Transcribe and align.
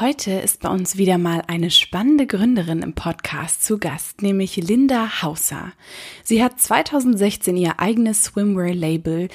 Heute 0.00 0.30
ist 0.30 0.60
bei 0.60 0.68
uns 0.68 0.96
wieder 0.96 1.18
mal 1.18 1.42
eine 1.48 1.72
spannende 1.72 2.28
Gründerin 2.28 2.82
im 2.82 2.92
Podcast 2.92 3.64
zu 3.64 3.78
Gast, 3.78 4.22
nämlich 4.22 4.54
Linda 4.54 5.22
Hauser. 5.22 5.72
Sie 6.22 6.40
hat 6.40 6.60
2016 6.60 7.56
ihr 7.56 7.80
eigenes 7.80 8.22
Swimwear-Label 8.22 9.26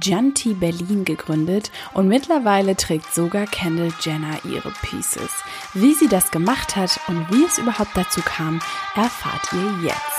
Janti 0.00 0.54
Berlin 0.54 1.04
gegründet 1.04 1.72
und 1.94 2.06
mittlerweile 2.06 2.76
trägt 2.76 3.12
sogar 3.12 3.46
Kendall 3.46 3.92
Jenner 4.00 4.38
ihre 4.44 4.72
Pieces. 4.82 5.32
Wie 5.74 5.94
sie 5.94 6.06
das 6.06 6.30
gemacht 6.30 6.76
hat 6.76 7.00
und 7.08 7.28
wie 7.32 7.44
es 7.44 7.58
überhaupt 7.58 7.96
dazu 7.96 8.20
kam, 8.24 8.60
erfahrt 8.94 9.52
ihr 9.52 9.88
jetzt. 9.88 10.11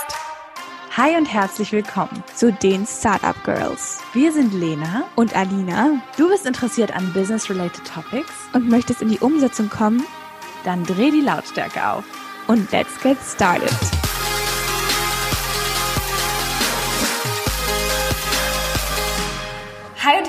Hi 0.96 1.18
und 1.18 1.25
herzlich 1.25 1.71
willkommen 1.71 2.23
zu 2.36 2.54
den 2.54 2.86
Startup 2.86 3.36
Girls. 3.43 4.00
Wir 4.14 4.32
sind 4.32 4.54
Lena 4.54 5.05
und 5.16 5.36
Alina. 5.36 6.00
Du 6.20 6.30
bist 6.30 6.46
interessiert 6.46 6.96
an 6.96 7.12
Business-related 7.14 7.84
Topics 7.84 8.32
und 8.54 8.70
möchtest 8.70 9.02
in 9.02 9.10
die 9.10 9.18
Umsetzung 9.18 9.71
kommen? 9.71 10.06
Dann 10.64 10.84
dreh 10.84 11.10
die 11.10 11.21
Lautstärke 11.21 11.83
auf 11.83 12.04
und 12.46 12.71
let's 12.71 13.02
get 13.02 13.18
started. 13.25 14.03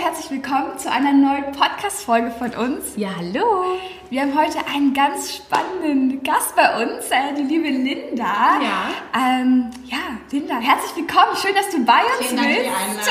Herzlich 0.04 0.30
willkommen 0.30 0.78
zu 0.78 0.90
einer 0.90 1.14
neuen 1.14 1.50
Podcast-Folge 1.52 2.30
von 2.32 2.50
uns. 2.50 2.92
Ja, 2.95 3.08
hallo. 3.16 3.78
Wir 4.10 4.20
haben 4.20 4.38
heute 4.38 4.58
einen 4.70 4.92
ganz 4.92 5.34
spannenden 5.34 6.22
Gast 6.22 6.54
bei 6.54 6.82
uns, 6.82 7.06
äh, 7.06 7.34
die 7.34 7.45
liebe 7.45 7.68
Linda. 7.68 8.22
Ja. 8.22 8.90
Ähm, 9.16 9.70
ja, 9.86 9.96
Linda, 10.30 10.56
herzlich 10.60 10.95
willkommen. 10.95 11.34
Schön, 11.40 11.54
dass 11.54 11.70
du 11.70 11.82
bei 11.86 12.02
uns 12.18 12.28
Vielen 12.28 12.36
Dank 12.36 12.48
für 12.48 12.62
die 12.62 12.68
bist. 12.68 13.10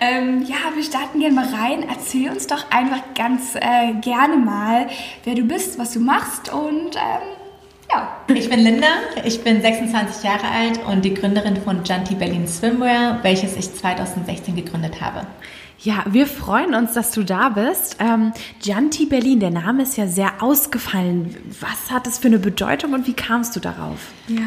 Einladung. 0.00 0.40
ähm, 0.40 0.46
ja, 0.46 0.74
wir 0.74 0.82
starten 0.82 1.20
gerne 1.20 1.34
mal 1.34 1.48
rein. 1.48 1.84
Erzähl 1.86 2.30
uns 2.30 2.46
doch 2.46 2.70
einfach 2.70 3.02
ganz 3.14 3.54
äh, 3.56 3.92
gerne 4.00 4.38
mal, 4.38 4.86
wer 5.24 5.34
du 5.34 5.42
bist, 5.42 5.78
was 5.78 5.92
du 5.92 6.00
machst 6.00 6.50
und 6.50 6.96
ähm, 6.96 7.36
ja. 7.90 8.16
Ich 8.28 8.48
bin 8.48 8.60
Linda, 8.60 8.86
ich 9.26 9.44
bin 9.44 9.60
26 9.60 10.24
Jahre 10.24 10.48
alt 10.48 10.80
und 10.86 11.04
die 11.04 11.12
Gründerin 11.12 11.58
von 11.58 11.84
Janti 11.84 12.14
Berlin 12.14 12.48
Swimwear, 12.48 13.18
welches 13.22 13.58
ich 13.58 13.74
2016 13.74 14.56
gegründet 14.56 15.02
habe. 15.02 15.26
Ja, 15.84 16.04
wir 16.06 16.26
freuen 16.26 16.74
uns, 16.74 16.92
dass 16.92 17.10
du 17.10 17.24
da 17.24 17.48
bist. 17.48 17.96
Ähm, 17.98 18.32
Janti 18.62 19.06
Berlin, 19.06 19.40
der 19.40 19.50
Name 19.50 19.82
ist 19.82 19.96
ja 19.96 20.06
sehr 20.06 20.40
ausgefallen. 20.40 21.36
Was 21.60 21.90
hat 21.90 22.06
es 22.06 22.18
für 22.18 22.28
eine 22.28 22.38
Bedeutung 22.38 22.92
und 22.92 23.08
wie 23.08 23.14
kamst 23.14 23.56
du 23.56 23.60
darauf? 23.60 23.98
Ja. 24.28 24.42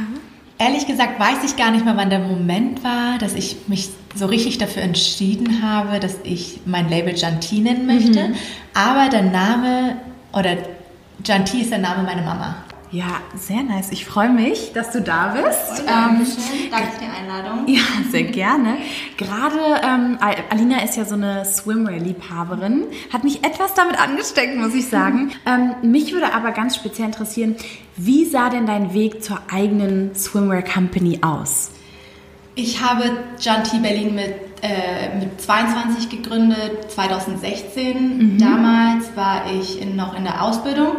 Ehrlich 0.58 0.88
gesagt 0.88 1.20
weiß 1.20 1.44
ich 1.44 1.58
gar 1.58 1.72
nicht 1.72 1.84
mehr, 1.84 1.98
wann 1.98 2.10
der 2.10 2.20
Moment 2.20 2.82
war, 2.86 3.18
dass 3.20 3.34
ich 3.34 3.68
mich 3.68 3.90
so 4.16 4.28
richtig 4.28 4.58
dafür 4.58 4.84
entschieden 4.84 5.62
habe, 5.62 6.00
dass 6.00 6.16
ich 6.24 6.62
mein 6.66 6.88
Label 6.88 7.14
Janti 7.14 7.60
nennen 7.60 7.86
möchte. 7.86 8.34
Aber 8.74 9.10
der 9.10 9.24
Name 9.24 9.98
oder 10.32 10.56
Janti 11.26 11.60
ist 11.60 11.72
der 11.72 11.80
Name 11.80 12.04
meiner 12.04 12.22
Mama. 12.22 12.56
Ja, 12.96 13.18
sehr 13.36 13.62
nice. 13.62 13.92
Ich 13.92 14.06
freue 14.06 14.30
mich, 14.30 14.72
dass 14.74 14.92
du 14.92 15.02
da 15.02 15.34
bist. 15.36 15.82
Ähm, 15.82 16.26
Danke 16.72 16.92
für 16.94 17.00
die 17.04 17.10
Einladung. 17.12 17.68
ja, 17.68 17.82
sehr 18.10 18.24
gerne. 18.24 18.78
Gerade 19.18 19.58
ähm, 19.84 20.18
Al- 20.22 20.36
Alina 20.50 20.82
ist 20.82 20.96
ja 20.96 21.04
so 21.04 21.16
eine 21.16 21.44
Swimwear-Liebhaberin, 21.44 22.86
hat 23.12 23.26
mich 23.26 23.44
etwas 23.44 23.74
damit 23.74 24.00
angesteckt, 24.00 24.56
muss 24.56 24.74
ich 24.74 24.88
sagen. 24.88 25.32
Ähm, 25.48 25.76
mich 25.92 26.12
würde 26.14 26.34
aber 26.34 26.52
ganz 26.54 26.76
speziell 26.76 27.08
interessieren, 27.08 27.56
wie 27.98 28.26
sah 28.26 28.50
denn 28.50 28.66
dein 28.66 28.94
Weg 28.96 29.24
zur 29.24 29.40
eigenen 29.54 30.16
Swimwear-Company 30.16 31.20
aus? 31.22 31.72
Ich 32.56 32.82
habe 32.82 33.04
Janti 33.40 33.78
Berlin 33.80 34.16
mit, 34.16 34.34
äh, 34.64 35.20
mit 35.20 35.40
22 35.42 36.10
gegründet, 36.10 36.90
2016. 36.92 38.38
Damals 38.40 39.16
war 39.16 39.44
ich 39.52 39.80
in, 39.82 39.96
noch 39.96 40.18
in 40.18 40.24
der 40.24 40.42
Ausbildung. 40.42 40.96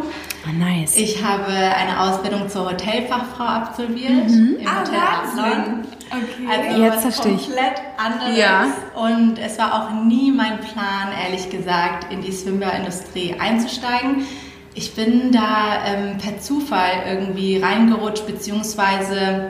Ah, 0.47 0.53
nice. 0.53 0.95
Ich 0.97 1.21
habe 1.23 1.51
eine 1.51 1.99
Ausbildung 1.99 2.47
zur 2.47 2.69
Hotelfachfrau 2.71 3.43
absolviert 3.43 4.31
im 4.31 4.57
Ah, 4.65 4.79
Hotel 4.81 4.99
Absalon. 4.99 5.79
Okay. 6.09 6.47
Also 6.49 6.81
Jetzt 6.83 6.95
was 6.95 7.01
verstehe 7.01 7.33
ich. 7.33 7.45
komplett 7.47 7.81
anderes. 7.97 8.37
Ja. 8.37 8.65
Und 8.95 9.37
es 9.39 9.57
war 9.59 9.73
auch 9.73 10.03
nie 10.05 10.31
mein 10.31 10.59
Plan, 10.61 11.09
ehrlich 11.25 11.49
gesagt, 11.49 12.11
in 12.13 12.21
die 12.21 12.31
Swimwear-Industrie 12.31 13.35
einzusteigen. 13.39 14.25
Ich 14.73 14.93
bin 14.95 15.31
da 15.31 15.83
ähm, 15.85 16.17
per 16.19 16.39
Zufall 16.39 16.91
irgendwie 17.09 17.57
reingerutscht, 17.57 18.25
beziehungsweise 18.27 19.49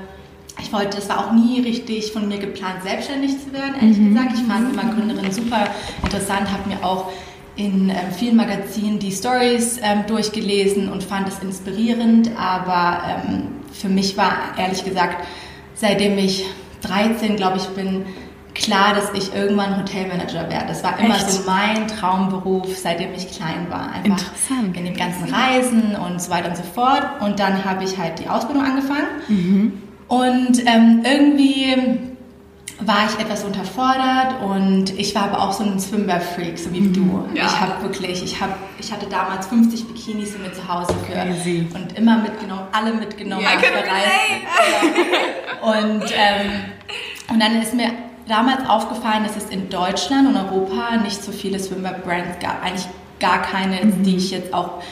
ich 0.59 0.73
wollte, 0.73 0.97
es 0.97 1.07
war 1.09 1.19
auch 1.27 1.31
nie 1.33 1.61
richtig 1.61 2.11
von 2.11 2.27
mir 2.27 2.39
geplant, 2.39 2.81
selbstständig 2.83 3.39
zu 3.43 3.53
werden, 3.53 3.75
ehrlich 3.79 3.97
gesagt. 3.99 4.31
Ich 4.33 4.41
fand 4.43 4.73
immer 4.73 4.91
Gründerin 4.91 5.31
super 5.31 5.67
interessant, 6.03 6.49
habe 6.51 6.67
mir 6.67 6.83
auch 6.83 7.11
in 7.57 7.89
ähm, 7.89 7.95
vielen 8.15 8.37
Magazinen 8.37 8.99
die 8.99 9.11
Stories 9.11 9.79
ähm, 9.81 10.05
durchgelesen 10.07 10.89
und 10.89 11.03
fand 11.03 11.27
es 11.27 11.39
inspirierend, 11.39 12.31
aber 12.37 13.01
ähm, 13.07 13.47
für 13.73 13.89
mich 13.89 14.15
war 14.15 14.33
ehrlich 14.57 14.85
gesagt, 14.85 15.25
seitdem 15.73 16.17
ich 16.17 16.45
13, 16.81 17.35
glaube 17.35 17.57
ich, 17.57 17.65
bin, 17.69 18.05
klar, 18.53 18.93
dass 18.93 19.13
ich 19.13 19.33
irgendwann 19.33 19.77
Hotelmanager 19.77 20.49
werde. 20.49 20.67
Das 20.67 20.83
war 20.83 20.99
immer 20.99 21.15
Echt? 21.15 21.29
so 21.29 21.43
mein 21.45 21.87
Traumberuf, 21.87 22.75
seitdem 22.77 23.13
ich 23.13 23.31
klein 23.31 23.67
war. 23.69 23.91
Einfach 23.91 24.05
Interessant. 24.05 24.77
in 24.77 24.85
den 24.85 24.95
ganzen 24.95 25.33
Reisen 25.33 25.95
und 25.95 26.21
so 26.21 26.31
weiter 26.31 26.49
und 26.49 26.57
so 26.57 26.63
fort. 26.63 27.03
Und 27.21 27.39
dann 27.39 27.65
habe 27.65 27.83
ich 27.83 27.97
halt 27.97 28.19
die 28.19 28.27
Ausbildung 28.27 28.63
angefangen. 28.63 29.07
Und 30.07 30.65
ähm, 30.65 31.03
irgendwie 31.03 31.75
war 32.79 33.07
ich 33.09 33.19
etwas 33.19 33.43
unterfordert 33.43 34.39
und 34.41 34.91
ich 34.99 35.15
war 35.15 35.23
aber 35.23 35.41
auch 35.41 35.51
so 35.51 35.63
ein 35.63 35.79
Swimwear-Freak, 35.79 36.59
so 36.59 36.71
wie 36.71 36.87
du. 36.89 37.25
Ich 37.47 37.59
habe 37.59 37.81
wirklich, 37.81 38.23
ich, 38.23 38.39
hab, 38.39 38.55
ich 38.79 38.91
hatte 38.91 39.07
damals 39.07 39.47
50 39.47 39.87
Bikinis 39.87 40.35
in 40.35 40.43
mir 40.43 40.53
zu 40.53 40.67
Hause 40.67 40.93
für 41.07 41.13
Crazy. 41.13 41.67
und 41.73 41.97
immer 41.97 42.17
mitgenommen, 42.19 42.67
alle 42.71 42.93
mitgenommen, 42.93 43.43
Ja. 43.43 43.49
Ja. 45.63 45.71
Und, 45.71 46.03
ähm, 46.03 46.51
und 47.29 47.39
dann 47.41 47.59
ist 47.61 47.73
mir 47.73 47.89
damals 48.27 48.67
aufgefallen, 48.69 49.23
dass 49.23 49.35
es 49.37 49.49
in 49.49 49.69
Deutschland 49.69 50.27
und 50.27 50.35
Europa 50.37 50.97
nicht 50.97 51.23
so 51.23 51.31
viele 51.31 51.57
Swimwear-Brands 51.59 52.39
gab, 52.39 52.63
eigentlich 52.63 52.87
gar 53.19 53.41
keine, 53.41 53.77
die 53.85 54.17
ich 54.17 54.29
jetzt 54.31 54.53
auch 54.53 54.83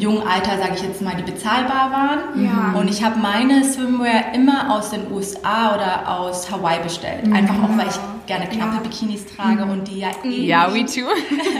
jungen 0.00 0.26
Alter, 0.26 0.58
sage 0.58 0.72
ich 0.74 0.82
jetzt 0.82 1.00
mal, 1.02 1.14
die 1.16 1.22
bezahlbar 1.30 1.90
waren. 1.92 2.44
Ja. 2.44 2.78
Und 2.78 2.88
ich 2.88 3.04
habe 3.04 3.18
meine 3.20 3.64
Swimwear 3.64 4.34
immer 4.34 4.74
aus 4.74 4.90
den 4.90 5.10
USA 5.12 5.74
oder 5.74 6.08
aus 6.18 6.50
Hawaii 6.50 6.80
bestellt. 6.82 7.24
Einfach 7.32 7.54
auch, 7.62 7.76
weil 7.76 7.88
ich 7.88 7.98
gerne 8.26 8.46
knappe 8.46 8.76
Ja. 8.76 8.80
Bikinis 8.82 9.26
trage 9.26 9.64
und 9.64 9.88
die 9.88 9.98
ja 9.98 10.08
eh 10.24 10.44
ja, 10.46 10.68
nicht- 10.68 10.96
we 10.96 11.00
too. 11.02 11.08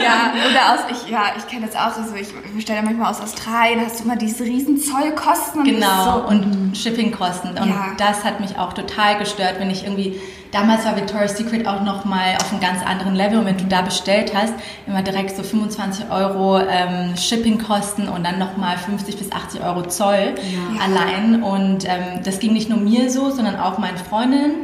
Ja, 0.03 0.33
oder 0.51 0.75
aus, 0.75 0.81
ich, 0.91 1.11
ja, 1.11 1.25
ich 1.37 1.47
kenne 1.49 1.67
das 1.67 1.75
auch, 1.77 1.97
also 2.01 2.15
ich 2.15 2.29
bestelle 2.55 2.83
manchmal 2.83 3.11
aus 3.11 3.21
Australien, 3.21 3.81
hast 3.85 4.01
du 4.01 4.05
immer 4.05 4.17
diese 4.17 4.45
riesen 4.45 4.79
Zollkosten. 4.79 5.61
und 5.63 5.67
Genau, 5.67 6.21
so, 6.21 6.29
und 6.29 6.77
Shippingkosten. 6.77 7.51
Und 7.51 7.69
Ja. 7.69 7.87
das 7.99 8.25
hat 8.25 8.41
mich 8.41 8.57
auch 8.59 8.73
total 8.73 9.19
gestört, 9.19 9.57
wenn 9.59 9.71
ich 9.71 9.85
irgendwie, 9.85 10.21
damals 10.53 10.85
war 10.85 10.97
Victoria's 10.97 11.37
Secret 11.37 11.67
auch 11.67 11.83
nochmal 11.83 12.35
auf 12.41 12.51
einem 12.53 12.61
ganz 12.61 12.85
anderen 12.85 13.15
Level 13.15 13.39
und 13.39 13.47
wenn 13.47 13.57
du 13.57 13.65
da 13.65 13.83
bestellt 13.83 14.33
hast, 14.35 14.53
immer 14.87 15.03
direkt 15.03 15.37
so 15.37 15.43
25 15.43 16.11
Euro 16.11 16.59
ähm, 16.61 17.17
Shippingkosten 17.17 18.09
und 18.09 18.25
dann 18.27 18.39
nochmal 18.39 18.77
50 18.79 19.17
bis 19.17 19.31
80 19.33 19.63
Euro 19.63 19.83
Zoll 19.83 20.35
Ja. 20.51 20.85
allein. 20.85 21.43
Und 21.43 21.85
ähm, 21.87 22.23
das 22.25 22.39
ging 22.41 22.53
nicht 22.53 22.69
nur 22.69 22.79
mir 22.79 23.11
so, 23.11 23.31
sondern 23.31 23.57
auch 23.61 23.79
meinen 23.79 23.97
Freundinnen. 23.99 24.55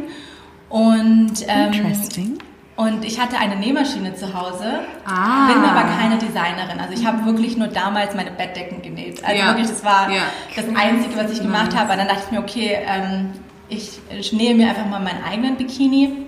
Und, 0.68 1.34
ähm, 1.46 1.72
Interesting. 1.72 2.38
und 2.74 3.04
ich 3.04 3.20
hatte 3.20 3.38
eine 3.38 3.54
Nähmaschine 3.56 4.14
zu 4.16 4.34
Hause, 4.34 4.80
Ah. 5.06 5.46
bin 5.46 5.62
aber 5.64 5.82
keine 5.96 6.16
Designerin. 6.18 6.80
Also 6.80 6.92
ich 7.00 7.06
habe 7.06 7.24
wirklich 7.24 7.56
nur 7.56 7.68
damals 7.68 8.14
meine 8.16 8.32
Bettdecken 8.32 8.82
genäht. 8.82 9.24
Also 9.24 9.38
Ja. 9.40 9.46
wirklich, 9.48 9.68
das 9.68 9.84
war 9.84 10.10
Ja. 10.10 10.22
das 10.56 10.64
Einzige, 10.76 11.16
was 11.16 11.30
ich 11.30 11.40
gemacht 11.40 11.76
habe. 11.76 11.92
Und 11.92 11.98
dann 11.98 12.08
dachte 12.08 12.22
ich 12.26 12.32
mir, 12.32 12.40
okay, 12.40 12.76
ähm, 12.86 13.30
ich, 13.68 13.90
nähe 14.32 14.54
mir 14.54 14.68
einfach 14.68 14.86
mal 14.86 15.00
meinen 15.00 15.22
eigenen 15.24 15.56
Bikini 15.56 16.26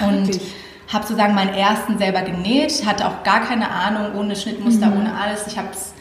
und 0.00 0.26
wirklich? 0.28 0.42
habe 0.92 1.04
sozusagen 1.06 1.34
meinen 1.34 1.54
ersten 1.54 1.98
selber 1.98 2.22
genäht. 2.22 2.84
Hatte 2.86 3.06
auch 3.08 3.22
gar 3.24 3.40
keine 3.40 3.70
Ahnung, 3.70 4.14
ohne 4.16 4.36
Schnittmuster, 4.36 4.86
Mhm. 4.86 4.98
ohne 5.00 5.14
alles. 5.18 5.46
Ich 5.46 5.56
habe 5.58 5.68
es 5.72 5.92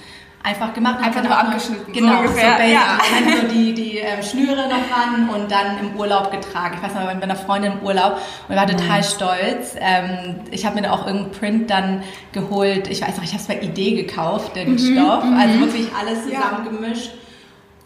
einfach 0.44 0.74
gemacht. 0.74 0.98
Einfach 1.02 1.24
nur 1.24 1.38
abgeschnitten, 1.38 1.86
so 1.88 1.92
Genau, 1.94 2.14
so, 2.16 2.20
ungefähr, 2.20 2.58
basic. 2.58 2.74
ja. 2.74 3.42
So 3.42 3.48
die, 3.48 3.74
die 3.74 3.98
ähm, 4.00 4.22
Schnüre 4.22 4.68
noch 4.68 4.96
ran 4.96 5.30
und 5.30 5.50
dann 5.50 5.78
im 5.80 5.96
Urlaub 5.98 6.32
getragen. 6.32 6.76
Ich 6.78 6.84
weiß 6.84 6.94
noch, 6.96 7.04
bei 7.06 7.12
einer 7.12 7.36
Freundin 7.38 7.72
im 7.74 7.80
Urlaub 7.80 8.18
und 8.50 8.56
war 8.56 8.68
total 8.68 9.04
stolz. 9.04 9.76
Ähm, 9.80 10.42
ich 10.52 10.66
habe 10.66 10.76
mir 10.76 10.82
da 10.82 10.92
auch 10.92 11.08
irgendeinen 11.08 11.32
Print 11.32 11.70
dann 11.70 12.04
geholt. 12.34 12.90
Ich 12.90 13.02
weiß 13.02 13.16
noch, 13.16 13.24
ich 13.24 13.32
habe 13.32 13.42
es 13.42 13.48
bei 13.48 13.60
Idee 13.62 13.96
gekauft, 14.04 14.56
den 14.58 14.78
Stoff. 14.78 15.24
Also 15.40 15.60
wirklich 15.62 15.88
alles 15.98 16.20
Ja. 16.30 16.42
zusammengemischt. 16.42 17.12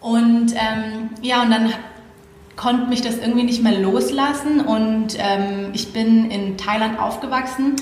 Und 0.02 0.54
ähm, 0.54 1.10
ja, 1.22 1.44
und 1.44 1.52
dann 1.52 1.72
konnte 2.58 2.88
mich 2.88 3.02
das 3.02 3.18
irgendwie 3.20 3.44
nicht 3.44 3.64
mehr 3.64 3.80
loslassen 3.80 4.62
und 4.62 5.16
ähm, 5.20 5.70
ich 5.74 5.94
bin 5.94 6.30
in 6.30 6.58
Thailand 6.58 7.00
aufgewachsen. 7.00 7.76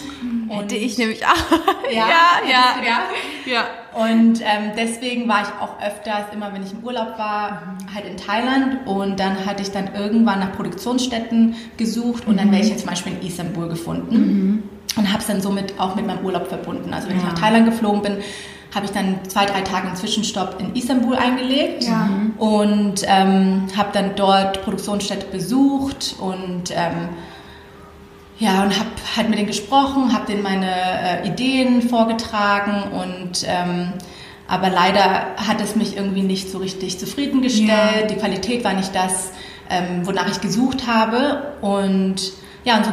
Und 0.50 0.64
Hätte 0.64 0.76
ich 0.76 0.98
nämlich 1.00 1.26
auch. 1.26 1.32
Ja, 1.92 2.08
ja, 2.50 2.76
du 2.80 2.86
ja. 2.86 3.04
ja. 3.46 3.64
und 3.94 4.42
ähm, 4.42 4.72
deswegen 4.76 5.28
war 5.28 5.42
ich 5.44 5.48
auch 5.62 5.80
öfters, 5.80 6.34
immer 6.34 6.52
wenn 6.52 6.64
ich 6.64 6.74
im 6.74 6.84
Urlaub 6.84 7.18
war, 7.18 7.78
halt 7.94 8.06
in 8.06 8.18
Thailand. 8.18 8.88
Und 8.88 9.20
dann 9.20 9.46
hatte 9.46 9.62
ich 9.62 9.72
dann 9.72 9.94
irgendwann 9.94 10.40
nach 10.40 10.52
Produktionsstätten 10.54 11.56
gesucht 11.78 12.28
und 12.28 12.40
dann 12.40 12.52
wäre 12.52 12.64
ich 12.64 12.70
jetzt 12.70 12.82
zum 12.82 12.90
Beispiel 12.90 13.14
in 13.14 13.28
Istanbul 13.28 13.70
gefunden. 13.70 14.64
Und 14.98 15.10
habe 15.12 15.20
es 15.20 15.28
dann 15.28 15.42
somit 15.42 15.80
auch 15.80 15.96
mit 15.96 16.08
meinem 16.08 16.26
Urlaub 16.26 16.48
verbunden. 16.48 16.94
Also 16.94 17.08
wenn 17.08 17.18
ich 17.18 17.24
nach 17.24 17.38
Thailand 17.38 17.66
geflogen 17.66 18.02
bin, 18.02 18.18
habe 18.74 18.86
ich 18.86 18.92
dann 18.92 19.20
zwei, 19.28 19.46
drei 19.46 19.62
Tage 19.62 19.88
einen 19.88 19.96
Zwischenstopp 19.96 20.60
in 20.60 20.76
Istanbul 20.76 21.16
eingelegt 21.16 21.84
ja. 21.84 22.10
Und 22.38 23.04
ähm, 23.06 23.68
habe 23.76 23.90
dann 23.94 24.16
dort 24.16 24.64
Produktionsstätte 24.64 25.28
besucht 25.28 26.16
und 26.20 26.72
ähm, 26.72 27.10
ja, 28.38 28.64
und 28.64 28.78
habe 28.78 28.90
halt 29.16 29.30
mit 29.30 29.38
denen 29.38 29.48
gesprochen, 29.48 30.14
habe 30.14 30.26
denen 30.26 30.44
meine 30.44 30.70
äh, 30.70 31.28
Ideen 31.28 31.82
vorgetragen 31.82 32.92
und 32.92 33.46
ähm, 33.48 33.94
aber 34.48 34.70
leider 34.70 35.36
hat 35.38 35.60
es 35.62 35.76
mich 35.76 35.98
irgendwie 35.98 36.22
nicht 36.22 36.52
so 36.52 36.60
richtig 36.60 37.00
zufriedengestellt. 37.00 38.02
Ja. 38.02 38.08
Die 38.08 38.16
Qualität 38.16 38.64
war 38.64 38.74
nicht 38.74 38.94
das, 38.94 39.32
ähm, 39.70 40.06
wonach 40.06 40.30
ich 40.30 40.40
gesucht 40.40 40.86
habe. 40.86 41.54
Und 41.62 42.34
ja, 42.64 42.78
und 42.78 42.86
so 42.86 42.92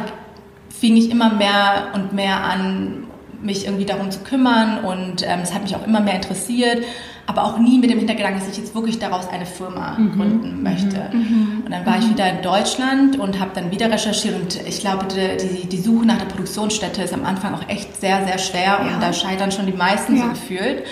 fing 0.69 0.97
ich 0.97 1.11
immer 1.11 1.31
mehr 1.31 1.91
und 1.93 2.13
mehr 2.13 2.43
an, 2.43 3.03
mich 3.41 3.65
irgendwie 3.65 3.85
darum 3.85 4.09
zu 4.09 4.21
kümmern 4.21 4.83
und 4.85 5.21
ähm, 5.23 5.41
es 5.43 5.53
hat 5.53 5.63
mich 5.63 5.75
auch 5.75 5.85
immer 5.85 5.99
mehr 5.99 6.15
interessiert, 6.15 6.83
aber 7.25 7.45
auch 7.45 7.57
nie 7.57 7.79
mit 7.79 7.89
dem 7.89 7.99
Hintergedanken, 7.99 8.39
dass 8.39 8.49
ich 8.49 8.57
jetzt 8.57 8.75
wirklich 8.75 8.99
daraus 8.99 9.29
eine 9.29 9.45
Firma 9.45 9.97
mhm. 9.97 10.11
gründen 10.11 10.57
mhm. 10.57 10.63
möchte. 10.63 11.09
Mhm. 11.13 11.63
Und 11.65 11.71
dann 11.71 11.85
war 11.85 11.97
ich 11.97 12.09
wieder 12.09 12.29
in 12.29 12.41
Deutschland 12.41 13.17
und 13.17 13.39
habe 13.39 13.51
dann 13.53 13.71
wieder 13.71 13.89
recherchiert 13.89 14.35
und 14.35 14.59
ich 14.67 14.81
glaube, 14.81 15.05
die, 15.07 15.67
die 15.67 15.79
Suche 15.79 16.05
nach 16.05 16.17
der 16.17 16.25
Produktionsstätte 16.25 17.01
ist 17.01 17.13
am 17.13 17.25
Anfang 17.25 17.55
auch 17.55 17.67
echt 17.69 17.99
sehr, 17.99 18.25
sehr 18.25 18.37
schwer 18.37 18.79
ja. 18.81 18.93
und 18.93 19.01
da 19.01 19.13
scheitern 19.13 19.51
schon 19.51 19.65
die 19.65 19.73
meisten 19.73 20.17
ja. 20.17 20.23
so 20.23 20.29
gefühlt. 20.29 20.83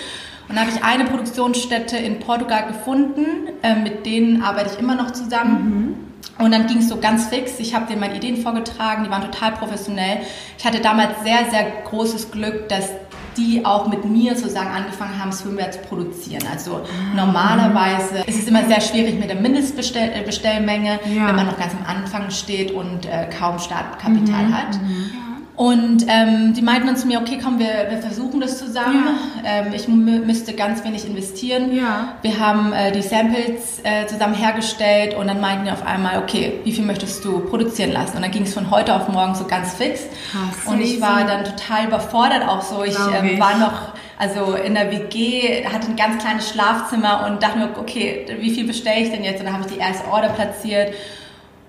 Und 0.48 0.56
dann 0.56 0.66
habe 0.66 0.76
ich 0.76 0.84
eine 0.84 1.04
Produktionsstätte 1.04 1.96
in 1.96 2.18
Portugal 2.18 2.66
gefunden, 2.66 3.48
äh, 3.62 3.74
mit 3.76 4.06
denen 4.06 4.42
arbeite 4.42 4.70
ich 4.74 4.78
immer 4.78 4.94
noch 4.94 5.12
zusammen. 5.12 5.96
Mhm. 6.38 6.44
Und 6.44 6.52
dann 6.52 6.66
ging 6.66 6.78
es 6.78 6.88
so 6.88 6.98
ganz 6.98 7.26
fix. 7.26 7.58
Ich 7.58 7.74
habe 7.74 7.86
denen 7.86 8.00
meine 8.00 8.16
Ideen 8.16 8.36
vorgetragen, 8.36 9.04
die 9.04 9.10
waren 9.10 9.22
total 9.22 9.52
professionell. 9.52 10.18
Ich 10.58 10.64
hatte 10.64 10.80
damals 10.80 11.22
sehr, 11.22 11.50
sehr 11.50 11.64
großes 11.84 12.30
Glück, 12.30 12.68
dass 12.68 12.88
die 13.36 13.64
auch 13.64 13.88
mit 13.88 14.04
mir 14.04 14.36
sozusagen 14.36 14.70
angefangen 14.70 15.18
haben, 15.18 15.32
Swimwear 15.32 15.70
zu 15.70 15.78
produzieren. 15.80 16.42
Also 16.50 16.76
ah. 16.76 17.14
normalerweise 17.14 18.24
ist 18.26 18.38
es 18.40 18.46
immer 18.46 18.64
sehr 18.66 18.80
schwierig 18.80 19.18
mit 19.18 19.28
der 19.28 19.40
Mindestbestellmenge, 19.40 21.00
ja. 21.04 21.26
wenn 21.26 21.36
man 21.36 21.46
noch 21.46 21.58
ganz 21.58 21.74
am 21.74 21.86
Anfang 21.86 22.30
steht 22.30 22.70
und 22.72 23.06
äh, 23.06 23.28
kaum 23.38 23.58
Startkapital 23.58 24.46
mhm. 24.46 24.56
hat. 24.56 24.80
Mhm. 24.80 25.31
Und 25.54 26.06
ähm, 26.08 26.54
die 26.54 26.62
meinten 26.62 26.86
dann 26.86 26.96
zu 26.96 27.06
mir, 27.06 27.20
okay, 27.20 27.38
komm, 27.42 27.58
wir, 27.58 27.90
wir 27.90 27.98
versuchen 27.98 28.40
das 28.40 28.58
zusammen. 28.58 29.04
Ja. 29.44 29.66
Ähm, 29.66 29.74
ich 29.74 29.86
müsste 29.86 30.54
ganz 30.54 30.82
wenig 30.82 31.06
investieren. 31.06 31.76
Ja. 31.76 32.14
Wir 32.22 32.38
haben 32.38 32.72
äh, 32.72 32.90
die 32.90 33.02
Samples 33.02 33.80
äh, 33.84 34.06
zusammen 34.06 34.34
hergestellt 34.34 35.14
und 35.14 35.26
dann 35.26 35.40
meinten 35.40 35.66
die 35.66 35.70
auf 35.70 35.84
einmal, 35.84 36.22
okay, 36.22 36.60
wie 36.64 36.72
viel 36.72 36.86
möchtest 36.86 37.22
du 37.24 37.40
produzieren 37.40 37.92
lassen? 37.92 38.16
Und 38.16 38.22
dann 38.22 38.30
ging 38.30 38.44
es 38.44 38.54
von 38.54 38.70
heute 38.70 38.94
auf 38.94 39.08
morgen 39.08 39.34
so 39.34 39.44
ganz 39.44 39.74
fix. 39.74 40.00
Ach, 40.34 40.72
und 40.72 40.80
ich 40.80 41.00
war 41.02 41.24
dann 41.24 41.44
total 41.44 41.86
überfordert 41.86 42.48
auch 42.48 42.62
so. 42.62 42.82
Ich, 42.82 42.96
ähm, 42.96 43.38
war 43.38 43.58
noch 43.58 43.92
also 44.18 44.54
in 44.54 44.74
der 44.74 44.90
WG, 44.90 45.66
hatte 45.66 45.88
ein 45.88 45.96
ganz 45.96 46.22
kleines 46.22 46.48
Schlafzimmer 46.48 47.26
und 47.26 47.42
dachte 47.42 47.58
mir, 47.58 47.70
okay, 47.76 48.24
wie 48.38 48.50
viel 48.50 48.66
bestelle 48.66 49.00
ich 49.00 49.10
denn 49.10 49.24
jetzt? 49.24 49.40
Und 49.40 49.46
dann 49.46 49.54
habe 49.54 49.66
ich 49.66 49.74
die 49.74 49.80
erste 49.80 50.08
Order 50.08 50.28
platziert 50.30 50.94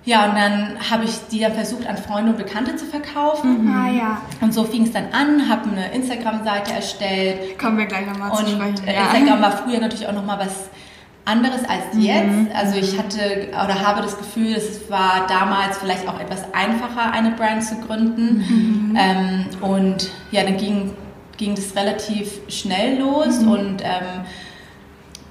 ja, 0.05 0.25
und 0.25 0.35
dann 0.35 0.75
habe 0.89 1.05
ich 1.05 1.11
die 1.31 1.39
dann 1.39 1.53
versucht, 1.53 1.87
an 1.87 1.97
Freunde 1.97 2.31
und 2.31 2.37
Bekannte 2.37 2.75
zu 2.75 2.85
verkaufen. 2.85 3.65
Mhm. 3.65 3.73
Ah, 3.73 3.89
ja. 3.89 4.21
Und 4.41 4.53
so 4.53 4.65
fing 4.65 4.83
es 4.83 4.91
dann 4.91 5.05
an, 5.13 5.47
habe 5.47 5.69
eine 5.69 5.93
Instagram-Seite 5.93 6.73
erstellt. 6.73 7.57
Kommen 7.57 7.77
wir 7.77 7.85
gleich 7.85 8.05
nochmal 8.05 8.33
zu 8.33 8.45
sprechen. 8.47 8.81
Ja. 8.85 9.13
Instagram 9.13 9.41
war 9.41 9.51
früher 9.51 9.79
natürlich 9.79 10.07
auch 10.07 10.13
nochmal 10.13 10.39
was 10.39 10.69
anderes 11.25 11.61
als 11.63 11.93
mhm. 11.93 12.01
jetzt. 12.01 12.55
Also 12.55 12.75
ich 12.75 12.97
hatte 12.97 13.47
oder 13.51 13.79
habe 13.79 14.01
das 14.01 14.17
Gefühl, 14.17 14.53
es 14.55 14.89
war 14.89 15.25
damals 15.29 15.77
vielleicht 15.77 16.07
auch 16.07 16.19
etwas 16.19 16.43
einfacher, 16.53 17.11
eine 17.13 17.31
Brand 17.31 17.63
zu 17.63 17.75
gründen. 17.75 18.39
Mhm. 18.39 18.97
Ähm, 18.99 19.45
und 19.61 20.09
ja, 20.31 20.43
dann 20.43 20.57
ging, 20.57 20.93
ging 21.37 21.55
das 21.55 21.75
relativ 21.77 22.41
schnell 22.49 22.99
los 22.99 23.39
mhm. 23.39 23.51
und 23.51 23.81
ähm, 23.83 24.25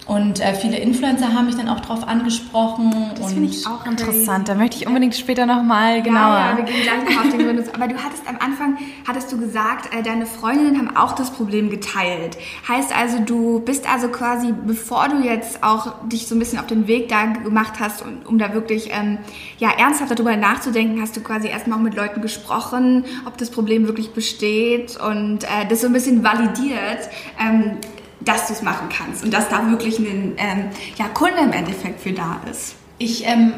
und 0.07 0.41
äh, 0.41 0.55
viele 0.55 0.79
Influencer 0.79 1.33
haben 1.33 1.47
mich 1.47 1.55
dann 1.55 1.69
auch 1.69 1.79
darauf 1.79 2.07
angesprochen. 2.09 3.13
Das 3.17 3.33
finde 3.33 3.51
ich 3.51 3.65
auch 3.69 3.87
interessant. 3.87 4.49
Da 4.49 4.57
möchte 4.57 4.77
ich 4.77 4.87
unbedingt 4.87 5.15
später 5.15 5.47
nochmal 5.47 6.03
genauer. 6.03 6.35
Ja, 6.35 6.51
ja, 6.51 6.57
wir 6.57 6.65
gehen 6.65 6.83
gleich 6.83 7.17
noch 7.17 7.25
auf 7.25 7.31
den 7.31 7.39
Gründes. 7.47 7.73
Aber 7.73 7.87
du 7.87 7.95
hattest 7.95 8.27
am 8.27 8.37
Anfang, 8.41 8.79
hattest 9.07 9.31
du 9.31 9.39
gesagt, 9.39 9.95
äh, 9.95 10.03
deine 10.03 10.27
Freundinnen 10.27 10.77
haben 10.77 10.97
auch 10.97 11.13
das 11.13 11.31
Problem 11.31 11.71
geteilt. 11.71 12.37
Heißt 12.67 12.95
also, 12.95 13.21
du 13.21 13.61
bist 13.61 13.89
also 13.89 14.09
quasi, 14.09 14.53
bevor 14.67 15.09
du 15.09 15.21
jetzt 15.23 15.63
auch 15.63 15.95
dich 16.09 16.27
so 16.27 16.35
ein 16.35 16.41
bisschen 16.41 16.59
auf 16.59 16.67
den 16.67 16.89
Weg 16.89 17.09
da 17.09 17.27
gemacht 17.27 17.75
hast, 17.79 18.03
um, 18.03 18.23
um 18.27 18.39
da 18.39 18.55
wirklich 18.55 18.91
ähm, 18.93 19.19
ja, 19.59 19.71
ernsthaft 19.71 20.11
darüber 20.11 20.37
nachzudenken, 20.37 21.01
hast 21.01 21.17
du 21.17 21.21
quasi 21.21 21.47
erstmal 21.47 21.79
auch 21.79 21.83
mit 21.83 21.95
Leuten 21.95 22.23
gesprochen, 22.23 23.05
ob 23.25 23.39
das 23.39 23.51
Problem 23.51 23.87
wirklich 23.87 24.11
besteht 24.11 24.99
und 25.01 25.45
äh, 25.45 25.67
das 25.69 25.83
so 25.83 25.87
ein 25.87 25.93
bisschen 25.93 26.25
validiert. 26.25 27.09
Ähm, 27.41 27.79
dass 28.25 28.49
du 28.49 28.55
es 28.55 28.63
machen 28.63 28.89
kannst 28.89 29.25
und 29.25 29.33
dass 29.33 29.49
da 29.49 29.69
wirklich 29.71 29.99
ein 29.99 30.35
ähm, 30.37 30.65
ja, 30.97 31.09
Kunde 31.09 31.41
im 31.43 31.53
Endeffekt 31.53 32.01
für 32.01 32.13
da 32.13 32.41
ist. 32.51 32.75
Ich, 32.99 33.27
ähm, 33.27 33.55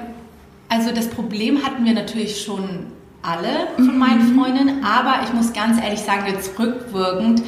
also 0.68 0.90
das 0.92 1.08
Problem 1.08 1.64
hatten 1.64 1.84
wir 1.84 1.94
natürlich 1.94 2.42
schon 2.42 2.86
alle 3.22 3.68
von 3.76 3.98
meinen 3.98 4.34
mhm. 4.34 4.40
Freundinnen, 4.40 4.84
aber 4.84 5.24
ich 5.24 5.32
muss 5.32 5.52
ganz 5.52 5.82
ehrlich 5.82 6.00
sagen, 6.00 6.24
jetzt 6.26 6.58
rückwirkend 6.58 7.42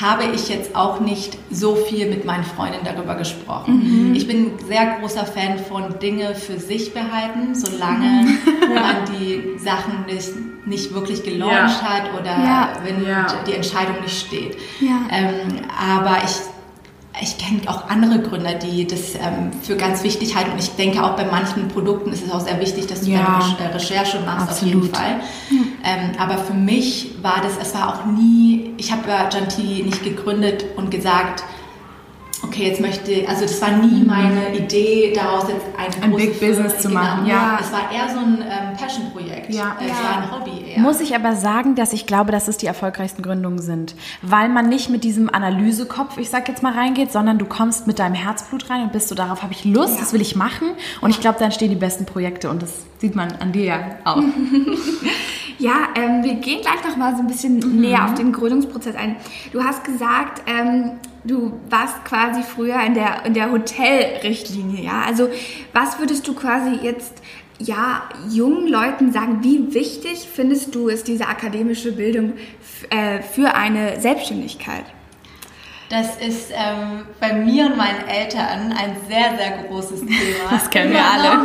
habe 0.00 0.24
ich 0.34 0.48
jetzt 0.48 0.74
auch 0.74 1.00
nicht 1.00 1.38
so 1.50 1.76
viel 1.76 2.08
mit 2.08 2.24
meinen 2.24 2.42
Freundinnen 2.44 2.84
darüber 2.84 3.14
gesprochen. 3.14 4.08
Mhm. 4.08 4.14
Ich 4.14 4.26
bin 4.26 4.46
ein 4.46 4.66
sehr 4.66 4.98
großer 4.98 5.24
Fan 5.24 5.58
von 5.58 5.98
Dinge 6.00 6.34
für 6.34 6.58
sich 6.58 6.92
behalten, 6.92 7.54
solange 7.54 8.22
mhm. 8.24 8.38
man 8.74 8.96
die 9.18 9.58
Sachen 9.58 10.04
nicht, 10.06 10.30
nicht 10.66 10.92
wirklich 10.92 11.22
gelauncht 11.22 11.82
ja. 11.82 11.82
hat 11.82 12.14
oder 12.18 12.26
ja. 12.26 12.72
wenn 12.84 13.06
die 13.46 13.52
Entscheidung 13.52 14.00
nicht 14.02 14.26
steht. 14.26 14.56
Ähm, 14.80 15.62
aber 15.78 16.18
ich 16.24 16.32
ich 17.20 17.38
kenne 17.38 17.60
auch 17.66 17.88
andere 17.88 18.20
Gründer, 18.20 18.54
die 18.54 18.86
das 18.86 19.14
ähm, 19.14 19.52
für 19.62 19.76
ganz 19.76 20.02
wichtig 20.02 20.36
halten. 20.36 20.52
Und 20.52 20.58
ich 20.58 20.70
denke 20.76 21.02
auch 21.02 21.16
bei 21.16 21.24
manchen 21.24 21.68
Produkten 21.68 22.12
ist 22.12 22.24
es 22.24 22.30
auch 22.30 22.40
sehr 22.40 22.60
wichtig, 22.60 22.86
dass 22.86 23.02
du 23.02 23.10
ja, 23.10 23.40
deine 23.58 23.70
äh, 23.70 23.72
Recherche 23.72 24.20
machst, 24.20 24.50
absolut. 24.50 24.74
auf 24.74 24.82
jeden 24.82 24.94
Fall. 24.94 25.20
Ähm, 25.50 26.12
aber 26.18 26.38
für 26.38 26.52
mich 26.52 27.14
war 27.22 27.40
das, 27.42 27.52
es 27.60 27.74
war 27.74 27.94
auch 27.94 28.06
nie, 28.06 28.74
ich 28.76 28.92
habe 28.92 29.08
ja 29.08 29.28
Janti 29.30 29.82
nicht 29.84 30.02
gegründet 30.02 30.64
und 30.76 30.90
gesagt, 30.90 31.44
okay, 32.42 32.68
jetzt 32.68 32.80
möchte, 32.80 33.26
also 33.28 33.42
das 33.42 33.60
war 33.60 33.70
nie 33.72 34.02
meine 34.04 34.56
Idee, 34.56 35.12
daraus 35.14 35.48
jetzt 35.48 35.64
ein, 35.76 36.02
ein 36.02 36.16
Big 36.16 36.38
Business 36.40 36.74
Firma, 36.74 36.78
zu 36.80 36.88
machen. 36.90 37.24
Genau, 37.24 37.36
ja. 37.36 37.58
Es 37.60 37.72
war 37.72 37.90
eher 37.92 38.08
so 38.08 38.18
ein 38.18 38.42
ähm, 38.42 38.76
Passion-Projekt. 38.76 39.54
Ja. 39.54 39.76
Es 39.80 39.88
ja. 39.88 39.94
war 39.94 40.22
ein 40.22 40.30
Hobby 40.30 40.70
eher. 40.70 40.80
Muss 40.80 41.00
ich 41.00 41.14
aber 41.14 41.36
sagen, 41.36 41.74
dass 41.74 41.92
ich 41.92 42.06
glaube, 42.06 42.32
dass 42.32 42.48
es 42.48 42.56
die 42.56 42.66
erfolgreichsten 42.66 43.22
Gründungen 43.22 43.60
sind. 43.60 43.94
Weil 44.22 44.48
man 44.48 44.68
nicht 44.68 44.90
mit 44.90 45.04
diesem 45.04 45.32
Analysekopf, 45.32 46.18
ich 46.18 46.30
sag 46.30 46.48
jetzt 46.48 46.62
mal, 46.62 46.72
reingeht, 46.72 47.12
sondern 47.12 47.38
du 47.38 47.46
kommst 47.46 47.86
mit 47.86 47.98
deinem 47.98 48.14
Herzblut 48.14 48.68
rein 48.70 48.82
und 48.82 48.92
bist 48.92 49.08
so, 49.08 49.14
darauf 49.14 49.42
habe 49.42 49.52
ich 49.52 49.64
Lust, 49.64 49.94
ja. 49.94 50.00
das 50.00 50.12
will 50.12 50.20
ich 50.20 50.36
machen. 50.36 50.68
Und 51.00 51.10
ich 51.10 51.20
glaube, 51.20 51.38
dann 51.38 51.52
stehen 51.52 51.70
die 51.70 51.76
besten 51.76 52.06
Projekte 52.06 52.50
und 52.50 52.62
das 52.62 52.84
sieht 52.98 53.14
man 53.14 53.32
an 53.40 53.52
dir 53.52 53.64
ja 53.64 53.78
auch. 54.04 54.22
ja, 55.58 55.88
ähm, 55.94 56.22
wir 56.22 56.34
gehen 56.34 56.60
gleich 56.60 56.84
noch 56.86 56.96
mal 56.96 57.14
so 57.14 57.20
ein 57.20 57.26
bisschen 57.26 57.58
mhm. 57.58 57.80
näher 57.80 58.04
auf 58.04 58.14
den 58.14 58.32
Gründungsprozess 58.32 58.96
ein. 58.96 59.16
Du 59.52 59.62
hast 59.62 59.84
gesagt, 59.84 60.42
ähm, 60.46 60.92
du 61.26 61.52
warst 61.68 62.04
quasi 62.04 62.42
früher 62.42 62.80
in 62.84 62.94
der, 62.94 63.24
in 63.24 63.34
der 63.34 63.50
Hotelrichtlinie, 63.50 64.84
ja? 64.84 65.02
Also 65.06 65.28
was 65.72 65.98
würdest 65.98 66.26
du 66.28 66.34
quasi 66.34 66.78
jetzt 66.82 67.22
ja, 67.58 68.02
jungen 68.30 68.68
Leuten 68.68 69.12
sagen, 69.12 69.42
wie 69.42 69.72
wichtig 69.72 70.28
findest 70.32 70.74
du 70.74 70.88
es, 70.88 71.04
diese 71.04 71.26
akademische 71.26 71.92
Bildung 71.92 72.34
äh, 72.90 73.22
für 73.22 73.54
eine 73.54 74.00
Selbstständigkeit? 74.00 74.84
Das 75.88 76.16
ist 76.16 76.50
ähm, 76.50 77.04
bei 77.20 77.32
mir 77.32 77.66
und 77.66 77.76
meinen 77.76 78.08
Eltern 78.08 78.72
ein 78.72 78.96
sehr, 79.08 79.36
sehr 79.38 79.64
großes 79.68 80.00
Thema. 80.06 80.50
Das 80.50 80.68
kennen 80.68 80.92
wir 80.92 81.04
alle. 81.04 81.38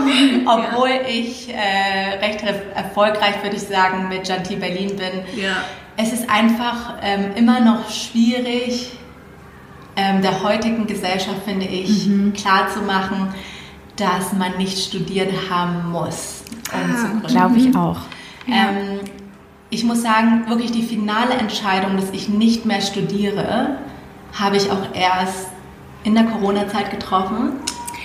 Obwohl 0.46 0.90
ja. 0.90 1.08
ich 1.08 1.50
äh, 1.50 2.18
recht 2.20 2.44
erfolgreich, 2.76 3.36
würde 3.44 3.56
ich 3.56 3.62
sagen, 3.62 4.10
mit 4.10 4.28
Janti 4.28 4.56
Berlin 4.56 4.96
bin. 4.96 5.42
Ja. 5.42 5.64
Es 5.96 6.12
ist 6.12 6.28
einfach 6.30 6.96
ähm, 7.04 7.36
immer 7.36 7.60
noch 7.60 7.90
schwierig, 7.92 8.92
ähm, 9.96 10.22
der 10.22 10.44
heutigen 10.44 10.88
Gesellschaft, 10.88 11.44
finde 11.46 11.66
ich, 11.66 12.08
mhm. 12.08 12.34
klarzumachen, 12.34 13.30
dass 13.96 14.34
man 14.34 14.58
nicht 14.58 14.78
studiert 14.80 15.32
haben 15.50 15.92
muss, 15.92 16.44
um 16.74 16.92
ah, 16.92 17.22
zu. 17.22 17.28
Glaube 17.28 17.58
ich 17.58 17.76
auch. 17.76 18.00
Ähm, 18.48 19.00
ich 19.70 19.84
muss 19.84 20.02
sagen, 20.02 20.48
wirklich 20.48 20.72
die 20.72 20.84
finale 20.84 21.34
Entscheidung, 21.34 21.96
dass 21.96 22.12
ich 22.12 22.30
nicht 22.30 22.66
mehr 22.66 22.82
studiere, 22.82 23.78
habe 24.34 24.58
ich 24.58 24.70
auch 24.72 24.94
erst 24.94 25.48
in 26.04 26.16
der 26.16 26.26
Corona-Zeit 26.26 26.92
getroffen. 26.92 27.54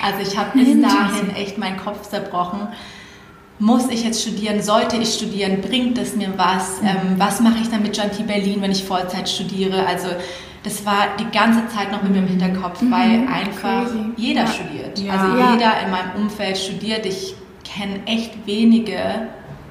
Also 0.02 0.21
ich 0.21 0.37
habe 0.38 0.59
bis 0.59 0.81
dahin 0.81 1.35
echt 1.35 1.59
meinen 1.59 1.78
Kopf 1.78 2.09
zerbrochen. 2.09 2.69
Muss 3.59 3.88
ich 3.88 4.05
jetzt 4.05 4.21
studieren? 4.21 4.62
Sollte 4.62 4.97
ich 4.97 5.14
studieren? 5.14 5.62
Bringt 5.62 5.97
es 5.99 6.14
mir 6.14 6.35
was? 6.37 6.83
Mhm. 6.83 6.88
Ähm, 6.88 7.14
was 7.16 7.40
mache 7.40 7.59
ich 7.62 7.71
dann 7.71 7.83
mit 7.83 7.97
Janti 7.97 8.23
Berlin, 8.23 8.61
wenn 8.61 8.71
ich 8.71 8.85
Vollzeit 8.85 9.28
studiere? 9.28 9.87
Also 9.87 10.09
das 10.66 10.85
war 10.85 11.06
die 11.20 11.30
ganze 11.30 11.68
Zeit 11.68 11.92
noch 11.92 12.02
mit 12.02 12.11
mir 12.11 12.18
im 12.18 12.26
Hinterkopf, 12.26 12.82
mhm, 12.82 12.90
weil 12.90 13.28
einfach 13.28 13.85
crazy. 13.85 14.11
jeder 14.16 14.42
ja. 14.42 14.46
studiert. 14.49 14.99
Ja. 14.99 15.12
Also 15.12 15.38
ja. 15.38 15.52
jeder 15.52 15.80
in 15.85 15.90
meinem 15.92 16.25
Umfeld 16.25 16.58
studiert. 16.58 17.06
Ich 17.06 17.37
kenne 17.64 18.00
echt 18.06 18.46
wenige 18.46 19.28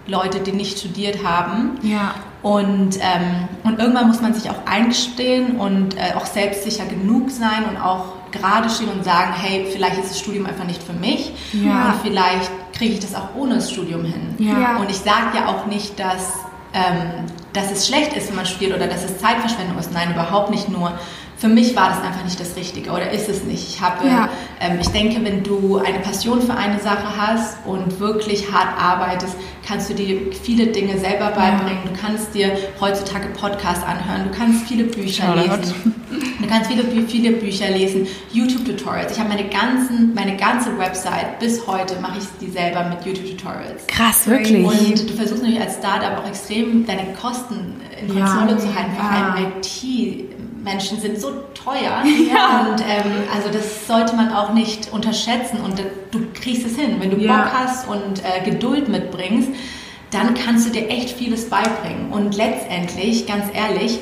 Leute, 0.08 0.40
die 0.40 0.54
nicht 0.54 0.80
studiert 0.80 1.26
haben. 1.26 1.72
Ja. 1.82 2.16
Und, 2.42 2.98
ähm, 3.02 3.50
und 3.64 3.80
irgendwann 3.80 4.08
muss 4.08 4.22
man 4.22 4.34
sich 4.34 4.50
auch 4.50 4.66
eingestehen 4.66 5.58
und 5.58 5.98
äh, 5.98 6.14
auch 6.16 6.26
selbstsicher 6.26 6.86
genug 6.86 7.30
sein 7.30 7.66
und 7.70 7.76
auch 7.76 8.14
gerade 8.32 8.70
stehen 8.70 8.90
und 8.90 9.04
sagen, 9.04 9.34
hey, 9.36 9.66
vielleicht 9.70 9.98
ist 9.98 10.12
das 10.12 10.20
Studium 10.20 10.46
einfach 10.46 10.66
nicht 10.66 10.82
für 10.82 10.94
mich 10.94 11.32
Ja. 11.54 11.88
und 11.88 12.02
vielleicht 12.04 12.52
kriege 12.74 12.94
ich 12.94 13.00
das 13.00 13.16
auch 13.16 13.36
ohne 13.36 13.56
das 13.56 13.72
Studium 13.72 14.06
hin. 14.06 14.36
Ja. 14.38 14.78
Und 14.78 14.90
ich 14.90 14.98
sage 14.98 15.36
ja 15.36 15.48
auch 15.48 15.66
nicht, 15.66 16.00
dass, 16.00 16.34
ähm, 16.74 17.26
dass 17.56 17.72
es 17.72 17.88
schlecht 17.88 18.14
ist, 18.14 18.30
wenn 18.30 18.36
man 18.36 18.46
studiert 18.46 18.76
oder 18.76 18.88
dass 18.88 19.04
es 19.04 19.18
Zeitverschwendung 19.18 19.78
ist. 19.78 19.92
Nein, 19.92 20.12
überhaupt 20.12 20.50
nicht 20.50 20.70
nur. 20.70 20.98
Für 21.38 21.50
mich 21.50 21.76
war 21.76 21.90
das 21.90 22.02
einfach 22.02 22.24
nicht 22.24 22.40
das 22.40 22.56
Richtige 22.56 22.92
oder 22.92 23.12
ist 23.12 23.28
es 23.28 23.44
nicht. 23.44 23.68
Ich 23.68 23.82
habe, 23.82 24.08
Ja. 24.08 24.30
ähm, 24.62 24.78
ich 24.80 24.88
denke, 24.88 25.24
wenn 25.24 25.44
du 25.44 25.78
eine 25.78 26.00
Passion 26.00 26.42
für 26.42 26.54
eine 26.56 26.80
Sache 26.80 27.06
hast 27.18 27.58
und 27.66 28.00
wirklich 28.00 28.52
hart 28.52 28.70
arbeitest, 28.82 29.36
kannst 29.68 29.90
du 29.90 29.94
dir 29.96 30.18
viele 30.44 30.68
Dinge 30.68 30.98
selber 30.98 31.32
beibringen. 31.32 31.80
Du 31.86 32.00
kannst 32.00 32.34
dir 32.34 32.52
heutzutage 32.80 33.28
Podcasts 33.30 33.84
anhören, 33.84 34.30
du 34.32 34.38
kannst 34.38 34.66
viele 34.68 34.86
Bücher 34.86 35.26
Shoutout. 35.36 35.58
lesen. 35.58 35.96
Du 36.40 36.48
kannst 36.48 36.72
viele, 36.72 36.84
viele 37.08 37.32
Bücher 37.32 37.70
lesen, 37.70 38.08
YouTube-Tutorials. 38.32 39.12
Ich 39.14 39.20
habe 39.20 39.30
meine, 39.30 39.50
ganzen, 39.50 40.14
meine 40.14 40.38
ganze 40.38 40.78
Website, 40.78 41.40
bis 41.40 41.66
heute 41.68 42.00
mache 42.00 42.20
ich 42.20 42.26
die 42.40 42.50
selber 42.52 42.84
mit 42.86 43.06
YouTube-Tutorials. 43.06 43.88
Krass, 43.88 44.26
wirklich. 44.28 44.64
Und 44.66 45.10
du 45.10 45.14
versuchst 45.16 45.42
natürlich 45.44 45.62
als 45.62 45.76
Startup 45.76 46.20
auch 46.24 46.28
extrem 46.28 46.86
deine 46.86 47.14
Kosten 47.20 47.76
in 48.02 48.16
Ja. 48.18 48.26
Kontrolle 48.26 48.58
zu 48.58 48.68
halten. 48.74 48.92
Vor 48.96 49.04
Ja. 49.12 49.34
allem 49.34 49.52
IT-Menschen 50.66 51.00
sind 51.00 51.20
so 51.20 51.32
teuer. 51.54 52.02
Und 52.04 52.82
ähm, 52.82 53.12
also 53.34 53.50
das 53.52 53.88
sollte 53.88 54.16
man 54.16 54.34
auch 54.34 54.54
nicht 54.54 54.92
unterschätzen. 54.92 55.60
Und 55.62 55.80
du 56.12 56.20
kriegst 56.34 56.66
es 56.66 56.76
hin. 56.76 56.98
Wenn 57.00 57.12
du 57.12 57.18
Ja. 57.18 57.44
Bock 57.44 57.54
hast 57.54 57.88
und 57.88 58.24
äh, 58.24 58.44
Geduld 58.50 58.90
mitbringst, 58.90 59.50
dann 60.12 60.34
kannst 60.34 60.68
du 60.68 60.72
dir 60.72 60.90
echt 60.90 61.12
vieles 61.18 61.50
beibringen. 61.50 62.12
Und 62.12 62.36
letztendlich, 62.36 63.26
ganz 63.28 63.46
ehrlich, 63.54 64.00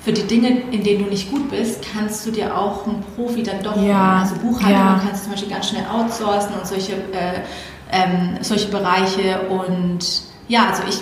für 0.00 0.12
die 0.12 0.22
Dinge, 0.24 0.62
in 0.70 0.82
denen 0.84 1.04
du 1.04 1.10
nicht 1.10 1.30
gut 1.30 1.50
bist, 1.50 1.80
kannst 1.94 2.26
du 2.26 2.30
dir 2.30 2.56
auch 2.58 2.86
einen 2.86 3.02
Profi 3.16 3.42
dann 3.42 3.62
doch. 3.62 3.80
Ja. 3.82 4.20
Also 4.22 4.34
Buchhaltung 4.36 4.70
Ja. 4.72 5.00
kannst 5.04 5.20
du 5.20 5.24
zum 5.24 5.32
Beispiel 5.32 5.50
ganz 5.50 5.68
schnell 5.70 5.84
outsourcen 5.92 6.54
und 6.60 6.66
solche, 6.66 6.92
äh, 6.92 7.40
ähm, 7.90 8.36
solche 8.42 8.68
Bereiche. 8.68 9.40
Und 9.48 10.00
ja, 10.48 10.66
also 10.68 10.82
ich, 10.88 11.00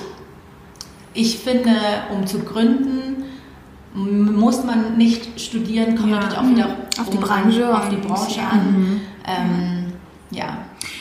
ich 1.14 1.38
finde, 1.38 1.72
um 2.14 2.26
zu 2.26 2.38
gründen, 2.40 3.01
muss 3.94 4.64
man 4.64 4.96
nicht 4.96 5.40
studieren, 5.40 5.96
kommt 5.96 6.10
Ja. 6.10 6.16
natürlich 6.20 6.38
auch 6.38 6.48
wieder 6.48 6.76
Auf 7.00 7.10
die 7.10 7.18
Branche 7.18 7.76
auf 7.76 7.88
die 7.88 7.96
Branche 7.96 8.40
an. 8.42 9.00
Ähm, 9.26 9.92
ja. 10.30 10.58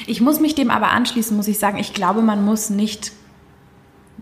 Ich 0.08 0.22
muss 0.22 0.40
mich 0.40 0.56
dem 0.56 0.70
aber 0.72 0.90
anschließen, 0.92 1.36
muss 1.38 1.48
ich 1.48 1.58
sagen. 1.60 1.78
Ich 1.78 1.94
glaube, 1.94 2.22
man 2.22 2.44
muss 2.44 2.70
nicht 2.70 3.12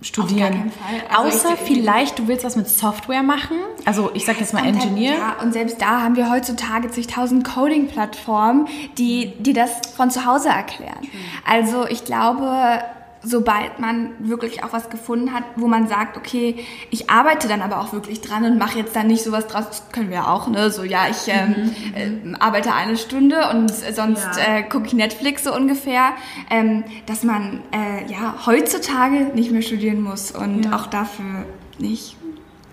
studieren. 0.02 0.44
Auf 0.44 0.50
gar 0.54 0.60
keinen 0.60 0.72
Fall. 0.72 1.18
Also 1.26 1.38
Außer 1.50 1.54
ich- 1.56 1.68
vielleicht, 1.68 2.20
du 2.20 2.28
willst 2.28 2.46
was 2.46 2.56
mit 2.56 2.70
Software 2.70 3.24
machen. 3.24 3.58
Also 3.86 4.12
ich 4.14 4.24
sag 4.26 4.40
jetzt 4.40 4.54
mal 4.54 4.64
halt- 4.64 4.76
Engineer. 4.76 5.14
Ja, 5.18 5.36
und 5.44 5.52
selbst 5.52 5.82
da 5.82 6.02
haben 6.02 6.16
wir 6.16 6.30
heutzutage 6.32 6.90
zigtausend 6.92 7.44
Coding-Plattformen, 7.44 8.68
die, 8.98 9.34
die 9.40 9.54
das 9.54 9.72
von 9.98 10.10
zu 10.12 10.26
Hause 10.26 10.50
erklären. 10.50 11.00
Also 11.46 11.86
ich 11.88 12.06
glaube, 12.06 12.80
sobald 13.24 13.80
man 13.80 14.12
wirklich 14.20 14.64
auch 14.64 14.72
was 14.72 14.90
gefunden 14.90 15.34
hat, 15.34 15.44
wo 15.56 15.68
man 15.68 15.88
sagt, 15.88 16.16
okay, 16.18 16.64
ich 16.90 17.10
arbeite 17.10 17.48
dann 17.48 17.62
aber 17.62 17.80
auch 17.82 17.92
wirklich 17.92 18.22
dran 18.22 18.46
und 18.46 18.58
mache 18.58 18.78
jetzt 18.80 18.96
dann 18.96 19.08
nicht 19.08 19.24
sowas 19.24 19.48
draus, 19.48 19.66
das 19.68 19.84
können 19.92 20.10
wir 20.10 20.28
auch, 20.30 20.48
ne? 20.48 20.70
So, 20.72 20.84
ja, 20.84 21.02
ich 21.10 21.28
ähm, 21.28 21.72
äh, 21.96 22.36
arbeite 22.40 22.74
eine 22.74 22.96
Stunde 22.98 23.50
und 23.50 23.70
sonst 23.72 24.26
Ja. 24.38 24.58
äh, 24.60 24.64
gucke 24.64 24.88
ich 24.88 24.94
Netflix 24.94 25.44
so 25.44 25.54
ungefähr, 25.54 26.12
ähm, 26.50 26.84
dass 27.08 27.24
man 27.24 27.62
äh, 27.72 28.12
ja 28.12 28.36
heutzutage 28.46 29.32
nicht 29.36 29.52
mehr 29.52 29.62
studieren 29.62 30.02
muss 30.02 30.32
und 30.32 30.66
Ja. 30.66 30.76
auch 30.78 30.88
dafür 30.88 31.46
nicht. 31.78 32.16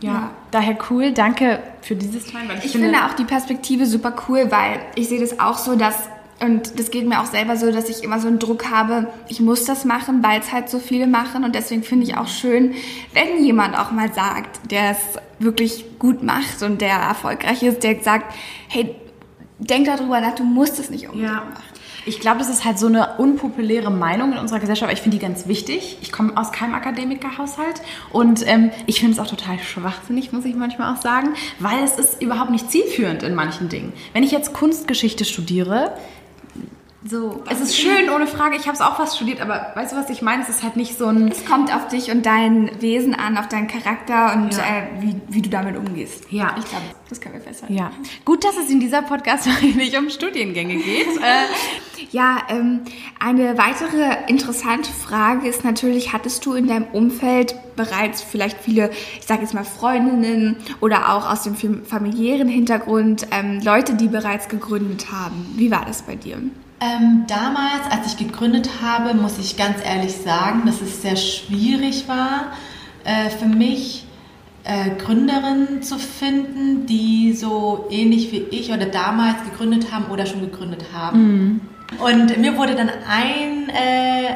Ja. 0.00 0.30
Daher 0.50 0.76
cool. 0.90 1.12
Danke 1.12 1.60
für 1.80 1.96
dieses 1.96 2.26
Teil. 2.30 2.42
Ich, 2.58 2.66
Ich 2.66 2.72
finde 2.72 2.98
auch 3.06 3.14
die 3.14 3.24
Perspektive 3.24 3.86
super 3.86 4.14
cool, 4.28 4.46
weil 4.50 4.78
ich 4.94 5.08
sehe 5.08 5.18
das 5.20 5.40
auch 5.40 5.56
so, 5.58 5.74
dass, 5.74 5.96
und 6.40 6.78
das 6.78 6.90
geht 6.90 7.08
mir 7.08 7.20
auch 7.20 7.26
selber 7.26 7.56
so, 7.56 7.70
dass 7.72 7.88
ich 7.88 8.04
immer 8.04 8.20
so 8.20 8.28
einen 8.28 8.38
Druck 8.38 8.70
habe, 8.70 9.08
ich 9.28 9.40
muss 9.40 9.64
das 9.64 9.84
machen, 9.84 10.22
weil 10.22 10.40
es 10.40 10.52
halt 10.52 10.68
so 10.68 10.78
viele 10.78 11.06
machen. 11.06 11.44
Und 11.44 11.54
deswegen 11.54 11.82
finde 11.82 12.04
ich 12.04 12.16
auch 12.16 12.28
schön, 12.28 12.74
wenn 13.14 13.42
jemand 13.42 13.78
auch 13.78 13.90
mal 13.90 14.12
sagt, 14.12 14.70
der 14.70 14.90
es 14.90 14.98
wirklich 15.38 15.98
gut 15.98 16.22
macht 16.22 16.62
und 16.62 16.80
der 16.82 16.96
erfolgreich 16.96 17.62
ist, 17.62 17.82
der 17.82 18.02
sagt, 18.02 18.34
hey, 18.68 18.94
denk 19.58 19.86
darüber 19.86 20.20
nach, 20.20 20.34
du 20.34 20.44
musst 20.44 20.78
es 20.78 20.90
nicht 20.90 21.06
unbedingt 21.06 21.30
Ja. 21.30 21.36
machen. 21.40 21.62
Ich 22.08 22.20
glaube, 22.20 22.38
das 22.38 22.48
ist 22.48 22.64
halt 22.64 22.78
so 22.78 22.86
eine 22.86 23.16
unpopuläre 23.16 23.90
Meinung 23.90 24.30
in 24.32 24.38
unserer 24.38 24.60
Gesellschaft, 24.60 24.84
aber 24.84 24.92
ich 24.92 25.00
finde 25.02 25.16
die 25.16 25.22
ganz 25.26 25.48
wichtig. 25.48 25.98
Ich 26.02 26.12
komme 26.12 26.36
aus 26.36 26.52
keinem 26.52 26.74
Akademikerhaushalt 26.74 27.82
und 28.12 28.46
ähm, 28.46 28.70
ich 28.86 29.00
finde 29.00 29.14
es 29.14 29.18
auch 29.18 29.26
total 29.26 29.58
schwachsinnig, 29.58 30.32
muss 30.32 30.44
ich 30.44 30.54
manchmal 30.54 30.94
auch 30.94 31.00
sagen, 31.02 31.30
weil 31.58 31.82
es 31.82 31.98
ist 31.98 32.22
überhaupt 32.22 32.50
nicht 32.50 32.70
zielführend 32.70 33.24
in 33.24 33.34
manchen 33.34 33.68
Dingen. 33.68 33.92
Wenn 34.12 34.22
ich 34.22 34.30
jetzt 34.30 34.52
Kunstgeschichte 34.52 35.24
studiere, 35.24 35.96
so, 37.08 37.42
es 37.50 37.60
ist 37.60 37.76
schön, 37.76 38.10
ohne 38.10 38.26
Frage, 38.26 38.56
ich 38.56 38.62
habe 38.66 38.72
es 38.72 38.80
auch 38.80 38.96
fast 38.96 39.16
studiert, 39.16 39.40
aber 39.40 39.72
weißt 39.74 39.92
du, 39.92 39.96
was 39.96 40.10
ich 40.10 40.22
meine? 40.22 40.42
Es 40.42 40.48
ist 40.48 40.62
halt 40.62 40.76
nicht 40.76 40.96
so 40.98 41.06
ein... 41.06 41.28
Es 41.30 41.44
kommt 41.44 41.74
auf 41.74 41.88
dich 41.88 42.10
und 42.10 42.24
dein 42.26 42.70
Wesen 42.80 43.14
an, 43.14 43.36
auf 43.38 43.48
deinen 43.48 43.68
Charakter 43.68 44.34
und 44.34 44.52
Ja. 44.54 44.58
äh, 44.62 44.82
wie, 45.02 45.16
wie 45.28 45.42
du 45.42 45.48
damit 45.50 45.76
umgehst. 45.76 46.24
Ja. 46.30 46.54
Ich 46.58 46.64
glaube, 46.64 46.84
das 47.08 47.20
können 47.20 47.34
wir 47.34 47.40
festhalten. 47.40 47.74
Ja, 47.74 47.90
gut, 48.24 48.44
dass 48.44 48.56
es 48.56 48.70
in 48.70 48.80
dieser 48.80 49.02
Podcast-Folge 49.02 49.76
nicht 49.76 49.96
um 49.96 50.10
Studiengänge 50.10 50.76
geht. 50.76 51.06
äh, 51.16 52.02
Ja, 52.12 52.38
ähm, 52.48 52.80
eine 53.18 53.56
weitere 53.58 54.16
interessante 54.28 54.90
Frage 54.92 55.48
ist 55.48 55.64
natürlich, 55.64 56.12
hattest 56.12 56.44
du 56.46 56.54
in 56.54 56.66
deinem 56.66 56.84
Umfeld 56.92 57.54
bereits 57.76 58.22
vielleicht 58.22 58.58
viele, 58.60 58.90
ich 59.20 59.26
sage 59.26 59.42
jetzt 59.42 59.54
mal 59.54 59.64
Freundinnen 59.64 60.56
oder 60.80 61.12
auch 61.14 61.30
aus 61.30 61.42
dem 61.42 61.54
fam- 61.56 61.84
familiären 61.84 62.48
Hintergrund 62.48 63.26
ähm, 63.30 63.60
Leute, 63.62 63.94
die 63.94 64.08
bereits 64.08 64.48
gegründet 64.48 65.06
haben? 65.12 65.54
Wie 65.56 65.70
war 65.70 65.84
das 65.86 66.02
bei 66.02 66.14
dir? 66.16 66.38
Ähm, 66.78 67.24
damals, 67.26 67.90
als 67.90 68.06
ich 68.12 68.18
gegründet 68.18 68.68
habe, 68.82 69.14
muss 69.14 69.38
ich 69.38 69.56
ganz 69.56 69.78
ehrlich 69.84 70.12
sagen, 70.12 70.64
dass 70.66 70.82
es 70.82 71.00
sehr 71.00 71.16
schwierig 71.16 72.06
war 72.06 72.52
äh, 73.04 73.30
für 73.30 73.46
mich, 73.46 74.04
äh, 74.64 74.90
Gründerinnen 74.98 75.82
zu 75.82 75.98
finden, 75.98 76.86
die 76.86 77.32
so 77.32 77.86
ähnlich 77.88 78.32
wie 78.32 78.38
ich 78.50 78.72
oder 78.72 78.86
damals 78.86 79.36
gegründet 79.44 79.92
haben 79.92 80.06
oder 80.06 80.26
schon 80.26 80.40
gegründet 80.40 80.84
haben. 80.92 81.60
Und 82.04 82.36
mir 82.38 82.56
wurde 82.58 82.74
dann 82.74 82.90
ein, 83.08 83.68
äh, 83.68 84.34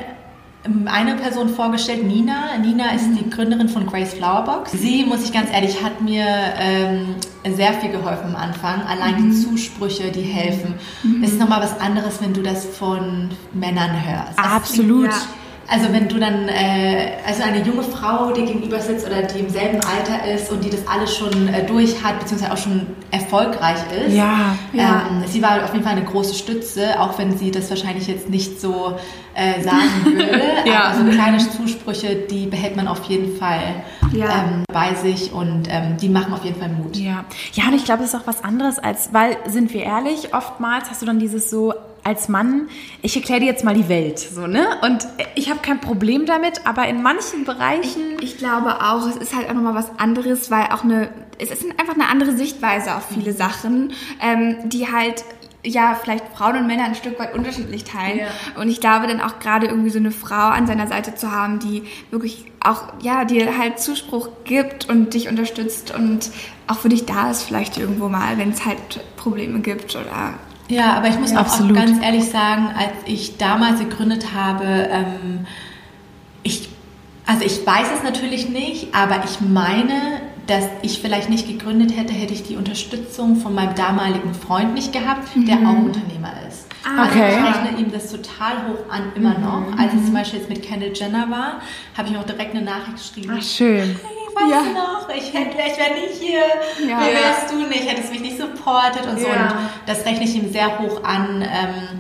eine 0.87 1.17
Person 1.17 1.49
vorgestellt, 1.49 2.05
Nina. 2.05 2.57
Nina 2.59 2.93
ist 2.93 3.07
die 3.19 3.29
Gründerin 3.29 3.69
von 3.69 3.87
Grace 3.87 4.15
Flowerbox. 4.15 4.73
Sie, 4.73 5.05
muss 5.05 5.25
ich 5.25 5.33
ganz 5.33 5.51
ehrlich, 5.53 5.83
hat 5.83 6.01
mir 6.01 6.25
ähm, 6.59 7.17
sehr 7.49 7.73
viel 7.75 7.91
geholfen 7.91 8.35
am 8.35 8.37
Anfang. 8.37 8.83
Allein 8.83 9.17
die 9.17 9.31
Zusprüche, 9.33 10.11
die 10.11 10.23
helfen. 10.23 10.75
Es 11.23 11.33
ist 11.33 11.41
nochmal 11.41 11.63
was 11.63 11.81
anderes, 11.81 12.21
wenn 12.21 12.35
du 12.35 12.43
das 12.43 12.67
von 12.67 13.31
Männern 13.53 13.91
hörst. 14.05 14.39
absolut. 14.39 15.07
Ja. 15.07 15.21
Also 15.73 15.93
wenn 15.93 16.09
du 16.09 16.19
dann, 16.19 16.49
äh, 16.49 17.13
also 17.25 17.45
eine 17.45 17.63
junge 17.63 17.85
Frau 17.85 18.33
dir 18.33 18.45
gegenüber 18.45 18.81
sitzt 18.81 19.07
oder 19.07 19.23
die 19.23 19.39
im 19.39 19.49
selben 19.49 19.79
Alter 19.85 20.29
ist 20.35 20.51
und 20.51 20.65
die 20.65 20.71
das 20.71 20.81
alles 20.89 21.17
schon 21.17 21.47
äh, 21.47 21.65
durch 21.65 22.03
hat, 22.03 22.19
beziehungsweise 22.19 22.53
auch 22.53 22.57
schon 22.57 22.89
erfolgreich 23.13 23.79
ist. 24.05 24.13
Ja, 24.13 24.57
ja. 24.73 25.07
Ähm, 25.09 25.23
sie 25.29 25.41
war 25.41 25.63
auf 25.63 25.73
jeden 25.73 25.85
Fall 25.85 25.93
eine 25.93 26.05
große 26.05 26.35
Stütze, 26.35 26.99
auch 26.99 27.17
wenn 27.19 27.39
sie 27.39 27.53
das 27.53 27.71
wahrscheinlich 27.71 28.09
jetzt 28.09 28.29
nicht 28.29 28.61
so 28.61 28.99
äh, 29.35 29.63
sagen 29.63 30.05
würde. 30.07 30.41
Ja. 30.65 30.89
Aber 30.89 30.99
so 30.99 31.05
kleine 31.05 31.39
Zusprüche, 31.39 32.17
die 32.17 32.47
behält 32.47 32.75
man 32.75 32.89
auf 32.89 33.05
jeden 33.05 33.37
Fall 33.37 33.85
Ja. 34.12 34.45
ähm, 34.45 34.64
bei 34.73 34.95
sich 34.95 35.33
und 35.33 35.69
ähm, 35.69 35.97
die 36.00 36.09
machen 36.09 36.33
auf 36.33 36.45
jeden 36.45 36.59
Fall 36.59 36.71
Mut. 36.71 36.97
Ja, 36.97 37.25
ja, 37.52 37.69
und 37.69 37.75
ich 37.75 37.85
glaube, 37.85 38.02
es 38.05 38.12
ist 38.14 38.21
auch 38.21 38.26
was 38.26 38.43
anderes 38.45 38.79
als, 38.79 39.12
weil, 39.12 39.37
sind 39.47 39.73
wir 39.73 39.83
ehrlich, 39.83 40.35
oftmals 40.35 40.90
hast 40.90 41.02
du 41.02 41.07
dann 41.07 41.19
dieses 41.19 41.50
so, 41.50 41.75
als 42.02 42.29
Mann, 42.29 42.69
ich 43.02 43.14
erkläre 43.17 43.40
dir 43.40 43.47
jetzt 43.47 43.64
mal 43.64 43.75
die 43.75 43.88
Welt, 43.88 44.19
so, 44.19 44.47
ne? 44.47 44.67
Und 44.83 45.07
ich 45.35 45.50
habe 45.50 45.61
kein 45.61 45.81
Problem 45.81 46.25
damit, 46.26 46.67
aber 46.67 46.88
in 46.88 47.02
manchen 47.02 47.45
Bereichen, 47.45 48.17
Ich 48.21 48.38
glaube 48.38 48.83
auch, 48.83 49.07
es 49.07 49.17
ist 49.17 49.35
halt 49.37 49.49
auch 49.49 49.55
nochmal 49.55 49.75
was 49.75 49.90
anderes, 49.99 50.50
weil 50.50 50.64
auch 50.73 50.83
eine, 50.83 51.09
es 51.38 51.50
ist 51.50 51.64
einfach 51.79 51.95
eine 51.95 52.09
andere 52.09 52.35
Sichtweise 52.35 52.97
auf 52.97 53.05
viele 53.12 53.33
Sachen, 53.33 53.93
ähm, 54.23 54.57
die 54.64 54.90
halt 54.90 55.25
ja, 55.64 55.95
vielleicht 55.95 56.25
Frauen 56.35 56.57
und 56.57 56.67
Männer 56.67 56.85
ein 56.85 56.95
Stück 56.95 57.19
weit 57.19 57.35
unterschiedlich 57.35 57.85
teilen. 57.85 58.21
Und 58.59 58.69
ich 58.69 58.81
glaube 58.81 59.07
dann 59.07 59.21
auch 59.21 59.38
gerade 59.40 59.67
irgendwie 59.67 59.90
so 59.90 59.99
eine 59.99 60.11
Frau 60.11 60.49
an 60.49 60.67
seiner 60.67 60.87
Seite 60.87 61.14
zu 61.14 61.31
haben, 61.31 61.59
die 61.59 61.83
wirklich 62.11 62.47
auch, 62.61 62.85
ja, 63.02 63.25
dir 63.25 63.59
halt 63.59 63.79
Zuspruch 63.79 64.29
gibt 64.45 64.88
und 64.88 65.12
dich 65.12 65.29
unterstützt 65.29 65.95
und 65.95 66.31
auch 66.67 66.79
für 66.79 66.88
dich 66.88 67.05
da 67.05 67.31
ist 67.31 67.43
vielleicht 67.43 67.76
irgendwo 67.76 68.09
mal, 68.09 68.38
wenn 68.38 68.50
es 68.50 68.64
halt 68.64 68.79
Probleme 69.17 69.61
gibt 69.61 69.97
oder 69.97 70.35
Ja, 70.69 70.95
aber 70.95 71.09
ich 71.09 71.19
muss 71.19 71.33
auch, 71.33 71.37
auch 71.37 71.40
absolut. 71.40 71.76
ganz 71.76 72.02
ehrlich 72.02 72.25
sagen, 72.25 72.69
als 72.76 72.93
ich 73.05 73.37
damals 73.37 73.81
gegründet 73.81 74.33
habe, 74.35 74.64
ähm, 74.64 75.47
ich, 76.43 76.71
also 77.26 77.45
ich 77.45 77.67
weiß 77.67 77.88
es 77.97 78.02
natürlich 78.02 78.49
nicht, 78.49 78.95
aber 78.95 79.25
ich 79.25 79.40
meine, 79.40 80.23
dass 80.50 80.64
ich 80.83 80.99
vielleicht 81.00 81.30
nicht 81.30 81.47
gegründet 81.47 81.97
hätte, 81.97 82.12
hätte 82.12 82.35
ich 82.35 82.42
die 82.42 82.57
Unterstützung 82.57 83.37
von 83.37 83.54
meinem 83.54 83.75
damaligen 83.75 84.35
Freund 84.35 84.75
nicht 84.75 84.92
gehabt, 84.92 85.28
der 85.37 85.57
auch 85.57 85.85
Unternehmer 85.85 86.33
ist. 86.49 86.66
Also 86.99 87.19
Okay. 87.19 87.35
ich 87.38 87.45
rechne 87.64 87.78
ihm 87.78 87.92
das 87.92 88.11
total 88.11 88.54
hoch 88.69 88.90
an, 88.92 89.12
immer 89.14 89.38
noch. 89.38 89.78
Als 89.78 89.95
ich 89.95 90.04
zum 90.04 90.14
Beispiel 90.14 90.40
jetzt 90.40 90.49
mit 90.49 90.62
Kendall 90.62 90.92
Jenner 90.95 91.30
war, 91.30 91.61
habe 91.97 92.09
ich 92.11 92.16
auch 92.16 92.25
direkt 92.25 92.54
eine 92.54 92.64
Nachricht 92.64 92.97
geschrieben. 93.14 93.35
ach 93.38 93.42
schön. 93.42 93.78
Hey, 94.02 94.35
weißt 94.35 94.50
Ja. 94.50 94.62
du 94.62 94.73
noch, 94.73 95.09
ich, 95.16 95.33
hätte- 95.33 95.57
ich 95.59 95.78
wäre 95.78 96.00
nicht 96.00 96.21
hier, 96.21 96.88
Ja. 96.88 96.99
wer 97.00 97.14
wärst 97.23 97.50
du 97.52 97.57
nicht, 97.69 97.88
hättest 97.88 98.11
mich 98.11 98.21
nicht 98.21 98.38
supportet 98.38 99.07
und 99.11 99.21
so. 99.21 99.26
Ja. 99.28 99.49
Und 99.50 99.57
das 99.87 100.04
rechne 100.04 100.25
ich 100.25 100.35
ihm 100.35 100.50
sehr 100.50 100.78
hoch 100.80 101.04
an. 101.04 101.42
Ähm, 101.42 101.99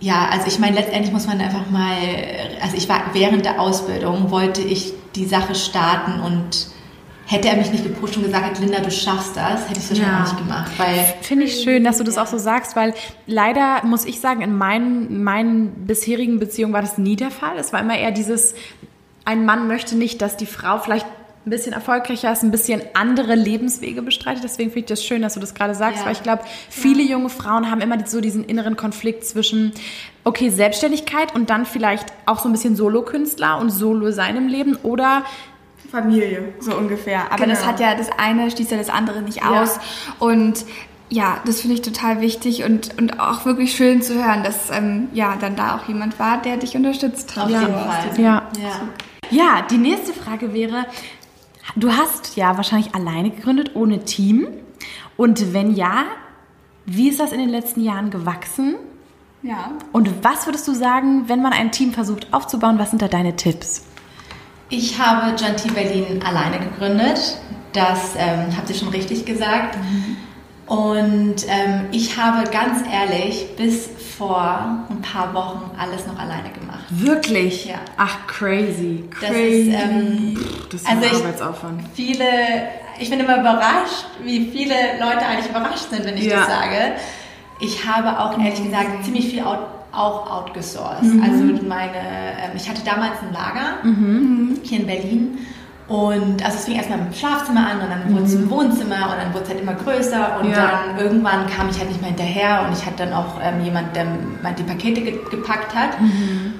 ja, 0.00 0.28
also 0.30 0.46
ich 0.46 0.58
meine, 0.58 0.76
letztendlich 0.76 1.12
muss 1.12 1.26
man 1.26 1.40
einfach 1.40 1.70
mal, 1.70 1.92
also 2.62 2.76
ich 2.76 2.88
war 2.88 3.00
während 3.14 3.44
der 3.44 3.60
Ausbildung, 3.60 4.30
wollte 4.30 4.60
ich 4.62 4.92
die 5.16 5.24
Sache 5.26 5.54
starten 5.54 6.20
und 6.20 6.68
hätte 7.30 7.48
er 7.48 7.56
mich 7.56 7.70
nicht 7.70 7.84
gepusht 7.84 8.16
und 8.16 8.24
gesagt, 8.24 8.58
Linda, 8.58 8.80
du 8.80 8.90
schaffst 8.90 9.36
das, 9.36 9.68
hätte 9.68 9.78
ich 9.78 9.84
es 9.84 9.90
wahrscheinlich 9.90 10.06
Ja. 10.16 10.22
auch 10.24 10.32
nicht 10.32 10.38
gemacht, 10.38 10.70
weil 10.78 11.14
Finde 11.20 11.44
ich 11.44 11.60
schön, 11.62 11.84
dass 11.84 11.98
du 11.98 12.04
das 12.04 12.16
auch 12.16 12.26
so 12.26 12.38
sagst, 12.38 12.74
weil 12.74 12.94
leider 13.26 13.84
muss 13.84 14.06
ich 14.06 14.18
sagen, 14.20 14.40
in 14.40 14.56
meinen, 14.56 15.22
meinen 15.22 15.86
bisherigen 15.86 16.38
Beziehungen 16.38 16.72
war 16.72 16.80
das 16.82 16.96
nie 16.96 17.16
der 17.16 17.30
Fall. 17.30 17.58
Es 17.58 17.72
war 17.72 17.80
immer 17.80 17.98
eher 17.98 18.12
dieses, 18.12 18.54
ein 19.26 19.44
Mann 19.44 19.68
möchte 19.68 19.94
nicht, 19.94 20.22
dass 20.22 20.38
die 20.38 20.46
Frau 20.46 20.78
vielleicht 20.78 21.04
ein 21.46 21.50
bisschen 21.50 21.72
erfolgreicher 21.72 22.32
ist, 22.32 22.42
ein 22.42 22.50
bisschen 22.50 22.82
andere 22.94 23.34
Lebenswege 23.34 24.02
bestreitet. 24.02 24.42
Deswegen 24.44 24.70
finde 24.70 24.80
ich 24.80 24.86
das 24.86 25.04
schön, 25.04 25.22
dass 25.22 25.34
du 25.34 25.40
das 25.40 25.54
gerade 25.54 25.74
sagst, 25.74 26.00
Ja. 26.00 26.06
weil 26.06 26.12
ich 26.12 26.22
glaube, 26.22 26.42
viele 26.68 27.02
junge 27.02 27.28
Frauen 27.30 27.70
haben 27.70 27.80
immer 27.80 27.96
so 28.06 28.20
diesen 28.20 28.44
inneren 28.44 28.76
Konflikt 28.76 29.24
zwischen, 29.24 29.72
okay, 30.24 30.50
Selbstständigkeit 30.50 31.34
und 31.34 31.48
dann 31.48 31.64
vielleicht 31.64 32.06
auch 32.26 32.38
so 32.40 32.48
ein 32.48 32.52
bisschen 32.52 32.76
Solokünstler 32.76 33.58
und 33.58 33.70
Solo 33.70 34.10
sein 34.10 34.36
im 34.36 34.48
Leben 34.48 34.76
oder 34.82 35.24
Familie, 35.90 36.52
so 36.60 36.76
ungefähr. 36.76 37.26
Aber 37.32 37.36
Genau. 37.44 37.54
das 37.54 37.66
hat 37.66 37.80
ja, 37.80 37.94
das 37.94 38.08
eine 38.18 38.50
schließt 38.50 38.70
ja 38.70 38.76
das 38.76 38.90
andere 38.90 39.22
nicht 39.22 39.38
Ja. 39.38 39.62
aus. 39.62 39.78
Und 40.18 40.64
ja, 41.10 41.38
das 41.46 41.60
finde 41.62 41.74
ich 41.76 41.82
total 41.82 42.20
wichtig 42.20 42.64
und, 42.64 42.98
und 42.98 43.18
auch 43.18 43.46
wirklich 43.46 43.74
schön 43.74 44.02
zu 44.02 44.14
hören, 44.22 44.42
dass 44.44 44.70
ähm, 44.70 45.08
ja 45.14 45.36
dann 45.40 45.56
da 45.56 45.76
auch 45.76 45.88
jemand 45.88 46.18
war, 46.18 46.42
der 46.42 46.58
dich 46.58 46.76
unterstützt 46.76 47.34
hat. 47.36 47.44
auf 47.46 47.50
Ja. 47.50 47.60
jeden 47.62 47.74
Fall. 47.74 48.04
Ja. 48.18 48.42
ja. 48.60 48.80
Ja, 49.30 49.62
die 49.70 49.78
nächste 49.78 50.12
Frage 50.12 50.52
wäre, 50.54 50.86
du 51.76 51.92
hast 51.92 52.36
ja 52.36 52.56
wahrscheinlich 52.56 52.94
alleine 52.94 53.30
gegründet, 53.30 53.72
ohne 53.74 54.04
Team. 54.04 54.46
Und 55.16 55.52
wenn 55.52 55.74
ja, 55.74 56.04
wie 56.86 57.08
ist 57.08 57.20
das 57.20 57.32
in 57.32 57.38
den 57.38 57.48
letzten 57.50 57.82
Jahren 57.82 58.10
gewachsen? 58.10 58.76
Ja. 59.42 59.72
Und 59.92 60.24
was 60.24 60.46
würdest 60.46 60.66
du 60.68 60.72
sagen, 60.74 61.24
wenn 61.28 61.42
man 61.42 61.52
ein 61.52 61.70
Team 61.72 61.92
versucht 61.92 62.32
aufzubauen, 62.32 62.78
was 62.78 62.90
sind 62.90 63.02
da 63.02 63.08
deine 63.08 63.36
Tipps? 63.36 63.84
Ich 64.70 64.98
habe 64.98 65.34
Janti 65.36 65.70
Berlin 65.70 66.20
alleine 66.24 66.58
gegründet. 66.58 67.36
Das 67.72 68.14
ähm, 68.16 68.54
habt 68.56 68.68
ihr 68.68 68.74
schon 68.76 68.88
richtig 68.88 69.24
gesagt. 69.24 69.76
Und 70.66 71.36
ähm, 71.48 71.86
ich 71.92 72.18
habe 72.18 72.48
ganz 72.50 72.82
ehrlich 72.92 73.46
bis 73.56 73.88
vor 74.18 74.84
ein 74.90 75.00
paar 75.00 75.32
Wochen 75.32 75.70
alles 75.78 76.06
noch 76.06 76.18
alleine 76.18 76.50
gemacht. 76.50 76.84
Wirklich? 76.90 77.64
Ja. 77.66 77.76
Ach, 77.96 78.26
crazy. 78.26 79.04
Das 79.20 79.30
ist, 79.30 79.68
ähm, 79.68 80.36
Das 80.70 80.84
also 80.84 81.04
ich- 81.06 81.14
Arbeitsaufwand. 81.14 81.80
viele, 81.94 82.24
ich 82.98 83.08
bin 83.08 83.20
immer 83.20 83.40
überrascht, 83.40 84.04
wie 84.24 84.50
viele 84.50 84.74
Leute 85.00 85.24
eigentlich 85.24 85.48
überrascht 85.48 85.88
sind, 85.90 86.04
wenn 86.04 86.16
ich 86.18 86.24
Ja. 86.24 86.40
das 86.40 86.48
sage. 86.48 86.92
Ich 87.60 87.86
habe 87.86 88.18
auch 88.20 88.38
ehrlich 88.38 88.62
gesagt 88.62 89.04
ziemlich 89.04 89.28
viel 89.30 89.42
out, 89.44 89.60
auch 89.92 90.30
outgesourced. 90.30 91.02
Mhm. 91.14 91.22
Also 91.22 91.44
meine, 91.66 91.96
ähm, 91.96 92.52
ich 92.56 92.68
hatte 92.68 92.82
damals 92.84 93.14
ein 93.22 93.32
Lager 93.32 93.82
hier 94.62 94.80
in 94.80 94.86
Berlin. 94.86 95.38
Und 95.88 96.44
also 96.44 96.58
es 96.58 96.66
fing 96.66 96.74
erstmal 96.76 96.98
im 96.98 97.14
Schlafzimmer 97.14 97.66
an 97.66 97.80
und 97.80 97.90
dann 97.90 98.12
wurde 98.12 98.24
es 98.24 98.34
im 98.34 98.50
Wohnzimmer 98.50 99.10
und 99.10 99.16
dann 99.22 99.32
wurde 99.32 99.44
es 99.44 99.48
halt 99.48 99.60
immer 99.62 99.72
größer 99.72 100.38
und 100.38 100.48
Mhm. 100.48 100.52
Ja. 100.52 100.80
dann 100.86 100.98
irgendwann 101.02 101.46
kam 101.46 101.70
ich 101.70 101.78
halt 101.78 101.88
nicht 101.88 102.02
mehr 102.02 102.10
hinterher 102.10 102.66
und 102.66 102.76
ich 102.76 102.84
hatte 102.84 103.04
dann 103.06 103.14
auch 103.14 103.36
ähm, 103.42 103.64
jemand, 103.64 103.96
der 103.96 104.04
mal 104.42 104.52
die 104.52 104.64
Pakete 104.64 105.00
ge 105.00 105.18
gepackt 105.30 105.74
hat. 105.74 105.98
Mhm. 105.98 106.54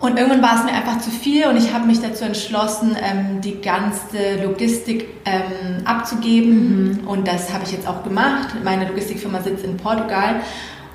Und 0.00 0.16
irgendwann 0.18 0.42
war 0.42 0.56
es 0.56 0.64
mir 0.64 0.72
einfach 0.78 0.98
zu 1.00 1.10
viel 1.10 1.46
und 1.46 1.56
ich 1.56 1.72
habe 1.74 1.86
mich 1.86 2.00
dazu 2.00 2.24
entschlossen, 2.24 2.94
ähm, 3.02 3.40
die 3.40 3.60
ganze 3.60 4.44
Logistik 4.44 5.06
ähm, 5.24 5.84
abzugeben. 5.86 7.00
Und 7.06 7.26
das 7.26 7.52
habe 7.52 7.64
ich 7.64 7.72
jetzt 7.72 7.88
auch 7.88 8.04
gemacht. 8.04 8.48
Meine 8.62 8.86
Logistikfirma 8.86 9.40
sitzt 9.40 9.64
in 9.64 9.76
Portugal. 9.78 10.36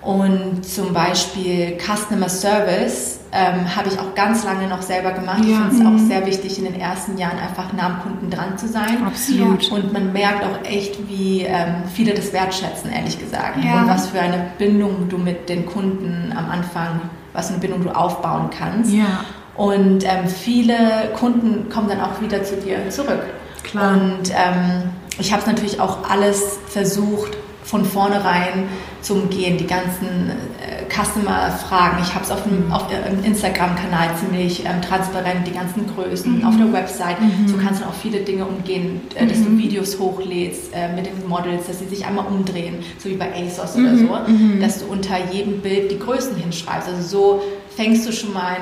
Und 0.03 0.65
zum 0.65 0.93
Beispiel 0.93 1.77
Customer 1.79 2.27
Service 2.27 3.19
ähm, 3.31 3.73
habe 3.75 3.87
ich 3.87 3.97
auch 3.97 4.13
ganz 4.15 4.43
lange 4.43 4.67
noch 4.67 4.81
selber 4.81 5.11
gemacht. 5.11 5.39
Ich 5.41 5.49
Ja. 5.51 5.69
finde 5.69 5.75
es 5.75 5.81
auch 6.03 6.07
sehr 6.07 6.25
wichtig, 6.25 6.57
in 6.59 6.65
den 6.65 6.79
ersten 6.79 7.17
Jahren 7.17 7.39
einfach 7.39 7.71
nah 7.73 7.85
am 7.85 8.01
Kunden 8.01 8.29
dran 8.29 8.57
zu 8.57 8.67
sein. 8.67 9.03
Absolut. 9.05 9.71
Und 9.71 9.93
man 9.93 10.11
merkt 10.11 10.43
auch 10.43 10.69
echt, 10.69 11.07
wie 11.07 11.43
ähm, 11.43 11.83
viele 11.93 12.13
das 12.13 12.33
wertschätzen, 12.33 12.91
ehrlich 12.91 13.17
gesagt. 13.17 13.63
Ja. 13.63 13.81
Und 13.81 13.89
was 13.89 14.07
für 14.07 14.19
eine 14.19 14.51
Bindung 14.57 15.07
du 15.09 15.17
mit 15.17 15.47
den 15.47 15.65
Kunden 15.65 16.33
am 16.37 16.49
Anfang, 16.49 16.99
was 17.31 17.47
für 17.47 17.53
eine 17.53 17.61
Bindung 17.61 17.83
du 17.83 17.89
aufbauen 17.89 18.49
kannst. 18.55 18.91
Ja. 18.93 19.21
Und 19.55 20.03
ähm, 20.03 20.27
viele 20.27 21.11
Kunden 21.17 21.69
kommen 21.69 21.87
dann 21.87 22.01
auch 22.01 22.19
wieder 22.21 22.43
zu 22.43 22.57
dir 22.57 22.89
zurück. 22.89 23.21
Klar. 23.63 23.93
Und 23.93 24.29
ähm, 24.31 24.89
ich 25.17 25.31
habe 25.31 25.41
es 25.41 25.47
natürlich 25.47 25.79
auch 25.79 26.09
alles 26.09 26.57
versucht, 26.67 27.37
von 27.63 27.85
vornherein 27.85 28.67
zu 29.01 29.15
umgehen, 29.15 29.57
die 29.57 29.67
ganzen 29.67 30.29
äh, 30.29 30.83
Customer-Fragen. 30.89 31.97
Ich 32.01 32.13
habe 32.13 32.23
es 32.23 32.31
auf 32.31 32.43
dem 32.43 32.71
auf 32.71 32.87
dem 32.87 33.23
Instagram-Kanal 33.23 34.09
ziemlich 34.19 34.65
ähm, 34.65 34.81
transparent, 34.81 35.47
die 35.47 35.51
ganzen 35.51 35.85
Größen, 35.93 36.43
auf 36.45 36.55
der 36.57 36.71
Website. 36.71 37.17
So 37.45 37.57
kannst 37.57 37.81
du 37.81 37.85
auch 37.85 37.93
viele 37.93 38.19
Dinge 38.19 38.45
umgehen, 38.45 39.01
äh, 39.15 39.25
dass 39.25 39.43
du 39.43 39.57
Videos 39.57 39.99
hochlädst 39.99 40.73
äh, 40.73 40.93
mit 40.93 41.05
den 41.05 41.27
Models, 41.27 41.67
dass 41.67 41.79
sie 41.79 41.87
sich 41.87 42.05
einmal 42.05 42.25
umdrehen, 42.25 42.75
so 42.97 43.09
wie 43.09 43.15
bei 43.15 43.31
ASOS 43.33 43.75
oder 43.75 43.97
so, 43.97 44.17
dass 44.59 44.79
du 44.79 44.85
unter 44.85 45.17
jedem 45.31 45.61
Bild 45.61 45.91
die 45.91 45.99
Größen 45.99 46.35
hinschreibst. 46.35 46.87
Also 46.89 47.01
so 47.01 47.43
fängst 47.75 48.07
du 48.07 48.11
schon 48.11 48.33
mal 48.33 48.57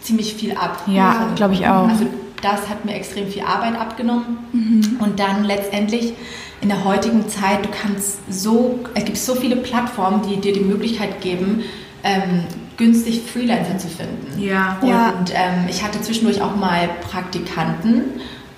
ziemlich 0.00 0.34
viel 0.34 0.52
ab. 0.52 0.82
Ja, 0.86 1.12
von 1.12 1.28
den 1.28 1.34
glaub 1.36 1.52
ich 1.52 1.66
auch. 1.66 1.88
Also 1.88 2.06
das 2.42 2.68
hat 2.68 2.84
mir 2.84 2.94
extrem 2.94 3.28
viel 3.28 3.42
Arbeit 3.42 3.78
abgenommen. 3.78 4.38
Und 4.98 5.18
dann 5.20 5.44
letztendlich 5.44 6.14
in 6.62 6.68
der 6.68 6.84
heutigen 6.84 7.28
Zeit, 7.28 7.64
du 7.64 7.68
kannst 7.70 8.18
so, 8.30 8.78
es 8.94 9.04
gibt 9.04 9.18
so 9.18 9.34
viele 9.34 9.56
Plattformen, 9.56 10.22
die 10.28 10.36
dir 10.40 10.52
die 10.52 10.60
Möglichkeit 10.60 11.20
geben, 11.20 11.64
ähm, 12.04 12.44
günstig 12.76 13.22
Freelancer 13.30 13.76
zu 13.78 13.88
finden. 13.88 14.40
Ja. 14.40 14.78
Und 14.80 14.88
Ja. 14.88 15.12
ähm, 15.34 15.66
ich 15.68 15.82
hatte 15.84 16.00
zwischendurch 16.00 16.40
auch 16.40 16.56
mal 16.56 16.88
Praktikanten 17.10 18.04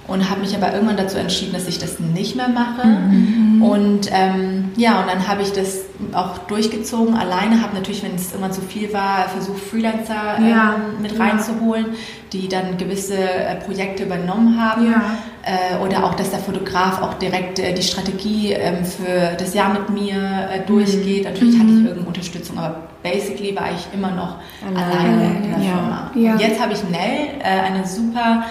und 0.07 0.29
habe 0.29 0.41
mich 0.43 0.55
aber 0.55 0.73
irgendwann 0.75 0.99
dazu 0.99 1.17
entschieden, 1.17 1.55
dass 1.55 1.67
ich 1.67 1.79
das 1.79 1.99
nicht 1.99 2.37
mehr 2.37 2.49
mache. 2.49 2.87
Mhm. 2.87 3.63
Und 3.63 4.11
ähm, 4.13 4.71
ja, 4.77 5.01
und 5.01 5.09
dann 5.09 5.27
habe 5.27 5.41
ich 5.43 5.53
das 5.53 5.79
auch 6.13 6.39
durchgezogen 6.47 7.15
alleine, 7.17 7.63
habe 7.63 7.75
natürlich, 7.75 8.03
wenn 8.03 8.15
es 8.15 8.29
irgendwann 8.33 8.53
zu 8.53 8.61
viel 8.61 8.93
war, 8.93 9.29
versucht, 9.31 9.61
Freelancer 9.63 10.37
ähm, 10.39 10.49
Ja, 10.49 10.77
mit 11.01 11.13
ja. 11.13 11.25
reinzuholen, 11.25 11.87
die 12.35 12.49
dann 12.49 12.77
gewisse 12.77 13.17
äh, 13.17 13.55
Projekte 13.65 14.03
übernommen 14.05 14.61
haben. 14.61 14.91
Ja. 14.91 15.17
Äh, 15.47 15.77
oder 15.85 16.05
auch, 16.05 16.15
dass 16.15 16.31
der 16.31 16.39
Fotograf 16.39 17.03
auch 17.03 17.15
direkt 17.15 17.59
äh, 17.59 17.75
die 17.75 17.83
Strategie 17.83 18.53
ähm, 18.53 18.85
für 18.85 19.37
das 19.39 19.53
Jahr 19.53 19.73
mit 19.75 19.91
mir 19.91 20.15
äh, 20.17 20.61
Mhm. 20.61 20.67
durchgeht. 20.67 21.25
Natürlich 21.25 21.59
hatte 21.59 21.69
ich 21.69 21.77
irgendeine 21.85 22.07
Unterstützung, 22.07 22.59
aber 22.59 22.77
basically 23.03 23.55
war 23.55 23.67
ich 23.75 23.87
immer 23.93 24.11
noch 24.13 24.37
alleine 24.75 25.37
in 25.37 25.43
der 25.51 25.59
ja. 25.59 25.75
Firma. 25.75 26.11
Ja. 26.15 26.37
Jetzt 26.37 26.61
habe 26.63 26.73
ich 26.73 26.83
Nell, 26.85 27.29
äh, 27.41 27.61
eine 27.71 27.87
super 27.87 28.45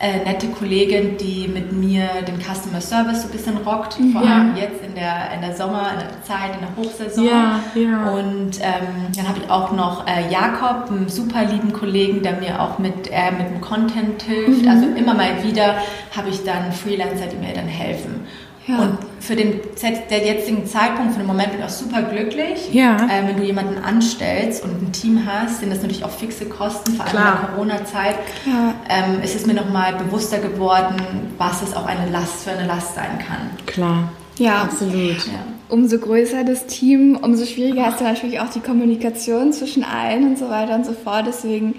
äh, 0.00 0.24
nette 0.24 0.48
Kollegin, 0.48 1.16
die 1.16 1.46
mit 1.48 1.72
mir 1.72 2.08
den 2.26 2.38
Customer 2.40 2.80
Service 2.80 3.22
so 3.22 3.28
ein 3.28 3.32
bisschen 3.32 3.56
rockt, 3.58 3.94
vor 4.12 4.22
Ja. 4.24 4.34
allem 4.34 4.56
jetzt 4.56 4.82
in 4.84 4.94
der, 4.94 5.30
in 5.34 5.40
der 5.40 5.54
Sommer, 5.56 5.90
in 5.92 5.98
der 6.00 6.22
Zeit, 6.24 6.50
in 6.54 6.60
der 6.60 6.76
Hochsaison. 6.76 7.24
Ja, 7.24 7.60
ja. 7.74 8.10
Und 8.10 8.58
ähm, 8.60 9.12
dann 9.16 9.28
habe 9.28 9.38
ich 9.42 9.50
auch 9.50 9.72
noch 9.72 10.06
äh, 10.06 10.30
Jakob, 10.30 10.90
einen 10.90 11.08
super 11.08 11.44
lieben 11.44 11.72
Kollegen, 11.72 12.22
der 12.22 12.32
mir 12.40 12.60
auch 12.60 12.78
mit, 12.78 13.08
äh, 13.10 13.30
mit 13.30 13.48
dem 13.48 13.60
Content 13.60 14.20
hilft. 14.22 14.62
Mhm. 14.62 14.68
Also 14.68 14.86
immer 14.96 15.14
mal 15.14 15.42
wieder 15.44 15.76
habe 16.16 16.28
ich 16.28 16.42
dann 16.44 16.72
Freelancer, 16.72 17.26
die 17.26 17.36
mir 17.36 17.54
dann 17.54 17.68
helfen. 17.68 18.26
Ja. 18.66 18.78
Und 18.78 18.98
für 19.20 19.36
den 19.36 19.60
Z- 19.74 20.10
der 20.10 20.24
jetzigen 20.24 20.66
Zeitpunkt, 20.66 21.12
für 21.12 21.18
den 21.18 21.26
Moment 21.26 21.50
bin 21.50 21.60
ich 21.60 21.66
auch 21.66 21.70
super 21.70 22.00
glücklich. 22.02 22.72
Ja. 22.72 22.96
Äh, 22.96 23.26
wenn 23.26 23.36
du 23.36 23.42
jemanden 23.42 23.76
anstellst 23.84 24.64
und 24.64 24.70
ein 24.82 24.90
Team 24.92 25.20
hast, 25.26 25.60
sind 25.60 25.70
das 25.70 25.82
natürlich 25.82 26.02
auch 26.04 26.10
fixe 26.10 26.46
Kosten, 26.46 26.92
vor 26.94 27.04
allem 27.04 27.12
Klar. 27.14 27.34
in 27.34 27.40
der 27.40 27.50
Corona-Zeit. 27.50 28.14
Ja. 28.46 28.74
Ähm, 28.88 29.22
ist 29.22 29.36
es 29.36 29.44
mir 29.44 29.52
nochmal 29.54 29.94
bewusster 29.96 30.38
geworden, 30.38 30.96
was 31.36 31.60
es 31.60 31.74
auch 31.74 31.84
eine 31.86 32.10
Last 32.10 32.44
für 32.44 32.52
eine 32.52 32.66
Last 32.66 32.94
sein 32.94 33.18
kann. 33.18 33.50
Klar. 33.66 34.08
Ja. 34.38 34.62
Absolut. 34.62 35.26
Ja. 35.26 35.44
Umso 35.68 35.98
größer 35.98 36.44
das 36.44 36.66
Team, 36.66 37.18
umso 37.20 37.44
schwieriger 37.46 37.88
ist 37.88 38.00
dann 38.00 38.12
natürlich 38.12 38.40
auch 38.40 38.48
die 38.50 38.60
Kommunikation 38.60 39.52
zwischen 39.52 39.84
allen 39.84 40.24
und 40.28 40.38
so 40.38 40.48
weiter 40.48 40.74
und 40.74 40.86
so 40.86 40.92
fort. 40.92 41.24
Deswegen, 41.26 41.74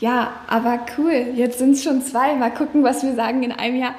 ja, 0.00 0.32
aber 0.46 0.80
cool. 0.98 1.28
Jetzt 1.34 1.58
sind 1.58 1.72
es 1.72 1.82
schon 1.82 2.02
zwei. 2.02 2.34
Mal 2.34 2.52
gucken, 2.52 2.82
was 2.84 3.02
wir 3.02 3.14
sagen 3.14 3.42
in 3.42 3.52
einem 3.52 3.76
Jahr. 3.76 3.94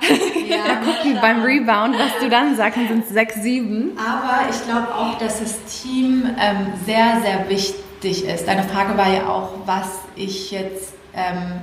Ja, 0.47 0.75
Gucken 0.85 1.17
beim 1.21 1.41
Rebound, 1.41 1.95
was 1.97 2.19
du 2.21 2.29
dann 2.29 2.55
sagst, 2.55 2.77
sind 2.87 3.03
es 3.03 3.09
sechs, 3.09 3.41
sieben. 3.41 3.97
Aber 3.97 4.49
ich 4.49 4.63
glaube 4.65 4.93
auch, 4.93 5.17
dass 5.17 5.39
das 5.39 5.57
Team 5.81 6.29
ähm, 6.39 6.67
sehr, 6.85 7.21
sehr 7.23 7.49
wichtig 7.49 8.25
ist. 8.25 8.47
Deine 8.47 8.63
Frage 8.63 8.97
war 8.97 9.11
ja 9.11 9.27
auch, 9.27 9.53
was 9.65 9.87
ich 10.15 10.51
jetzt 10.51 10.93
ähm, 11.15 11.61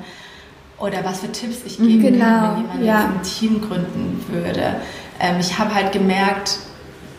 oder 0.79 1.05
was 1.05 1.21
für 1.21 1.31
Tipps 1.31 1.59
ich 1.65 1.79
geben 1.79 2.03
Genau, 2.03 2.25
kann, 2.25 2.57
wenn 2.57 2.63
jemand 2.63 2.85
ja. 2.85 3.05
ein 3.05 3.23
Team 3.23 3.61
gründen 3.61 4.25
würde. 4.29 4.77
Ähm, 5.21 5.37
ich 5.39 5.57
habe 5.59 5.73
halt 5.75 5.93
gemerkt, 5.93 6.59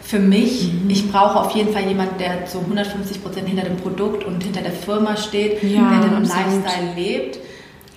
für 0.06 0.20
mich, 0.20 0.72
Mhm. 0.72 0.90
ich 0.90 1.12
brauche 1.12 1.40
auf 1.40 1.52
jeden 1.56 1.74
Fall 1.74 1.84
jemanden, 1.88 2.18
der 2.20 2.46
zu 2.46 2.60
150 2.62 3.24
Prozent 3.24 3.48
hinter 3.48 3.64
dem 3.64 3.78
Produkt 3.78 4.24
und 4.24 4.44
hinter 4.44 4.62
der 4.62 4.72
Firma 4.72 5.18
steht, 5.18 5.64
Ja, 5.64 5.90
der 5.90 6.10
den 6.10 6.16
absolut. 6.18 6.46
Lifestyle 6.46 6.94
lebt. 6.96 7.40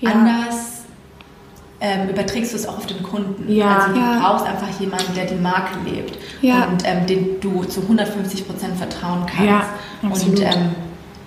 Ja. 0.01 0.13
Anders 0.13 0.55
ähm, 1.81 2.09
überträgst 2.09 2.53
du 2.53 2.57
es 2.57 2.67
auch 2.67 2.79
auf 2.79 2.87
den 2.87 3.03
Kunden. 3.03 3.53
Ja. 3.53 3.79
Also 3.87 3.95
du 3.95 4.21
brauchst 4.21 4.47
einfach 4.47 4.81
jemanden, 4.81 5.15
der 5.15 5.27
die 5.27 5.35
Marke 5.37 5.79
lebt 5.85 6.19
und 6.43 6.83
ähm, 6.85 7.07
den 7.07 7.41
du 7.41 7.63
zu 7.65 7.83
150 7.83 8.47
Prozent 8.49 8.77
vertrauen 8.77 9.25
kannst. 9.27 9.69
Und 10.27 10.41
ähm, 10.41 10.71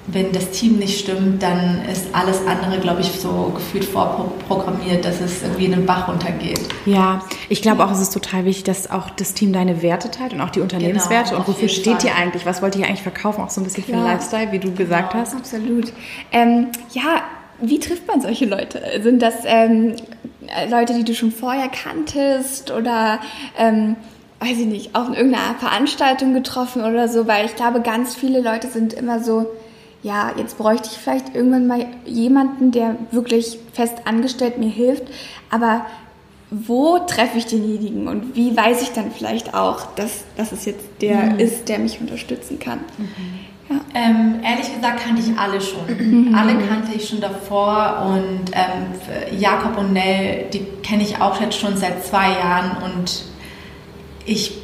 wenn 0.08 0.32
das 0.32 0.50
Team 0.52 0.78
nicht 0.78 1.00
stimmt, 1.00 1.44
dann 1.44 1.86
ist 1.86 2.08
alles 2.14 2.40
andere, 2.48 2.80
glaube 2.80 3.02
ich, 3.02 3.12
so 3.12 3.52
gefühlt 3.56 3.86
vorprogrammiert, 3.86 5.06
dass 5.06 5.22
es 5.22 5.44
irgendwie 5.44 5.66
in 5.66 5.72
den 5.72 5.86
Bach 5.86 6.08
runtergeht. 6.08 6.60
Ja, 6.86 7.22
ich 7.50 7.62
glaube 7.62 7.86
auch, 7.86 7.92
es 7.92 8.02
ist 8.02 8.12
total 8.12 8.46
wichtig, 8.46 8.64
dass 8.64 8.90
auch 8.90 9.12
das 9.12 9.34
Team 9.34 9.54
deine 9.54 9.82
Werte 9.82 10.10
teilt 10.10 10.34
und 10.34 10.42
auch 10.42 10.50
die 10.50 10.62
Unternehmenswerte. 10.62 11.32
Genau, 11.32 11.42
und 11.42 11.48
wofür 11.48 11.70
steht 11.70 12.04
ihr 12.04 12.16
eigentlich? 12.16 12.46
Was 12.46 12.62
wollt 12.62 12.76
ihr 12.76 12.88
eigentlich 12.88 13.04
verkaufen? 13.04 13.44
Auch 13.44 13.52
so 13.52 13.62
ein 13.62 13.64
bisschen 13.64 13.84
für 13.84 13.92
den 13.92 14.02
Klar. 14.02 14.14
Lifestyle, 14.14 14.52
wie 14.52 14.60
du 14.60 14.72
gesagt 14.74 15.14
hast. 15.14 15.36
Absolut. 15.36 15.94
Ähm, 16.32 16.68
ja, 16.94 17.22
wie 17.60 17.80
trifft 17.80 18.08
man 18.08 18.22
solche 18.22 18.46
Leute? 18.46 18.82
Sind 19.04 19.22
das 19.22 19.36
ähm, 19.46 19.96
Leute, 20.70 20.94
die 20.96 21.04
du 21.04 21.14
schon 21.14 21.32
vorher 21.32 21.70
kanntest 21.70 22.72
oder 22.72 23.20
ähm, 23.58 23.96
weiß 24.40 24.58
ich 24.58 24.66
nicht, 24.66 24.96
auf 24.96 25.10
irgendeiner 25.10 25.56
Veranstaltung 25.60 26.34
getroffen 26.34 26.84
oder 26.84 27.08
so? 27.08 27.28
Weil 27.28 27.46
ich 27.46 27.56
glaube, 27.56 27.82
ganz 27.82 28.16
viele 28.16 28.42
Leute 28.42 28.68
sind 28.68 28.94
immer 28.94 29.24
so, 29.24 29.46
ja, 30.04 30.32
jetzt 30.38 30.58
bräuchte 30.58 30.90
ich 30.92 30.98
vielleicht 30.98 31.36
irgendwann 31.36 31.68
mal 31.68 31.86
jemanden, 32.06 32.72
der 32.72 32.96
wirklich 33.12 33.60
fest 33.74 34.02
angestellt 34.06 34.58
mir 34.58 34.70
hilft, 34.70 35.04
aber 35.50 35.86
wo 36.50 37.00
treffe 37.00 37.38
ich 37.38 37.46
denjenigen 37.46 38.08
und 38.08 38.36
wie 38.36 38.56
weiß 38.56 38.82
ich 38.82 38.92
dann 38.92 39.12
vielleicht 39.12 39.54
auch, 39.54 39.86
dass, 39.96 40.26
dass 40.36 40.52
es 40.52 40.66
jetzt 40.66 40.86
der 41.00 41.40
ist, 41.40 41.70
der 41.70 41.80
mich 41.80 42.02
unterstützen 42.02 42.60
kann? 42.60 42.80
Ähm, 43.94 44.42
ehrlich 44.44 44.74
gesagt 44.74 45.02
kannte 45.02 45.22
ich 45.22 45.38
alle 45.38 45.62
schon. 45.62 46.36
Alle 46.36 46.58
kannte 46.68 46.94
ich 46.94 47.08
schon 47.08 47.22
davor 47.22 48.06
und 48.06 48.52
ähm, 48.54 49.40
Jakob 49.40 49.78
und 49.78 49.94
Nell, 49.94 50.46
die 50.52 50.66
kenne 50.84 51.04
ich 51.04 51.22
auch 51.22 51.40
jetzt 51.40 51.58
schon 51.58 51.78
seit 51.78 52.04
zwei 52.04 52.32
Jahren 52.32 52.84
und 52.84 53.24
ich, 54.26 54.61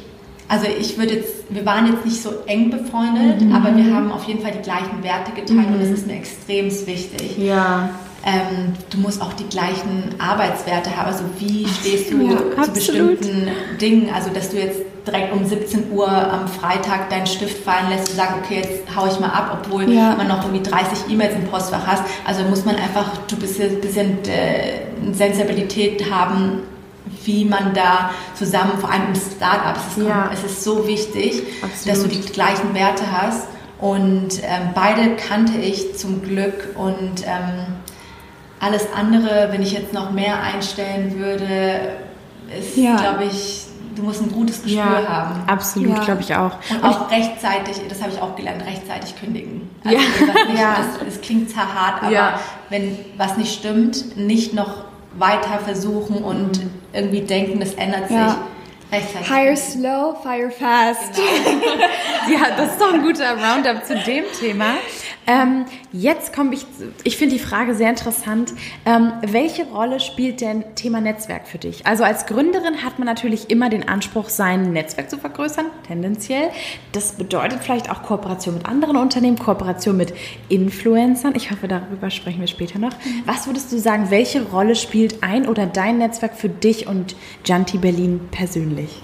also 0.48 0.66
ich 0.66 0.96
würde 0.98 1.14
jetzt, 1.16 1.34
wir 1.50 1.64
waren 1.66 1.86
jetzt 1.86 2.04
nicht 2.04 2.22
so 2.22 2.30
eng 2.46 2.70
befreundet, 2.70 3.42
aber 3.52 3.76
wir 3.76 3.94
haben 3.94 4.10
auf 4.10 4.24
jeden 4.24 4.40
Fall 4.42 4.52
die 4.52 4.62
gleichen 4.62 5.02
Werte 5.02 5.32
geteilt 5.32 5.68
und 5.68 5.80
das 5.80 5.90
ist 5.90 6.06
mir 6.06 6.14
extrem 6.16 6.66
wichtig. 6.86 7.36
Ja. 7.38 7.90
Ähm, 8.24 8.72
du 8.90 8.98
musst 8.98 9.22
auch 9.22 9.32
die 9.34 9.44
gleichen 9.48 10.14
Arbeitswerte 10.18 10.94
haben. 10.96 11.06
Also 11.06 11.24
wie 11.38 11.66
stehst 11.68 12.10
du 12.12 12.20
Ja, 12.22 12.36
zu 12.36 12.44
absolut. 12.58 12.74
bestimmten 12.74 13.48
Dingen? 13.80 14.10
Also 14.12 14.30
dass 14.30 14.50
du 14.50 14.56
jetzt 14.58 14.80
direkt 15.06 15.32
um 15.32 15.44
17 15.46 15.92
Uhr 15.92 16.08
am 16.08 16.48
Freitag 16.48 17.08
deinen 17.10 17.26
Stift 17.26 17.62
fallen 17.64 17.88
lässt 17.90 18.10
und 18.10 18.16
sagst, 18.16 18.34
okay, 18.44 18.56
jetzt 18.62 18.82
hau 18.94 19.06
ich 19.06 19.18
mal 19.20 19.28
ab, 19.30 19.58
obwohl 19.64 19.90
Ja. 19.90 20.14
man 20.16 20.28
noch 20.28 20.44
irgendwie 20.44 20.68
30 20.68 21.10
E-Mails 21.10 21.34
im 21.36 21.44
Postfach 21.44 21.86
hast. 21.86 22.02
Also 22.26 22.42
muss 22.42 22.64
man 22.64 22.74
einfach 22.76 23.16
du 23.28 23.36
bisschen, 23.36 23.80
bisschen 23.80 24.18
äh, 24.24 25.12
Sensibilität 25.14 26.10
haben, 26.10 26.60
wie 27.24 27.44
man 27.44 27.74
da 27.74 28.10
zusammen, 28.34 28.72
vor 28.80 28.90
allem 28.90 29.08
im 29.08 29.14
Startup, 29.14 29.76
es 29.76 29.96
ist, 29.98 30.06
Ja. 30.08 30.30
es 30.32 30.44
ist 30.44 30.64
so 30.64 30.86
wichtig, 30.86 31.42
Absolut. 31.62 31.96
dass 31.96 32.02
du 32.04 32.08
die 32.08 32.20
gleichen 32.32 32.74
Werte 32.74 33.04
hast. 33.10 33.46
Und 33.80 34.42
ähm, 34.42 34.70
beide 34.74 35.14
kannte 35.16 35.56
ich 35.58 35.96
zum 35.96 36.22
Glück 36.22 36.74
und 36.76 37.22
ähm, 37.24 37.66
alles 38.60 38.86
andere, 38.96 39.48
wenn 39.52 39.62
ich 39.62 39.72
jetzt 39.72 39.92
noch 39.92 40.10
mehr 40.10 40.42
einstellen 40.42 41.16
würde, 41.16 41.92
ist, 42.58 42.76
Ja. 42.76 42.96
glaube 42.96 43.24
ich, 43.24 43.66
du 43.94 44.02
musst 44.02 44.20
ein 44.22 44.32
gutes 44.32 44.62
Gespür 44.62 44.80
Ja, 45.02 45.08
haben. 45.08 45.42
absolut, 45.46 45.96
Ja. 45.96 46.04
glaube 46.04 46.22
ich 46.22 46.34
auch. 46.34 46.52
Und 46.70 46.84
auch 46.84 47.08
rechtzeitig, 47.10 47.76
das 47.88 48.00
habe 48.02 48.12
ich 48.12 48.20
auch 48.20 48.34
gelernt, 48.34 48.64
rechtzeitig 48.66 49.14
kündigen. 49.18 49.70
Also 49.84 49.96
Ja. 49.96 50.02
nicht, 50.50 50.58
Ja. 50.60 50.76
das, 51.04 51.14
es 51.14 51.20
klingt 51.20 51.50
zwar 51.50 51.72
hart, 51.72 52.02
aber 52.02 52.40
wenn 52.70 52.96
was 53.16 53.36
nicht 53.36 53.54
stimmt, 53.54 54.16
nicht 54.16 54.54
noch 54.54 54.87
weiter 55.16 55.58
versuchen 55.64 56.18
und 56.22 56.60
irgendwie 56.92 57.20
denken, 57.22 57.60
das 57.60 57.74
ändert 57.74 58.08
sich. 58.08 58.16
Ja. 58.16 58.46
Rechtzeitig. 58.90 59.28
Hire 59.30 59.56
slow, 59.56 60.16
fire 60.22 60.50
fast. 60.50 61.20
Ja, 62.30 62.54
das 62.56 62.72
ist 62.72 62.80
doch 62.80 62.92
ein 62.92 63.02
guter 63.02 63.32
Roundup 63.32 63.86
zu 63.86 63.94
dem 64.02 64.24
Thema. 64.38 64.74
Ähm, 65.28 65.66
jetzt 65.92 66.34
komme 66.34 66.54
ich, 66.54 66.64
ich 67.04 67.18
finde 67.18 67.36
die 67.36 67.40
Frage 67.40 67.74
sehr 67.74 67.90
interessant. 67.90 68.54
Ähm, 68.86 69.12
welche 69.26 69.64
Rolle 69.66 70.00
spielt 70.00 70.40
denn 70.40 70.64
Thema 70.74 71.02
Netzwerk 71.02 71.46
für 71.46 71.58
dich? 71.58 71.86
Also 71.86 72.02
als 72.02 72.24
Gründerin 72.24 72.82
hat 72.82 72.98
man 72.98 73.04
natürlich 73.04 73.50
immer 73.50 73.68
den 73.68 73.86
Anspruch, 73.86 74.30
sein 74.30 74.72
Netzwerk 74.72 75.10
zu 75.10 75.18
vergrößern, 75.18 75.66
tendenziell. 75.86 76.48
Das 76.92 77.12
bedeutet 77.12 77.60
vielleicht 77.62 77.90
auch 77.90 78.02
Kooperation 78.02 78.54
mit 78.54 78.66
anderen 78.66 78.96
Unternehmen, 78.96 79.38
Kooperation 79.38 79.98
mit 79.98 80.14
Influencern. 80.48 81.34
Ich 81.36 81.50
hoffe, 81.50 81.68
darüber 81.68 82.08
sprechen 82.08 82.40
wir 82.40 82.46
später 82.46 82.78
noch. 82.78 82.92
Was 83.26 83.46
würdest 83.46 83.70
du 83.70 83.78
sagen, 83.78 84.06
welche 84.08 84.42
Rolle 84.44 84.76
spielt 84.76 85.22
ein 85.22 85.46
oder 85.46 85.66
dein 85.66 85.98
Netzwerk 85.98 86.36
für 86.36 86.48
dich 86.48 86.86
und 86.86 87.14
Janti 87.44 87.76
Berlin 87.76 88.20
persönlich? 88.30 89.02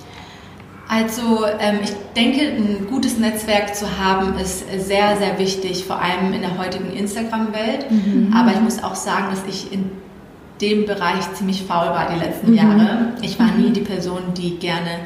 Also 0.88 1.44
ähm, 1.58 1.78
ich 1.82 1.92
denke, 2.14 2.42
ein 2.42 2.86
gutes 2.88 3.18
Netzwerk 3.18 3.74
zu 3.74 3.98
haben 3.98 4.38
ist 4.38 4.64
sehr, 4.86 5.16
sehr 5.16 5.38
wichtig, 5.38 5.84
vor 5.84 6.00
allem 6.00 6.32
in 6.34 6.42
der 6.42 6.58
heutigen 6.58 6.92
Instagram-Welt. 6.92 7.86
Aber 8.34 8.52
ich 8.52 8.60
muss 8.60 8.82
auch 8.82 8.94
sagen, 8.94 9.26
dass 9.30 9.42
ich 9.48 9.72
in 9.72 9.90
dem 10.60 10.86
Bereich 10.86 11.32
ziemlich 11.34 11.62
faul 11.62 11.86
war 11.86 12.08
die 12.12 12.18
letzten 12.18 12.54
Jahre. 12.54 13.14
Ich 13.22 13.38
war 13.38 13.50
nie 13.52 13.70
die 13.70 13.80
Person, 13.80 14.34
die 14.36 14.58
gerne 14.58 15.00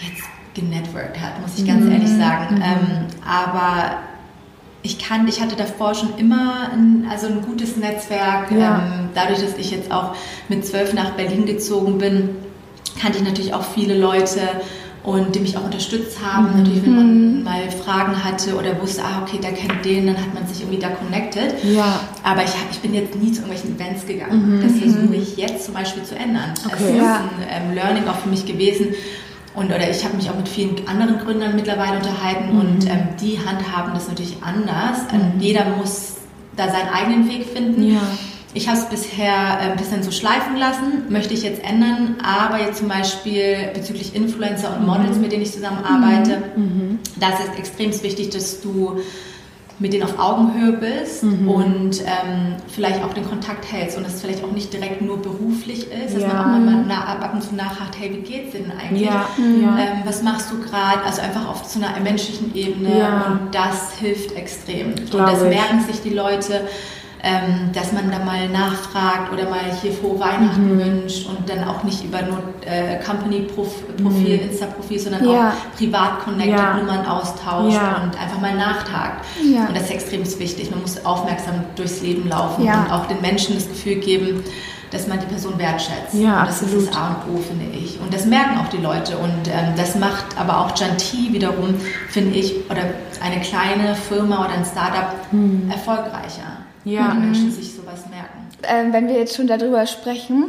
jetzt 0.00 0.22
genetworked 0.54 1.20
hat, 1.20 1.40
muss 1.40 1.58
ich 1.58 1.66
ganz 1.66 1.84
ehrlich 1.86 2.08
sagen. 2.08 2.62
Ähm, 2.62 3.06
aber 3.26 3.98
ich 4.82 4.98
kann, 4.98 5.28
ich 5.28 5.40
hatte 5.40 5.56
davor 5.56 5.94
schon 5.94 6.16
immer 6.16 6.70
ein, 6.72 7.06
also 7.10 7.26
ein 7.26 7.42
gutes 7.42 7.76
Netzwerk. 7.76 8.50
Ja. 8.50 8.78
Ähm, 8.78 9.10
dadurch, 9.14 9.40
dass 9.40 9.58
ich 9.58 9.70
jetzt 9.70 9.92
auch 9.92 10.14
mit 10.48 10.66
zwölf 10.66 10.94
nach 10.94 11.10
Berlin 11.10 11.46
gezogen 11.46 11.98
bin, 11.98 12.30
kannte 13.00 13.18
ich 13.18 13.24
natürlich 13.24 13.54
auch 13.54 13.62
viele 13.64 13.98
Leute 13.98 14.40
und 15.02 15.34
die 15.34 15.40
mich 15.40 15.56
auch 15.56 15.64
unterstützt 15.64 16.18
haben. 16.22 16.58
Natürlich, 16.58 16.84
wenn 16.84 16.96
man 16.96 17.42
mal 17.42 17.70
Fragen 17.70 18.22
hatte 18.22 18.56
oder 18.56 18.80
wusste, 18.80 19.02
ah, 19.02 19.22
okay, 19.22 19.38
der 19.42 19.52
kennt 19.52 19.84
den, 19.84 20.06
dann 20.06 20.16
hat 20.16 20.34
man 20.34 20.46
sich 20.46 20.60
irgendwie 20.60 20.78
da 20.78 20.88
connected. 20.88 21.54
Ja. 21.64 22.00
Aber 22.22 22.42
ich, 22.44 22.50
ich 22.70 22.78
bin 22.80 22.92
jetzt 22.94 23.16
nie 23.16 23.32
zu 23.32 23.42
irgendwelchen 23.42 23.76
Events 23.76 24.06
gegangen. 24.06 24.60
Das 24.62 24.72
versuche 24.78 25.14
ich 25.16 25.36
jetzt 25.36 25.64
zum 25.64 25.74
Beispiel 25.74 26.02
zu 26.02 26.14
ändern. 26.16 26.52
Okay. 26.66 26.96
ist 26.96 26.96
Ja. 26.98 27.16
ein 27.16 27.68
ähm, 27.68 27.74
Learning 27.74 28.06
auch 28.08 28.16
für 28.16 28.28
mich 28.28 28.44
gewesen. 28.44 28.88
Und, 29.54 29.66
oder 29.66 29.90
ich 29.90 30.04
habe 30.04 30.16
mich 30.16 30.30
auch 30.30 30.36
mit 30.36 30.48
vielen 30.48 30.76
anderen 30.86 31.18
Gründern 31.18 31.56
mittlerweile 31.56 31.96
unterhalten 31.96 32.50
und 32.50 32.86
ähm, 32.88 33.08
die 33.20 33.38
handhaben 33.38 33.92
das 33.94 34.06
natürlich 34.08 34.36
anders. 34.42 34.98
Ähm, 35.12 35.40
jeder 35.40 35.64
muss 35.76 36.18
da 36.56 36.68
seinen 36.68 36.88
eigenen 36.88 37.28
Weg 37.28 37.46
finden. 37.46 37.94
Ja. 37.94 38.00
Ich 38.52 38.68
habe 38.68 38.78
es 38.78 38.84
bisher 38.86 39.32
äh, 39.32 39.70
ein 39.70 39.76
bisschen 39.76 40.02
so 40.02 40.10
schleifen 40.10 40.56
lassen, 40.56 41.04
möchte 41.08 41.34
ich 41.34 41.42
jetzt 41.44 41.62
ändern, 41.62 42.16
aber 42.22 42.58
jetzt 42.60 42.78
zum 42.78 42.88
Beispiel 42.88 43.70
bezüglich 43.74 44.14
Influencer 44.16 44.76
und 44.76 44.86
Models, 44.86 45.18
mit 45.18 45.30
denen 45.30 45.42
ich 45.44 45.52
zusammenarbeite, 45.52 46.42
da 47.20 47.28
ist 47.28 47.38
es 47.52 47.58
extrem 47.58 47.90
wichtig, 48.02 48.30
dass 48.30 48.60
du 48.60 48.98
mit 49.78 49.94
denen 49.94 50.02
auf 50.02 50.18
Augenhöhe 50.18 50.72
bist 50.74 51.22
und 51.22 52.00
ähm, 52.02 52.56
vielleicht 52.68 53.02
auch 53.02 53.14
den 53.14 53.24
Kontakt 53.26 53.64
hältst 53.72 53.96
und 53.96 54.04
das 54.04 54.20
vielleicht 54.20 54.44
auch 54.44 54.50
nicht 54.52 54.70
direkt 54.74 55.00
nur 55.00 55.22
beruflich 55.22 55.86
ist, 55.90 56.16
dass 56.16 56.22
Ja. 56.22 56.28
man 56.28 56.38
auch 56.68 56.72
mal 56.72 56.84
na, 56.86 57.04
ab 57.04 57.30
und 57.32 57.42
zu 57.42 57.54
nachfragt, 57.54 57.96
hey, 57.98 58.10
wie 58.12 58.20
geht's 58.20 58.52
denn 58.52 58.70
eigentlich? 58.72 59.06
Ja, 59.06 59.26
ja. 59.38 59.78
Ähm, 59.78 60.02
was 60.04 60.22
machst 60.22 60.50
du 60.50 60.58
gerade? 60.60 61.02
Also 61.06 61.22
einfach 61.22 61.48
auf 61.48 61.64
so 61.64 61.80
einer 61.80 61.98
menschlichen 62.00 62.54
Ebene 62.54 62.98
Ja. 62.98 63.26
und 63.26 63.54
das 63.54 63.92
hilft 63.98 64.32
extrem. 64.36 64.88
Und 64.88 65.10
Glaub 65.10 65.26
das 65.30 65.42
ich. 65.44 65.48
merken 65.48 65.80
sich 65.86 66.02
die 66.02 66.10
Leute, 66.10 66.60
ähm, 67.22 67.70
dass 67.74 67.92
man 67.92 68.10
da 68.10 68.18
mal 68.24 68.48
nachfragt 68.48 69.32
oder 69.32 69.48
mal 69.50 69.60
hier 69.82 69.92
frohe 69.92 70.18
Weihnachten 70.18 70.74
Mhm. 70.74 70.78
wünscht 70.78 71.28
und 71.28 71.48
dann 71.48 71.64
auch 71.64 71.82
nicht 71.82 72.02
über 72.04 72.22
nur 72.22 72.38
äh, 72.64 72.98
Company-Profil, 73.04 74.40
Insta-Profil, 74.50 74.98
sondern 74.98 75.28
Ja. 75.28 75.50
auch 75.50 75.76
privat 75.76 76.20
connected, 76.24 76.52
Mhm. 76.52 76.58
Ja. 76.58 76.76
Nummern 76.76 77.06
austauscht 77.06 77.76
Ja. 77.76 78.02
und 78.02 78.18
einfach 78.20 78.40
mal 78.40 78.54
nachtagt. 78.56 79.24
Ja. 79.44 79.66
Und 79.66 79.76
das 79.76 79.84
ist 79.84 79.90
extrem 79.92 80.20
wichtig. 80.38 80.70
Man 80.70 80.80
muss 80.80 81.04
aufmerksam 81.04 81.54
durchs 81.76 82.00
Leben 82.02 82.28
laufen 82.28 82.62
und 82.62 82.90
auch 82.92 83.06
den 83.06 83.20
Menschen 83.20 83.54
das 83.54 83.68
Gefühl 83.68 83.96
geben, 83.96 84.42
dass 84.90 85.06
man 85.06 85.20
die 85.20 85.26
Person 85.26 85.56
wertschätzt. 85.58 86.14
Ja, 86.14 86.40
und 86.40 86.48
das 86.48 86.62
absolut. 86.62 86.82
ist 86.84 86.88
das 86.90 86.96
A 86.96 87.08
und 87.28 87.34
O, 87.36 87.38
finde 87.38 87.66
ich. 87.76 88.00
Und 88.00 88.12
das 88.12 88.24
merken 88.26 88.58
auch 88.58 88.68
die 88.70 88.78
Leute. 88.78 89.18
Und 89.18 89.46
ähm, 89.46 89.74
das 89.76 89.94
macht 89.94 90.24
aber 90.38 90.58
auch 90.58 90.76
Janti 90.76 91.32
wiederum, 91.32 91.74
finde 92.08 92.36
ich, 92.36 92.54
oder 92.68 92.82
eine 93.22 93.40
kleine 93.40 93.94
Firma 93.94 94.44
oder 94.46 94.54
ein 94.54 94.64
Startup 94.64 95.14
erfolgreicher. 95.70 96.58
Ja. 96.84 97.10
Wenn 97.12 97.26
Menschen 97.26 97.52
sich 97.52 97.74
sowas 97.74 98.04
merken. 98.10 98.48
ähm, 98.62 98.92
wenn 98.92 99.06
wir 99.08 99.18
jetzt 99.18 99.36
schon 99.36 99.46
darüber 99.46 99.86
sprechen, 99.86 100.46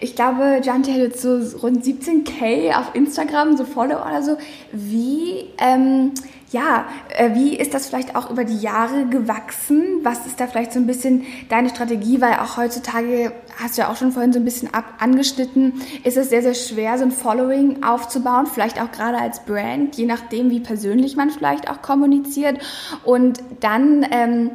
ich 0.00 0.14
glaube, 0.14 0.60
Janti 0.62 0.92
hat 0.92 1.00
jetzt 1.00 1.22
so 1.22 1.40
rund 1.62 1.84
17k 1.84 2.74
auf 2.74 2.94
Instagram, 2.94 3.56
so 3.56 3.64
Follower 3.64 4.04
oder 4.06 4.22
so. 4.22 4.36
Wie, 4.72 5.46
ähm, 5.58 6.12
ja, 6.50 6.84
äh, 7.16 7.34
wie 7.34 7.56
ist 7.56 7.74
das 7.74 7.86
vielleicht 7.88 8.14
auch 8.14 8.30
über 8.30 8.44
die 8.44 8.58
Jahre 8.58 9.06
gewachsen? 9.06 10.00
Was 10.02 10.26
ist 10.26 10.38
da 10.38 10.46
vielleicht 10.46 10.72
so 10.72 10.78
ein 10.78 10.86
bisschen 10.86 11.24
deine 11.48 11.68
Strategie? 11.68 12.20
Weil 12.20 12.34
auch 12.34 12.56
heutzutage, 12.56 13.32
hast 13.60 13.78
du 13.78 13.82
ja 13.82 13.90
auch 13.90 13.96
schon 13.96 14.12
vorhin 14.12 14.32
so 14.32 14.40
ein 14.40 14.44
bisschen 14.44 14.74
ab 14.74 14.84
angeschnitten, 14.98 15.74
ist 16.02 16.16
es 16.16 16.28
sehr, 16.28 16.42
sehr 16.42 16.54
schwer, 16.54 16.98
so 16.98 17.04
ein 17.04 17.12
Following 17.12 17.82
aufzubauen, 17.82 18.46
vielleicht 18.46 18.80
auch 18.82 18.92
gerade 18.92 19.18
als 19.18 19.44
Brand, 19.44 19.96
je 19.96 20.06
nachdem, 20.06 20.50
wie 20.50 20.60
persönlich 20.60 21.16
man 21.16 21.30
vielleicht 21.30 21.70
auch 21.70 21.82
kommuniziert. 21.82 22.58
Und 23.04 23.42
dann, 23.60 24.06
ähm, 24.10 24.50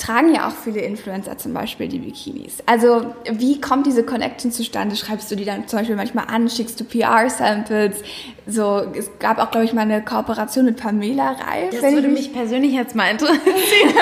tragen 0.00 0.34
ja 0.34 0.48
auch 0.48 0.52
viele 0.52 0.80
Influencer 0.80 1.36
zum 1.36 1.52
Beispiel 1.52 1.86
die 1.88 1.98
Bikinis. 1.98 2.58
Also 2.66 3.14
wie 3.30 3.60
kommt 3.60 3.86
diese 3.86 4.02
Connection 4.02 4.50
zustande? 4.50 4.96
Schreibst 4.96 5.30
du 5.30 5.36
die 5.36 5.44
dann 5.44 5.68
zum 5.68 5.78
Beispiel 5.78 5.96
manchmal 5.96 6.26
an? 6.28 6.48
Schickst 6.48 6.80
du 6.80 6.84
PR-Samples? 6.84 8.02
So, 8.46 8.78
es 8.96 9.10
gab 9.18 9.38
auch, 9.38 9.50
glaube 9.50 9.66
ich, 9.66 9.72
mal 9.72 9.82
eine 9.82 10.02
Kooperation 10.02 10.64
mit 10.64 10.78
Pamela 10.78 11.32
Reif. 11.32 11.78
Das 11.80 11.92
würde 11.92 12.08
mich 12.08 12.32
persönlich 12.32 12.72
jetzt 12.72 12.96
mal 12.96 13.10
interessieren. 13.10 13.42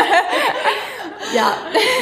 ja. 1.34 1.52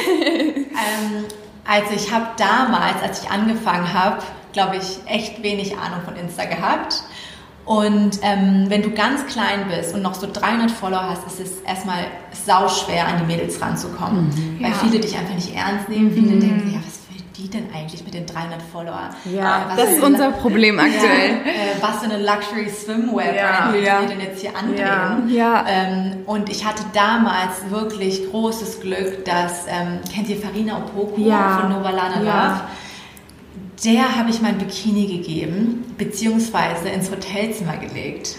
ähm, 0.07 1.25
also 1.65 1.93
ich 1.95 2.11
habe 2.11 2.27
damals, 2.37 3.01
als 3.01 3.23
ich 3.23 3.31
angefangen 3.31 3.93
habe, 3.93 4.21
glaube 4.53 4.77
ich, 4.77 4.99
echt 5.11 5.41
wenig 5.43 5.75
Ahnung 5.77 6.01
von 6.05 6.15
Insta 6.15 6.45
gehabt. 6.45 7.03
Und 7.67 8.19
ähm, 8.21 8.67
wenn 8.69 8.81
du 8.81 8.91
ganz 8.91 9.25
klein 9.25 9.65
bist 9.69 9.93
und 9.93 10.01
noch 10.01 10.13
so 10.13 10.25
300 10.31 10.71
Follower 10.71 11.09
hast, 11.09 11.27
ist 11.27 11.39
es 11.41 11.61
erstmal 11.67 12.05
sau 12.31 12.69
schwer, 12.69 13.05
an 13.05 13.19
die 13.19 13.25
Mädels 13.25 13.61
ranzukommen. 13.61 14.29
Mhm. 14.29 14.63
Weil 14.63 14.71
ja. 14.71 14.77
viele 14.77 15.01
dich 15.01 15.17
einfach 15.17 15.35
nicht 15.35 15.53
ernst 15.53 15.89
nehmen. 15.89 16.09
Viele 16.13 16.35
mhm. 16.35 16.39
denken, 16.39 16.71
ja, 16.73 16.79
was 16.79 17.01
will 17.09 17.21
die 17.35 17.49
denn 17.49 17.65
eigentlich 17.75 18.05
mit 18.05 18.13
den 18.13 18.25
300 18.25 18.61
Follower? 18.71 19.09
Ja, 19.25 19.73
äh, 19.73 19.75
das 19.75 19.91
ist 19.91 20.01
unser 20.01 20.31
Problem 20.31 20.79
aktuell. 20.79 21.41
Ja, 21.45 21.51
äh, 21.51 21.81
was 21.81 21.97
für 21.97 22.05
eine 22.05 22.23
Luxury 22.23 22.69
Swimwear 22.69 23.35
ja. 23.35 23.73
will 23.73 23.83
ja. 23.83 23.99
die 23.99 24.07
denn 24.07 24.21
jetzt 24.21 24.39
hier 24.39 24.55
andrehen? 24.55 25.29
Ja. 25.35 25.65
Ähm, 25.67 26.19
und 26.25 26.49
ich 26.49 26.65
hatte 26.65 26.83
damals 26.93 27.69
wirklich 27.69 28.31
großes 28.31 28.79
Glück, 28.79 29.25
dass, 29.25 29.65
ähm, 29.67 29.99
kennt 30.15 30.29
ihr 30.29 30.37
Farina 30.37 30.77
Opoku 30.77 31.19
ja. 31.19 31.59
von 31.59 31.69
Novalana 31.71 32.19
Love? 32.21 32.61
Der 33.83 34.17
habe 34.17 34.29
ich 34.29 34.41
mein 34.41 34.57
Bikini 34.57 35.05
gegeben, 35.05 35.85
beziehungsweise 35.97 36.89
ins 36.89 37.11
Hotelzimmer 37.11 37.77
gelegt. 37.77 38.35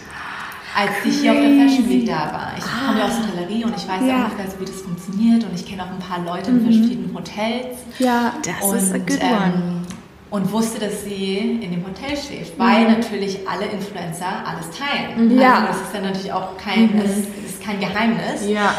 Als 0.76 0.90
ich 1.04 1.20
hier 1.20 1.32
auf 1.32 1.38
der 1.38 1.50
Fashion 1.50 1.88
Week 1.88 2.06
da 2.06 2.32
war. 2.32 2.52
Ich 2.56 2.64
ah. 2.64 2.86
komme 2.86 2.98
ja 3.00 3.06
aus 3.06 3.16
der 3.16 3.28
Hotellerie 3.28 3.64
und 3.64 3.76
ich 3.76 3.88
weiß 3.88 4.02
ja. 4.06 4.24
ungefähr 4.24 4.50
so, 4.50 4.60
wie 4.60 4.64
das 4.64 4.80
funktioniert 4.82 5.44
und 5.44 5.54
ich 5.54 5.66
kenne 5.66 5.82
auch 5.82 5.90
ein 5.90 5.98
paar 5.98 6.24
Leute 6.24 6.50
in 6.50 6.58
mhm. 6.58 6.64
verschiedenen 6.64 7.14
Hotels. 7.14 7.78
Ja, 7.98 8.34
das 8.44 8.68
und, 8.68 8.76
ist 8.76 8.92
a 8.92 8.98
good 8.98 9.20
one. 9.22 9.52
Ähm, 9.54 9.86
und 10.30 10.52
wusste, 10.52 10.78
dass 10.78 11.04
sie 11.04 11.38
in 11.38 11.70
dem 11.72 11.84
Hotel 11.86 12.16
schläft, 12.16 12.58
weil 12.58 12.82
mhm. 12.82 12.98
natürlich 12.98 13.48
alle 13.48 13.64
Influencer 13.66 14.44
alles 14.46 14.66
teilen. 14.70 15.34
Mhm. 15.34 15.38
Also 15.40 15.66
das 15.68 15.76
ist 15.78 15.94
dann 15.94 16.02
natürlich 16.02 16.32
auch 16.32 16.56
kein, 16.58 16.94
mhm. 16.94 17.00
es 17.00 17.16
ist 17.50 17.62
kein 17.62 17.80
Geheimnis. 17.80 18.46
Ja. 18.46 18.74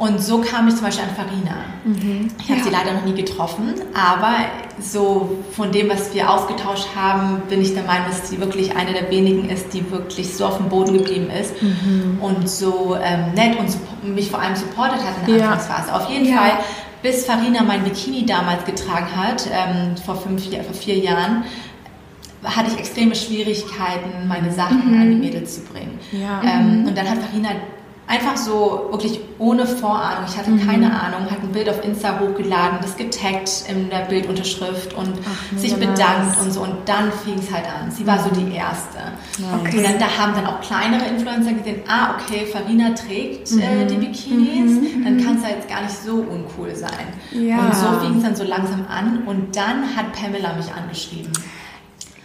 Und 0.00 0.18
so 0.18 0.40
kam 0.40 0.66
ich 0.66 0.76
zum 0.76 0.84
Beispiel 0.84 1.04
an 1.04 1.14
Farina. 1.14 1.56
Mhm. 1.84 2.30
Ich 2.38 2.48
habe 2.48 2.60
ja. 2.60 2.64
sie 2.64 2.70
leider 2.70 2.94
noch 2.94 3.04
nie 3.04 3.12
getroffen, 3.12 3.74
aber 3.92 4.46
so 4.80 5.36
von 5.52 5.72
dem, 5.72 5.90
was 5.90 6.14
wir 6.14 6.30
ausgetauscht 6.30 6.88
haben, 6.96 7.42
bin 7.50 7.60
ich 7.60 7.74
der 7.74 7.82
Meinung, 7.82 8.06
dass 8.08 8.30
sie 8.30 8.40
wirklich 8.40 8.74
eine 8.74 8.94
der 8.94 9.10
wenigen 9.10 9.50
ist, 9.50 9.74
die 9.74 9.90
wirklich 9.90 10.34
so 10.34 10.46
auf 10.46 10.56
dem 10.56 10.70
Boden 10.70 10.94
geblieben 10.94 11.28
ist 11.28 11.52
mhm. 11.60 12.16
und 12.22 12.48
so 12.48 12.96
ähm, 12.98 13.34
nett 13.34 13.58
und 13.58 14.14
mich 14.14 14.30
vor 14.30 14.40
allem 14.40 14.56
supportet 14.56 15.00
hat 15.04 15.16
in 15.20 15.34
der 15.34 15.36
ja. 15.36 15.50
Anfangsphase. 15.50 15.94
Auf 15.94 16.08
jeden 16.08 16.24
ja. 16.24 16.36
Fall, 16.38 16.52
bis 17.02 17.26
Farina 17.26 17.62
mein 17.62 17.84
Bikini 17.84 18.24
damals 18.24 18.64
getragen 18.64 19.14
hat, 19.14 19.46
ähm, 19.52 19.98
vor, 19.98 20.16
fünf, 20.16 20.44
vor 20.44 20.74
vier 20.74 20.96
Jahren, 20.96 21.44
hatte 22.42 22.70
ich 22.72 22.78
extreme 22.78 23.14
Schwierigkeiten, 23.14 24.26
meine 24.26 24.50
Sachen 24.50 24.94
mhm. 24.94 25.02
an 25.02 25.10
die 25.10 25.16
Mädels 25.16 25.56
zu 25.56 25.60
bringen. 25.60 25.98
Ja. 26.10 26.40
Ähm, 26.42 26.86
und 26.86 26.96
dann 26.96 27.06
hat 27.06 27.18
Farina 27.18 27.50
einfach 28.06 28.36
so 28.36 28.88
wirklich 28.90 29.20
ohne 29.38 29.66
Vorahnung. 29.66 30.24
Ich 30.28 30.36
hatte 30.36 30.50
mhm. 30.50 30.66
keine 30.66 30.86
Ahnung, 30.86 31.30
hat 31.30 31.42
ein 31.42 31.52
Bild 31.52 31.68
auf 31.68 31.84
Insta 31.84 32.18
hochgeladen, 32.18 32.78
das 32.82 32.96
getaggt 32.96 33.64
in 33.68 33.88
der 33.88 34.00
Bildunterschrift 34.00 34.94
und 34.94 35.14
Ach, 35.24 35.58
sich 35.58 35.74
bedankt 35.74 36.36
nice. 36.36 36.42
und 36.42 36.52
so. 36.52 36.60
Und 36.62 36.76
dann 36.86 37.12
fing 37.12 37.38
es 37.38 37.52
halt 37.52 37.66
an. 37.66 37.90
Sie 37.90 38.06
war 38.06 38.18
so 38.18 38.30
die 38.30 38.54
Erste. 38.54 38.98
Okay. 39.60 39.78
Und 39.78 39.84
dann 39.84 39.98
da 39.98 40.06
haben 40.18 40.34
dann 40.34 40.46
auch 40.46 40.60
kleinere 40.60 41.06
Influencer 41.06 41.52
gesehen, 41.52 41.82
ah, 41.88 42.16
okay, 42.16 42.46
Farina 42.46 42.90
trägt 42.90 43.52
äh, 43.52 43.54
mhm. 43.54 43.60
äh, 43.60 43.86
die 43.86 43.96
Bikinis, 43.96 44.72
mhm. 44.72 45.04
dann 45.04 45.24
kann 45.24 45.36
es 45.36 45.42
ja 45.42 45.50
jetzt 45.50 45.68
gar 45.68 45.82
nicht 45.82 45.96
so 45.96 46.16
uncool 46.16 46.74
sein. 46.74 46.90
Ja. 47.30 47.66
Und 47.66 47.74
so 47.74 48.00
fing 48.00 48.16
es 48.16 48.24
dann 48.24 48.36
so 48.36 48.44
langsam 48.44 48.86
an 48.88 49.22
und 49.26 49.56
dann 49.56 49.96
hat 49.96 50.12
Pamela 50.12 50.54
mich 50.54 50.72
angeschrieben. 50.72 51.32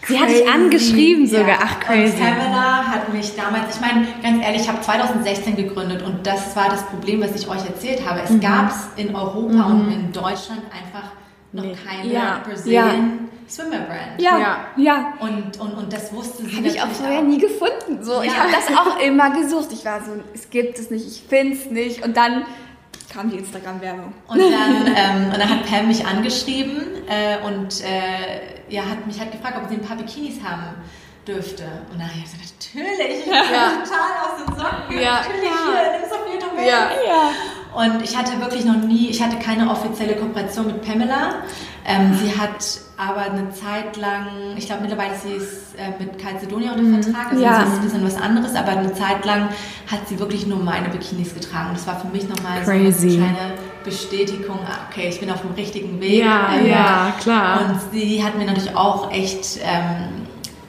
Sie 0.07 0.19
hat 0.19 0.29
dich 0.29 0.47
angeschrieben 0.47 1.27
sogar. 1.27 1.47
Ja. 1.47 1.59
Ach, 1.61 1.79
crazy. 1.79 2.13
Und 2.13 2.19
Pamela 2.19 2.85
hat 2.85 3.13
mich 3.13 3.35
damals, 3.35 3.75
ich 3.75 3.81
meine, 3.81 4.07
ganz 4.21 4.43
ehrlich, 4.43 4.61
ich 4.61 4.69
habe 4.69 4.81
2016 4.81 5.55
gegründet 5.55 6.03
und 6.03 6.25
das 6.25 6.55
war 6.55 6.69
das 6.69 6.85
Problem, 6.85 7.21
was 7.21 7.35
ich 7.35 7.47
euch 7.47 7.65
erzählt 7.65 8.07
habe. 8.07 8.21
Es 8.21 8.29
mhm. 8.29 8.41
gab 8.41 8.69
es 8.69 8.87
in 9.03 9.15
Europa 9.15 9.67
mhm. 9.67 9.81
und 9.81 9.91
in 9.91 10.11
Deutschland 10.11 10.61
einfach 10.71 11.11
noch 11.51 11.63
nee. 11.63 11.75
keine 11.85 12.11
ja. 12.11 12.41
Brazilian 12.45 12.85
ja. 12.85 13.49
Swimmer 13.49 13.81
Brand. 13.81 14.19
Ja, 14.19 14.37
ja. 14.37 14.57
ja. 14.75 15.13
Und, 15.19 15.59
und, 15.59 15.73
und 15.73 15.93
das 15.93 16.11
wusste 16.13 16.43
sie 16.45 16.57
Habe 16.57 16.67
ich 16.67 16.81
auch 16.81 16.87
vorher 16.87 17.21
nie 17.21 17.37
gefunden. 17.37 18.03
So, 18.03 18.13
ja. 18.13 18.23
Ich 18.23 18.37
habe 18.37 18.51
das 18.51 18.75
auch 18.75 18.99
immer 18.99 19.29
gesucht. 19.31 19.69
Ich 19.71 19.85
war 19.85 20.03
so, 20.03 20.11
es 20.33 20.49
gibt 20.49 20.79
es 20.79 20.89
nicht, 20.89 21.07
ich 21.07 21.23
finde 21.27 21.55
es 21.55 21.69
nicht. 21.69 22.03
Und 22.03 22.17
dann 22.17 22.45
kam 23.15 23.29
die 23.29 23.37
Instagram-Werbung. 23.37 24.13
Und 24.27 24.39
dann, 24.39 24.87
ähm, 24.87 25.31
und 25.31 25.39
dann 25.39 25.49
hat 25.49 25.65
Pam 25.65 25.87
mich 25.87 26.05
angeschrieben 26.05 27.07
äh, 27.07 27.37
und 27.45 27.81
äh, 27.81 28.73
ja, 28.73 28.83
hat 28.83 29.07
mich 29.07 29.19
halt 29.19 29.31
gefragt, 29.31 29.57
ob 29.61 29.69
sie 29.69 29.75
ein 29.75 29.81
paar 29.81 29.95
Bikinis 29.95 30.43
haben 30.43 30.75
dürfte. 31.25 31.63
Und 31.91 31.99
dann 31.99 32.09
habe 32.09 32.17
ich 32.17 32.23
gesagt, 32.25 32.43
natürlich, 32.59 33.19
ich 33.19 33.23
bin 33.23 33.33
ja. 33.33 33.71
total 33.71 34.11
aus 34.21 34.45
den 34.45 34.55
Socken. 34.55 34.99
Ja. 34.99 35.21
Natürlich, 35.21 35.43
ja. 35.43 35.57
hier, 35.65 35.99
nimm 35.99 36.09
so 36.09 36.15
viel 36.29 36.39
du 36.39 36.57
willst. 36.57 36.69
Ja. 36.69 36.89
ja. 37.07 37.31
Und 37.75 38.01
ich 38.01 38.17
hatte 38.17 38.39
wirklich 38.39 38.63
noch 38.63 38.77
nie, 38.77 39.09
ich 39.09 39.21
hatte 39.21 39.37
keine 39.37 39.69
offizielle 39.69 40.15
Kooperation 40.15 40.67
mit 40.67 40.81
Pamela. 40.81 41.41
Ähm, 41.85 42.13
sie 42.13 42.39
hat 42.39 42.79
aber 42.97 43.31
eine 43.31 43.51
Zeit 43.51 43.97
lang, 43.97 44.27
ich 44.55 44.65
glaube 44.65 44.83
mittlerweile 44.83 45.13
ist 45.13 45.23
sie 45.23 45.33
ist, 45.33 45.75
äh, 45.75 45.91
mit 45.99 46.17
Calcedonia 46.17 46.71
unter 46.71 46.83
mhm. 46.83 47.03
Vertrag, 47.03 47.31
also 47.31 47.43
ja. 47.43 47.59
das 47.59 47.69
ist 47.69 47.75
ein 47.75 47.81
bisschen 47.81 48.05
was 48.05 48.15
anderes, 48.15 48.55
aber 48.55 48.69
eine 48.69 48.93
Zeit 48.93 49.25
lang 49.25 49.49
hat 49.91 50.07
sie 50.07 50.17
wirklich 50.17 50.47
nur 50.47 50.59
meine 50.59 50.89
Bikinis 50.89 51.33
getragen. 51.33 51.69
Und 51.69 51.77
das 51.77 51.85
war 51.85 51.99
für 51.99 52.07
mich 52.07 52.27
nochmal 52.29 52.63
so 52.65 52.71
eine 52.71 52.91
kleine 52.91 53.53
Bestätigung, 53.83 54.59
ah, 54.65 54.87
okay, 54.89 55.09
ich 55.09 55.19
bin 55.19 55.29
auf 55.29 55.41
dem 55.41 55.51
richtigen 55.51 55.99
Weg. 55.99 56.23
Ja, 56.23 56.55
ähm, 56.57 56.67
ja, 56.67 57.13
klar. 57.19 57.59
Und 57.69 57.79
sie 57.91 58.23
hat 58.23 58.37
mir 58.37 58.45
natürlich 58.45 58.75
auch 58.75 59.11
echt 59.11 59.59
ähm, 59.61 60.24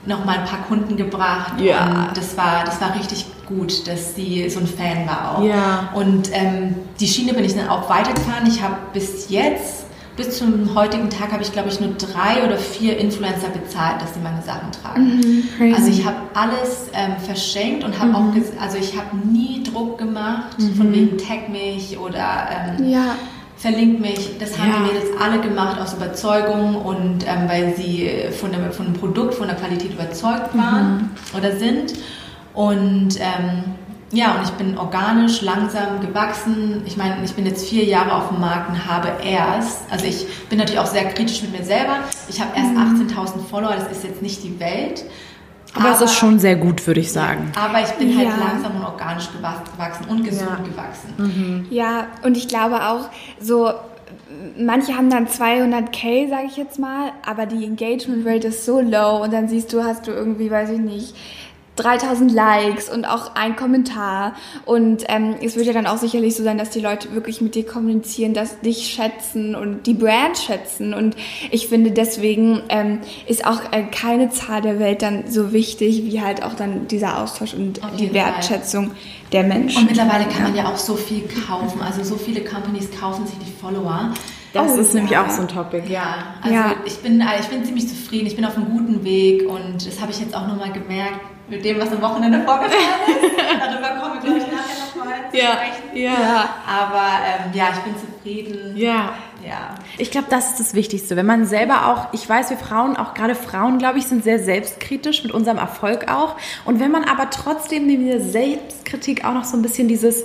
nochmal 0.06 0.38
ein 0.38 0.44
paar 0.44 0.62
Kunden 0.62 0.96
gebracht. 0.96 1.60
Ja. 1.60 2.08
Und 2.08 2.16
das 2.16 2.36
war, 2.36 2.64
das 2.64 2.80
war 2.80 2.94
richtig 2.94 3.26
gut, 3.46 3.86
dass 3.86 4.14
sie 4.14 4.48
so 4.50 4.60
ein 4.60 4.66
Fan 4.66 5.06
war 5.06 5.38
auch. 5.38 5.44
Ja. 5.44 5.90
Und 5.94 6.30
ähm, 6.32 6.74
die 6.98 7.06
Schiene 7.06 7.32
bin 7.34 7.44
ich 7.44 7.54
dann 7.54 7.68
auch 7.68 7.88
weitergefahren. 7.88 8.46
Ich 8.46 8.62
habe 8.62 8.76
bis 8.92 9.28
jetzt 9.30 9.86
bis 10.16 10.38
zum 10.38 10.74
heutigen 10.74 11.10
Tag 11.10 11.30
habe 11.30 11.42
ich, 11.42 11.52
glaube 11.52 11.68
ich, 11.68 11.78
nur 11.78 11.90
drei 11.90 12.44
oder 12.44 12.56
vier 12.56 12.98
Influencer 12.98 13.48
bezahlt, 13.48 14.00
dass 14.00 14.14
sie 14.14 14.20
meine 14.20 14.42
Sachen 14.42 14.72
tragen. 14.72 15.20
Mhm, 15.58 15.74
also 15.74 15.90
ich 15.90 16.06
habe 16.06 16.16
alles 16.32 16.86
ähm, 16.94 17.16
verschenkt 17.18 17.84
und 17.84 17.98
habe 17.98 18.10
mhm. 18.10 18.16
auch, 18.16 18.60
also 18.60 18.78
ich 18.78 18.96
habe 18.96 19.16
nie 19.30 19.62
Druck 19.62 19.98
gemacht, 19.98 20.58
mhm. 20.58 20.74
von 20.74 20.92
wegen 20.92 21.18
tag 21.18 21.50
mich 21.50 21.98
oder 21.98 22.48
ähm, 22.50 22.88
ja. 22.88 23.16
Verlinkt 23.56 24.00
mich. 24.00 24.38
Das 24.38 24.58
haben 24.58 24.70
ja. 24.70 24.76
die 24.76 24.94
Mädels 24.94 25.10
alle 25.20 25.40
gemacht 25.40 25.80
aus 25.80 25.94
Überzeugung 25.94 26.76
und 26.76 27.24
ähm, 27.26 27.48
weil 27.48 27.74
sie 27.74 28.10
von 28.38 28.52
dem, 28.52 28.70
von 28.72 28.86
dem 28.86 28.94
Produkt, 28.94 29.34
von 29.34 29.48
der 29.48 29.56
Qualität 29.56 29.92
überzeugt 29.92 30.56
waren 30.56 30.96
mhm. 30.96 31.38
oder 31.38 31.56
sind. 31.56 31.94
Und 32.54 33.18
ähm, 33.18 33.64
ja, 34.12 34.36
und 34.36 34.44
ich 34.44 34.50
bin 34.52 34.78
organisch, 34.78 35.42
langsam 35.42 36.00
gewachsen. 36.00 36.82
Ich 36.86 36.96
meine, 36.96 37.24
ich 37.24 37.34
bin 37.34 37.44
jetzt 37.44 37.68
vier 37.68 37.84
Jahre 37.84 38.14
auf 38.14 38.28
dem 38.28 38.40
Markt 38.40 38.70
und 38.70 38.86
habe 38.86 39.12
erst, 39.24 39.90
also 39.90 40.06
ich 40.06 40.26
bin 40.48 40.58
natürlich 40.58 40.78
auch 40.78 40.86
sehr 40.86 41.04
kritisch 41.06 41.42
mit 41.42 41.52
mir 41.52 41.64
selber. 41.64 41.98
Ich 42.28 42.40
habe 42.40 42.52
erst 42.56 42.70
18.000 42.70 43.36
mhm. 43.36 43.46
Follower, 43.50 43.74
das 43.74 43.90
ist 43.90 44.04
jetzt 44.04 44.22
nicht 44.22 44.44
die 44.44 44.60
Welt. 44.60 45.04
Aber, 45.76 45.86
aber 45.86 45.94
es 45.94 46.00
ist 46.00 46.14
schon 46.14 46.38
sehr 46.38 46.56
gut, 46.56 46.86
würde 46.86 47.00
ich 47.00 47.12
sagen. 47.12 47.52
Aber 47.58 47.80
ich 47.80 47.90
bin 47.92 48.16
halt 48.16 48.28
langsam 48.38 48.76
und 48.76 48.84
organisch 48.84 49.28
gewachsen 49.30 50.08
und 50.08 50.24
gesund 50.24 50.50
ja. 50.50 50.64
gewachsen. 50.64 51.14
Mhm. 51.16 51.66
Ja, 51.70 52.06
und 52.22 52.36
ich 52.36 52.48
glaube 52.48 52.82
auch, 52.86 53.08
so 53.40 53.72
manche 54.58 54.96
haben 54.96 55.10
dann 55.10 55.26
200k, 55.26 56.28
sage 56.28 56.46
ich 56.46 56.56
jetzt 56.56 56.78
mal, 56.78 57.12
aber 57.24 57.46
die 57.46 57.64
Engagement 57.64 58.26
Rate 58.26 58.48
ist 58.48 58.64
so 58.64 58.80
low 58.80 59.22
und 59.22 59.32
dann 59.32 59.48
siehst 59.48 59.72
du, 59.72 59.84
hast 59.84 60.06
du 60.06 60.12
irgendwie, 60.12 60.50
weiß 60.50 60.70
ich 60.70 60.78
nicht, 60.78 61.14
3000 61.76 62.32
Likes 62.32 62.88
und 62.88 63.04
auch 63.04 63.34
ein 63.34 63.54
Kommentar. 63.54 64.34
Und 64.64 65.04
ähm, 65.08 65.36
es 65.42 65.56
wird 65.56 65.66
ja 65.66 65.72
dann 65.72 65.86
auch 65.86 65.98
sicherlich 65.98 66.34
so 66.34 66.42
sein, 66.42 66.58
dass 66.58 66.70
die 66.70 66.80
Leute 66.80 67.12
wirklich 67.14 67.40
mit 67.40 67.54
dir 67.54 67.66
kommunizieren, 67.66 68.34
dass 68.34 68.60
dich 68.60 68.88
schätzen 68.88 69.54
und 69.54 69.86
die 69.86 69.94
Brand 69.94 70.38
schätzen. 70.38 70.94
Und 70.94 71.16
ich 71.50 71.68
finde, 71.68 71.90
deswegen 71.90 72.62
ähm, 72.70 73.00
ist 73.26 73.46
auch 73.46 73.60
äh, 73.72 73.84
keine 73.84 74.30
Zahl 74.30 74.62
der 74.62 74.78
Welt 74.78 75.02
dann 75.02 75.30
so 75.30 75.52
wichtig, 75.52 76.04
wie 76.04 76.20
halt 76.20 76.42
auch 76.42 76.54
dann 76.54 76.88
dieser 76.88 77.22
Austausch 77.22 77.54
und 77.54 77.80
die 77.98 78.12
Wertschätzung 78.12 78.88
Fall. 78.88 78.96
der 79.32 79.44
Menschen. 79.44 79.82
Und 79.82 79.90
mittlerweile 79.90 80.24
kann 80.24 80.44
man 80.44 80.56
ja 80.56 80.66
auch 80.72 80.78
so 80.78 80.96
viel 80.96 81.28
kaufen. 81.46 81.82
Also 81.82 82.02
so 82.02 82.16
viele 82.16 82.40
Companies 82.42 82.88
kaufen 82.98 83.26
sich 83.26 83.36
die 83.38 83.52
Follower. 83.60 84.14
Das 84.54 84.72
oh, 84.72 84.80
ist 84.80 84.94
nämlich 84.94 85.12
ja. 85.12 85.26
auch 85.26 85.30
so 85.30 85.42
ein 85.42 85.48
Topic. 85.48 85.82
Ja, 85.92 86.34
also 86.40 86.54
ja. 86.54 86.74
Ich, 86.86 86.96
bin, 87.00 87.22
ich 87.40 87.46
bin 87.48 87.64
ziemlich 87.64 87.88
zufrieden. 87.88 88.26
Ich 88.26 88.36
bin 88.36 88.44
auf 88.46 88.56
einem 88.56 88.70
guten 88.70 89.04
Weg 89.04 89.46
und 89.46 89.86
das 89.86 90.00
habe 90.00 90.12
ich 90.12 90.20
jetzt 90.20 90.34
auch 90.34 90.46
nochmal 90.46 90.72
gemerkt 90.72 91.35
mit 91.48 91.64
dem, 91.64 91.78
was 91.78 91.92
am 91.92 92.02
Wochenende 92.02 92.42
vorgefallen 92.42 92.74
ist. 93.06 93.60
Darüber 93.60 94.00
kommen 94.00 94.14
wir, 94.14 94.20
glaube 94.20 94.38
ich, 94.38 94.46
nachher 94.46 94.96
nochmal 94.96 95.30
zu 95.30 95.36
ja, 95.36 95.52
sprechen. 95.52 95.96
Ja. 95.96 96.48
Aber 96.66 97.08
ähm, 97.24 97.52
ja, 97.54 97.68
ich 97.72 97.80
bin 97.80 97.94
zufrieden. 97.96 98.76
Ja. 98.76 99.12
Ja. 99.46 99.76
Ich 99.98 100.10
glaube, 100.10 100.26
das 100.28 100.50
ist 100.50 100.60
das 100.60 100.74
Wichtigste. 100.74 101.14
Wenn 101.14 101.26
man 101.26 101.46
selber 101.46 101.86
auch, 101.86 102.12
ich 102.12 102.28
weiß, 102.28 102.50
wir 102.50 102.56
Frauen, 102.56 102.96
auch 102.96 103.14
gerade 103.14 103.36
Frauen, 103.36 103.78
glaube 103.78 103.98
ich, 103.98 104.06
sind 104.06 104.24
sehr 104.24 104.40
selbstkritisch 104.40 105.22
mit 105.22 105.30
unserem 105.30 105.58
Erfolg 105.58 106.10
auch. 106.10 106.36
Und 106.64 106.80
wenn 106.80 106.90
man 106.90 107.04
aber 107.04 107.30
trotzdem 107.30 107.88
in 107.88 108.00
dieser 108.00 108.20
Selbstkritik 108.20 109.24
auch 109.24 109.34
noch 109.34 109.44
so 109.44 109.56
ein 109.56 109.62
bisschen 109.62 109.86
dieses, 109.86 110.24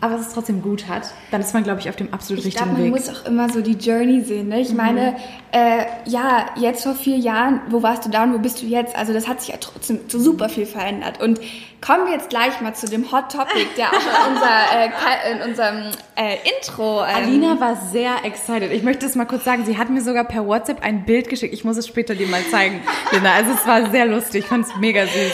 aber 0.00 0.16
es 0.16 0.32
trotzdem 0.32 0.60
gut 0.60 0.88
hat, 0.88 1.10
dann 1.30 1.40
ist 1.40 1.54
man, 1.54 1.64
glaube 1.64 1.80
ich, 1.80 1.88
auf 1.88 1.96
dem 1.96 2.12
absolut 2.12 2.40
Ich 2.40 2.46
richtigen 2.46 2.66
glaube, 2.66 2.82
man 2.82 2.92
Weg. 2.92 3.00
muss 3.00 3.08
auch 3.08 3.26
immer 3.26 3.48
so 3.48 3.62
die 3.62 3.72
Journey 3.72 4.20
sehen. 4.20 4.48
Ne? 4.48 4.60
Ich 4.60 4.74
meine, 4.74 5.16
äh, 5.52 5.86
ja, 6.04 6.46
jetzt 6.56 6.82
vor 6.82 6.94
vier 6.94 7.16
Jahren, 7.16 7.62
wo 7.70 7.82
warst 7.82 8.04
du 8.04 8.10
da 8.10 8.24
und 8.24 8.34
wo 8.34 8.38
bist 8.38 8.60
du 8.60 8.66
jetzt? 8.66 8.94
Also 8.94 9.14
das 9.14 9.26
hat 9.26 9.40
sich 9.40 9.50
ja 9.50 9.56
trotzdem 9.58 10.00
so 10.08 10.18
super 10.18 10.48
viel 10.50 10.66
verändert. 10.66 11.20
Und 11.22 11.40
kommen 11.80 12.06
wir 12.06 12.12
jetzt 12.12 12.28
gleich 12.28 12.60
mal 12.60 12.74
zu 12.74 12.86
dem 12.86 13.10
Hot 13.10 13.32
Topic, 13.32 13.66
der 13.78 13.88
auch 13.88 13.92
in, 13.92 14.34
unser, 14.34 14.56
äh, 14.74 15.32
in 15.32 15.48
unserem 15.48 15.90
äh, 16.14 16.36
Intro... 16.56 17.02
Ähm, 17.02 17.16
Alina 17.16 17.60
war 17.60 17.76
sehr 17.90 18.24
excited. 18.24 18.70
Ich 18.72 18.82
möchte 18.82 19.06
es 19.06 19.14
mal 19.14 19.24
kurz 19.24 19.44
sagen. 19.44 19.64
Sie 19.64 19.78
hat 19.78 19.88
mir 19.88 20.02
sogar 20.02 20.24
per 20.24 20.46
WhatsApp 20.46 20.82
ein 20.82 21.04
Bild 21.06 21.30
geschickt. 21.30 21.54
Ich 21.54 21.64
muss 21.64 21.78
es 21.78 21.86
später 21.86 22.14
dir 22.14 22.26
mal 22.28 22.44
zeigen, 22.50 22.80
Linda. 23.12 23.32
Also 23.32 23.52
es 23.52 23.66
war 23.66 23.90
sehr 23.90 24.04
lustig. 24.04 24.44
Ich 24.44 24.46
fand 24.46 24.66
es 24.66 24.76
mega 24.76 25.06
süß. 25.06 25.32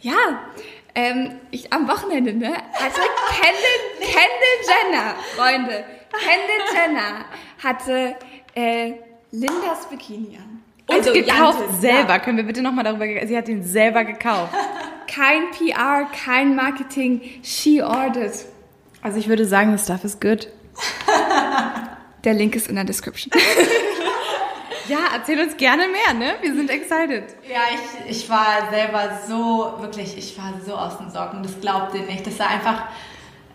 Ja, 0.00 0.12
ähm, 0.94 1.32
ich 1.50 1.72
am 1.72 1.88
Wochenende, 1.88 2.32
ne? 2.34 2.52
Hatte 2.72 3.00
Kendall, 3.30 3.80
Kendall 4.00 4.92
Jenner, 4.92 5.14
Freunde, 5.36 5.84
Kendall 6.12 6.62
Jenner 6.72 7.24
hatte 7.62 8.16
äh, 8.54 8.94
Lindas 9.30 9.88
Bikini 9.90 10.36
an. 10.36 10.62
Und 10.86 10.96
Also 10.96 11.12
gekauft 11.12 11.60
Jantes, 11.60 11.80
selber. 11.80 12.10
Ja. 12.10 12.18
Können 12.18 12.36
wir 12.36 12.44
bitte 12.44 12.62
nochmal 12.62 12.84
darüber... 12.84 13.06
Sie 13.26 13.36
hat 13.36 13.48
ihn 13.48 13.62
selber 13.62 14.04
gekauft. 14.04 14.52
Kein 15.06 15.50
PR, 15.52 16.06
kein 16.24 16.56
Marketing, 16.56 17.20
she 17.42 17.80
ordered. 17.80 18.32
Also 19.00 19.18
ich 19.18 19.28
würde 19.28 19.44
sagen, 19.44 19.70
das 19.70 19.84
Stuff 19.84 20.02
ist 20.02 20.20
good. 20.20 20.48
Der 22.24 22.34
Link 22.34 22.56
ist 22.56 22.68
in 22.68 22.74
der 22.74 22.84
Description. 22.84 23.30
Ja, 24.88 24.98
erzähl 25.14 25.40
uns 25.40 25.56
gerne 25.56 25.84
mehr, 25.88 26.14
ne? 26.14 26.34
Wir 26.40 26.54
sind 26.54 26.70
excited. 26.70 27.24
Ja, 27.48 27.60
ich, 27.72 28.10
ich 28.16 28.30
war 28.30 28.68
selber 28.70 29.18
so, 29.26 29.82
wirklich, 29.82 30.16
ich 30.16 30.36
war 30.36 30.52
so 30.64 30.74
aus 30.74 30.98
den 30.98 31.10
Socken, 31.10 31.42
das 31.42 31.58
glaubt 31.60 31.94
ihr 31.94 32.02
nicht. 32.02 32.26
Das 32.26 32.38
war 32.38 32.48
einfach, 32.48 32.82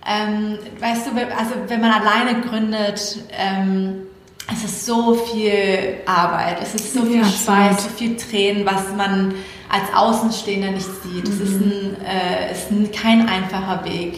ähm, 0.07 0.57
weißt 0.79 1.07
du, 1.07 1.11
also 1.37 1.55
wenn 1.67 1.81
man 1.81 1.91
alleine 1.91 2.41
gründet, 2.41 3.19
ähm, 3.31 4.07
es 4.51 4.63
ist 4.63 4.85
so 4.85 5.13
viel 5.13 5.97
Arbeit, 6.07 6.57
es 6.61 6.73
ist 6.73 6.93
so 6.93 7.03
viel 7.03 7.21
Ja, 7.21 7.25
Schweiß, 7.25 7.83
so 7.83 7.89
viel 7.89 8.17
Tränen, 8.17 8.65
was 8.65 8.91
man 8.95 9.35
als 9.69 9.93
Außenstehender 9.93 10.71
nicht 10.71 10.89
sieht. 11.03 11.27
Es 11.27 11.39
ist, 11.39 11.61
ein, 11.61 11.97
äh, 12.03 12.51
ist 12.51 12.71
ein, 12.71 12.91
kein 12.91 13.29
einfacher 13.29 13.85
Weg. 13.85 14.17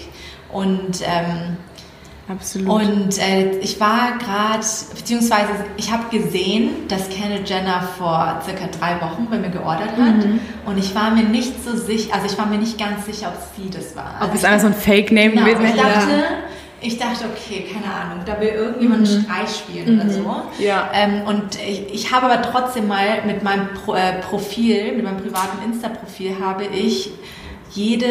Und 0.51 1.01
ähm, 1.03 1.57
Absolut. 2.29 2.69
und 2.69 3.19
äh, 3.19 3.57
ich 3.59 3.79
war 3.79 4.17
gerade, 4.19 4.65
beziehungsweise 4.95 5.49
ich 5.77 5.91
habe 5.91 6.15
gesehen, 6.15 6.87
dass 6.87 7.09
Kendall 7.09 7.41
Jenner 7.45 7.81
vor 7.97 8.41
circa 8.45 8.67
drei 8.79 9.01
Wochen 9.01 9.27
bei 9.29 9.37
mir 9.37 9.49
geordert 9.49 9.91
hat. 9.97 10.25
Und 10.65 10.77
ich 10.77 10.93
war 10.95 11.11
mir 11.11 11.23
nicht 11.23 11.63
so 11.63 11.75
sicher, 11.75 12.13
also 12.13 12.27
ich 12.27 12.37
war 12.37 12.45
mir 12.45 12.57
nicht 12.57 12.77
ganz 12.77 13.05
sicher, 13.05 13.33
ob 13.35 13.41
sie 13.57 13.69
das 13.69 13.95
war. 13.95 14.15
Ob 14.21 14.29
also 14.29 14.35
es 14.35 14.45
einfach 14.45 14.61
so 14.61 14.67
ein 14.67 14.73
Fake-Name 14.73 15.31
Genau, 15.31 15.45
gewesen 15.45 15.65
ich 15.65 15.75
wäre. 15.75 15.87
dachte, 15.93 16.23
ich 16.83 16.97
dachte, 16.97 17.25
okay, 17.25 17.65
keine 17.71 17.93
Ahnung, 17.93 18.23
da 18.25 18.39
will 18.39 18.49
irgendjemand 18.49 19.07
einen 19.07 19.23
Streich 19.23 19.49
spielen 19.55 19.99
oder 19.99 20.09
so. 20.09 20.41
Ja. 20.63 20.89
Ähm, 20.93 21.23
und 21.27 21.55
ich, 21.55 21.93
ich 21.93 22.11
habe 22.11 22.27
aber 22.27 22.41
trotzdem 22.41 22.87
mal 22.87 23.23
mit 23.25 23.43
meinem 23.43 23.67
Pro, 23.73 23.93
äh, 23.93 24.13
Profil, 24.21 24.93
mit 24.93 25.03
meinem 25.03 25.17
privaten 25.17 25.63
Insta-Profil, 25.65 26.37
habe 26.43 26.63
ich 26.65 27.11
jede, 27.71 28.07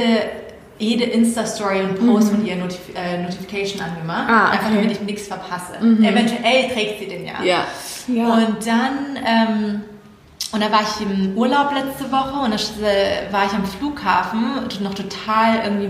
jede 0.81 1.05
Insta-Story 1.05 1.83
und 1.83 2.07
Post 2.07 2.31
von 2.31 2.45
ihr 2.45 2.57
Notif 2.57 2.81
äh, 2.97 3.23
Notification 3.23 3.81
angemacht. 3.83 4.25
Ah, 4.29 4.47
okay. 4.49 4.53
Einfach 4.59 4.71
damit 4.75 4.91
ich 4.93 5.01
nichts 5.03 5.29
verpasse. 5.29 5.75
Eventuell 5.79 6.69
trägt 6.73 7.01
sie 7.01 7.07
den 7.07 7.27
ja. 7.27 7.43
Ja. 7.45 7.65
Ja. 8.09 8.35
Und 8.35 8.67
dann, 8.67 9.17
ähm, 9.25 9.83
und 10.53 10.61
dann 10.63 10.73
war 10.73 10.81
ich 10.83 11.07
im 11.07 11.37
Urlaub 11.37 11.73
letzte 11.73 12.11
Woche 12.11 12.41
und 12.45 12.51
dann 12.51 12.61
äh, 12.85 13.33
war 13.33 13.45
ich 13.47 13.53
am 13.53 13.65
Flughafen 13.65 14.59
und 14.63 14.81
noch 14.81 14.95
total 14.95 15.61
irgendwie 15.65 15.89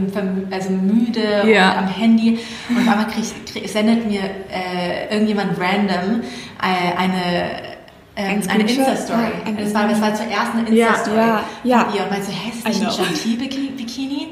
also 0.51 0.71
müde 0.71 1.45
Ja. 1.51 1.71
und 1.73 1.79
am 1.79 1.89
Handy. 1.89 2.39
Und 2.69 2.77
auf 2.77 2.89
einmal 2.89 3.07
krieg, 3.07 3.25
krieg, 3.47 3.69
sendet 3.69 4.07
mir 4.07 4.21
äh, 4.21 5.11
irgendjemand 5.13 5.59
random 5.59 6.21
äh, 6.61 6.97
eine 6.99 7.71
ähm, 8.17 8.43
Ein 8.43 8.51
eine? 8.51 8.63
Insta-Story. 8.65 9.19
Ah, 9.23 9.49
ein 9.49 9.57
das, 9.57 9.73
war, 9.73 9.89
das 9.89 10.01
war 10.03 10.15
zuerst 10.15 10.53
eine 10.55 10.71
Ja, 10.77 10.89
Insta-Story 10.89 11.17
ja, 11.17 11.45
ja. 11.65 11.85
von 11.85 11.95
ihr. 11.95 12.03
Und 12.03 12.11
meinte 12.11 12.27
so, 12.27 12.33
hä, 12.33 12.51
ist 12.51 12.67
das 12.67 12.77
I 12.77 12.81
nicht 12.85 12.99
ein. 12.99 13.05
Chantilly-Bikini? 13.07 14.29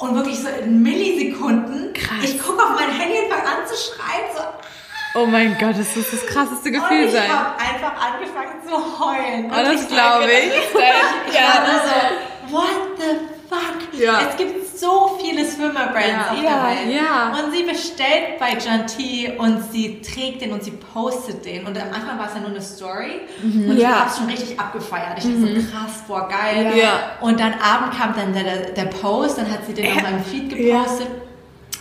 Und 0.00 0.14
wirklich 0.16 0.40
so 0.40 0.48
in 0.48 0.82
Millisekunden. 0.82 1.92
Krass. 1.92 2.24
Ich 2.24 2.42
gucke 2.42 2.62
auf 2.62 2.70
mein 2.74 2.90
Handy 2.90 3.18
und 3.18 3.30
fange 3.30 3.44
an 3.46 3.66
zu 3.66 3.74
schreien, 3.74 4.24
so, 4.34 4.40
Oh 5.12 5.26
mein 5.26 5.56
Gott, 5.58 5.76
das 5.76 5.96
muss 5.96 6.10
das 6.10 6.24
krasseste 6.26 6.70
Gefühl 6.70 7.00
und 7.00 7.06
ich 7.06 7.12
sein. 7.12 7.28
habe 7.28 7.58
einfach 7.58 7.94
angefangen 8.00 8.62
zu 8.64 9.00
heulen. 9.04 9.50
Oh, 9.50 9.64
das 9.64 9.88
glaube 9.88 10.30
ich. 10.30 10.52
Ich 10.54 10.74
war 11.34 11.66
nur 11.66 11.80
so, 11.82 12.54
what 12.56 12.98
the 12.98 13.16
fuck? 13.48 14.00
Ja. 14.00 14.20
Es 14.30 14.36
gibt 14.36 14.69
so 14.80 15.18
viele 15.22 15.44
Swimmer-Brands 15.44 16.08
Ja. 16.08 16.30
auf 16.32 16.42
Ja, 16.42 16.50
der 16.50 16.86
Welt. 16.86 16.94
ja. 16.96 17.32
Und 17.44 17.52
sie 17.52 17.62
bestellt 17.64 18.38
bei 18.38 18.56
Janty 18.58 19.32
und 19.38 19.62
sie 19.72 20.00
trägt 20.00 20.40
den 20.42 20.52
und 20.52 20.64
sie 20.64 20.72
postet 20.72 21.44
den. 21.44 21.66
Und 21.66 21.76
am 21.80 21.88
Anfang 21.92 22.18
war 22.18 22.26
es 22.28 22.34
ja 22.34 22.40
nur 22.40 22.50
eine 22.50 22.62
Story. 22.62 23.20
Und 23.42 23.76
ich 23.78 23.86
habe 23.86 24.08
es 24.10 24.16
schon 24.16 24.26
richtig 24.26 24.58
abgefeiert. 24.58 25.18
Ich 25.18 25.24
dachte 25.24 25.38
so, 25.60 25.70
krass, 25.70 26.02
boah, 26.08 26.28
geil. 26.28 26.72
Und 27.20 27.38
dann 27.40 27.54
Abend 27.54 27.96
kam 27.98 28.14
dann 28.14 28.32
der, 28.32 28.70
der 28.70 28.84
Post, 28.86 29.38
dann 29.38 29.50
hat 29.50 29.66
sie 29.66 29.74
den 29.74 29.92
auf 29.96 30.02
meinem 30.02 30.24
Feed 30.24 30.48
gepostet. 30.48 31.08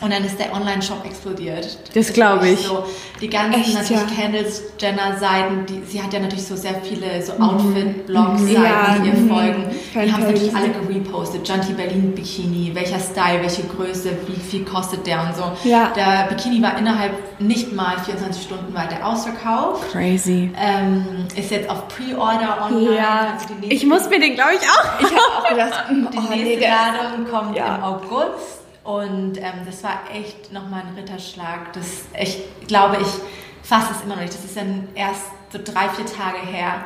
Und 0.01 0.13
dann 0.13 0.23
ist 0.23 0.39
der 0.39 0.53
Online-Shop 0.53 1.03
explodiert. 1.05 1.77
Das 1.93 2.13
glaube 2.13 2.49
ich. 2.49 2.59
So, 2.61 2.85
die 3.19 3.29
ganzen 3.29 3.59
Echt, 3.59 3.73
natürlich 3.73 4.01
ja. 4.01 4.15
Kendalls 4.15 4.63
Jenner-Seiten, 4.79 5.65
die, 5.65 5.81
sie 5.85 6.01
hat 6.01 6.13
ja 6.13 6.19
natürlich 6.21 6.45
so 6.45 6.55
sehr 6.55 6.75
viele 6.81 7.21
so 7.21 7.33
Outfit-Blogs-Seiten, 7.33 8.63
Ja, 8.63 8.97
die 9.03 9.07
ihr 9.09 9.13
mhm. 9.15 9.29
folgen. 9.29 9.65
Die 9.93 10.11
haben 10.13 10.23
es 10.23 10.27
natürlich 10.27 10.55
alle 10.55 10.69
gerepostet. 10.69 11.47
Janty 11.47 11.73
Berlin 11.73 12.13
Bikini, 12.15 12.71
welcher 12.73 12.99
Style, 12.99 13.41
welche 13.41 13.63
Größe, 13.63 14.11
wie 14.27 14.39
viel 14.39 14.63
kostet 14.63 15.05
der 15.05 15.21
und 15.21 15.35
so. 15.35 15.69
Ja. 15.69 15.91
Der 15.95 16.27
Bikini 16.29 16.61
war 16.61 16.77
innerhalb 16.77 17.13
nicht 17.41 17.73
mal 17.73 17.97
24 17.99 18.41
Stunden 18.41 18.73
weiter 18.73 19.05
ausverkauft. 19.05 19.91
Crazy. 19.91 20.49
Ähm, 20.57 21.05
ist 21.35 21.51
jetzt 21.51 21.69
auf 21.69 21.87
Pre-Order 21.89 22.65
online. 22.69 22.95
Ja. 22.95 23.33
Also 23.33 23.53
Ich 23.67 23.85
muss 23.85 24.09
mir 24.09 24.19
den, 24.19 24.35
glaube 24.35 24.51
ich, 24.53 24.61
auch. 24.69 24.99
Ich 24.99 25.07
habe 25.07 25.37
auch 25.37 25.49
gedacht, 25.49 25.91
mm, 25.91 26.07
die 26.13 26.17
oh 26.17 26.21
nächste 26.29 26.59
nee, 26.59 26.67
Ladung 26.67 27.27
kommt 27.29 27.57
Ja. 27.57 27.75
im 27.75 27.83
August 27.83 28.58
und 28.83 29.37
ähm, 29.37 29.65
das 29.65 29.83
war 29.83 30.01
echt 30.13 30.51
nochmal 30.51 30.81
ein 30.81 30.95
Ritterschlag. 30.95 31.73
Das, 31.73 32.05
ich 32.19 32.41
glaube, 32.67 32.97
ich 33.01 33.67
fasse 33.67 33.93
es 33.93 34.03
immer 34.03 34.15
noch 34.15 34.21
nicht. 34.21 34.33
Das 34.33 34.43
ist 34.43 34.57
dann 34.57 34.87
erst 34.95 35.23
so 35.51 35.59
drei, 35.63 35.89
vier 35.89 36.05
Tage 36.05 36.39
her 36.45 36.83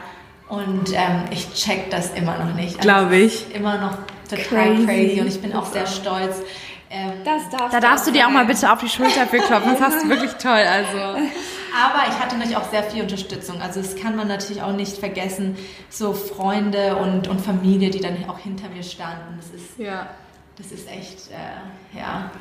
und 0.50 0.92
ähm, 0.94 1.26
ich 1.32 1.54
check 1.54 1.90
das 1.90 2.12
immer 2.14 2.38
noch 2.38 2.54
nicht. 2.56 2.78
Also 2.78 2.82
Glaube 2.82 3.18
ich. 3.18 3.54
Immer 3.56 3.78
noch 3.78 3.98
total 4.30 4.76
Crazy. 4.76 4.86
crazy, 4.86 5.22
und 5.22 5.28
ich 5.28 5.42
bin 5.42 5.54
auch 5.54 5.66
sehr 5.66 5.88
stolz. 5.88 6.42
Ähm, 6.90 7.12
das 7.26 7.50
darfst 7.50 7.74
Da 7.74 7.80
darfst 7.80 8.08
du 8.08 8.12
dir 8.12 8.28
auch 8.28 8.32
mal 8.32 8.46
bitte 8.46 8.72
auf 8.72 8.80
die 8.80 8.90
Schulter 8.90 9.26
für 9.26 9.40
klopfen. 9.40 9.72
Das 9.74 9.82
hast 9.82 10.04
du 10.04 10.10
wirklich 10.10 10.34
toll. 10.34 10.52
Also. 10.52 10.98
Aber 10.98 12.08
ich 12.08 12.20
hatte 12.20 12.36
natürlich 12.36 12.58
auch 12.58 12.70
sehr 12.70 12.84
viel 12.84 13.02
Unterstützung. 13.02 13.62
Also 13.62 13.82
das 13.82 13.96
kann 13.96 14.16
man 14.16 14.28
natürlich 14.28 14.62
auch 14.62 14.74
nicht 14.74 14.98
vergessen. 14.98 15.58
So 15.90 16.14
Freunde 16.14 16.98
und, 16.98 17.28
und 17.28 17.42
Familie, 17.42 17.90
die 17.90 18.00
dann 18.00 18.16
auch 18.30 18.38
hinter 18.38 18.70
mir 18.70 18.84
standen. 18.84 19.38
Das 19.38 19.60
ist, 19.60 19.80
Ja. 19.80 20.08
Das 20.58 20.72
ist 20.72 20.88
echt, 20.89 21.30
äh, 21.32 21.98
ja. 21.98 22.32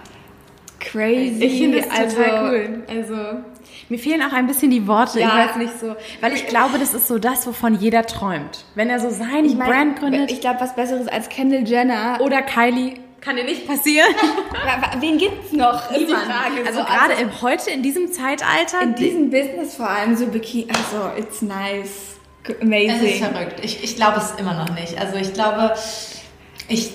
Crazy. 0.80 1.44
Ich 1.44 1.58
finde 1.60 1.78
es 1.78 1.90
also, 1.90 2.16
total 2.16 2.42
cool. 2.50 2.82
Also 2.88 3.14
mir 3.88 3.98
fehlen 3.98 4.20
auch 4.22 4.32
ein 4.32 4.46
bisschen 4.48 4.70
die 4.70 4.86
Worte. 4.88 5.20
Ja. 5.20 5.28
Ich 5.28 5.48
weiß 5.50 5.56
nicht 5.56 5.78
so, 5.78 5.94
weil 6.20 6.32
ich 6.34 6.46
glaube, 6.48 6.78
das 6.78 6.92
ist 6.92 7.06
so 7.06 7.18
das, 7.18 7.46
wovon 7.46 7.76
jeder 7.78 8.04
träumt. 8.04 8.64
Wenn 8.74 8.90
er 8.90 8.98
so 8.98 9.08
sein 9.10 9.44
Ich 9.44 9.54
mein, 9.54 9.68
Brand 9.68 9.98
gründet 10.00 10.30
Ich 10.32 10.40
glaube, 10.40 10.60
was 10.60 10.74
Besseres 10.74 11.06
als 11.08 11.28
Kendall 11.28 11.66
Jenner. 11.66 12.18
oder 12.20 12.42
Kylie 12.42 12.94
kann 13.20 13.36
dir 13.36 13.44
nicht 13.44 13.68
passieren. 13.68 14.08
Wen 15.00 15.16
gibt's 15.18 15.52
noch? 15.52 15.80
Frage. 15.84 16.66
Also 16.66 16.80
So, 16.80 16.84
gerade 16.84 17.12
im, 17.22 17.40
heute 17.42 17.70
in 17.70 17.82
diesem 17.84 18.10
Zeitalter. 18.10 18.82
in 18.82 18.96
diesem 18.96 19.30
Business 19.30 19.76
vor 19.76 19.88
allem 19.88 20.16
so 20.16 20.26
Bikini. 20.26 20.66
Also, 20.68 21.16
it's 21.16 21.40
nice. 21.40 22.16
G- 22.42 22.54
Es 22.54 22.56
ist 22.56 22.62
Amazing. 22.62 23.22
verrückt. 23.32 23.60
Ich, 23.62 23.84
ich 23.84 23.94
glaube 23.94 24.18
es 24.18 24.32
immer 24.40 24.54
noch 24.54 24.74
nicht. 24.74 24.98
Also 24.98 25.14
ich 25.18 25.32
glaube, 25.32 25.72
ich, 26.66 26.90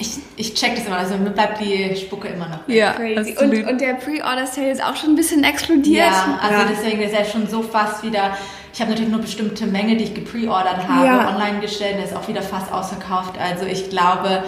ich, 0.00 0.10
ich 0.36 0.54
check 0.54 0.74
das 0.76 0.86
immer. 0.86 0.96
Also 0.96 1.16
mir 1.16 1.30
bleibt 1.30 1.60
die 1.60 1.94
Spucke 1.96 2.28
immer 2.28 2.48
noch. 2.48 2.60
ja, 2.68 2.92
Crazy. 2.92 3.32
absolut. 3.32 3.54
Und, 3.64 3.68
und 3.68 3.80
der 3.80 3.94
Pre-Order-Sale 3.94 4.70
ist 4.70 4.82
auch 4.82 4.96
schon 4.96 5.10
ein 5.10 5.16
bisschen 5.16 5.44
explodiert. 5.44 6.06
Ja, 6.06 6.38
also 6.42 6.54
Ja. 6.62 6.66
deswegen 6.70 7.00
ist 7.02 7.12
er 7.14 7.24
schon 7.24 7.46
so 7.46 7.62
fast 7.62 8.02
wieder. 8.02 8.36
Ich 8.72 8.80
habe 8.80 8.90
natürlich 8.90 9.10
nur 9.10 9.20
bestimmte 9.20 9.66
Menge, 9.66 9.96
die 9.96 10.04
ich 10.04 10.14
gepreordert 10.14 10.88
habe, 10.88 11.06
Ja. 11.06 11.28
online 11.28 11.60
gestellt. 11.60 11.96
Der 11.98 12.04
ist 12.04 12.16
auch 12.16 12.26
wieder 12.28 12.42
fast 12.42 12.72
ausverkauft. 12.72 13.34
Also 13.38 13.66
ich 13.66 13.90
glaube, 13.90 14.42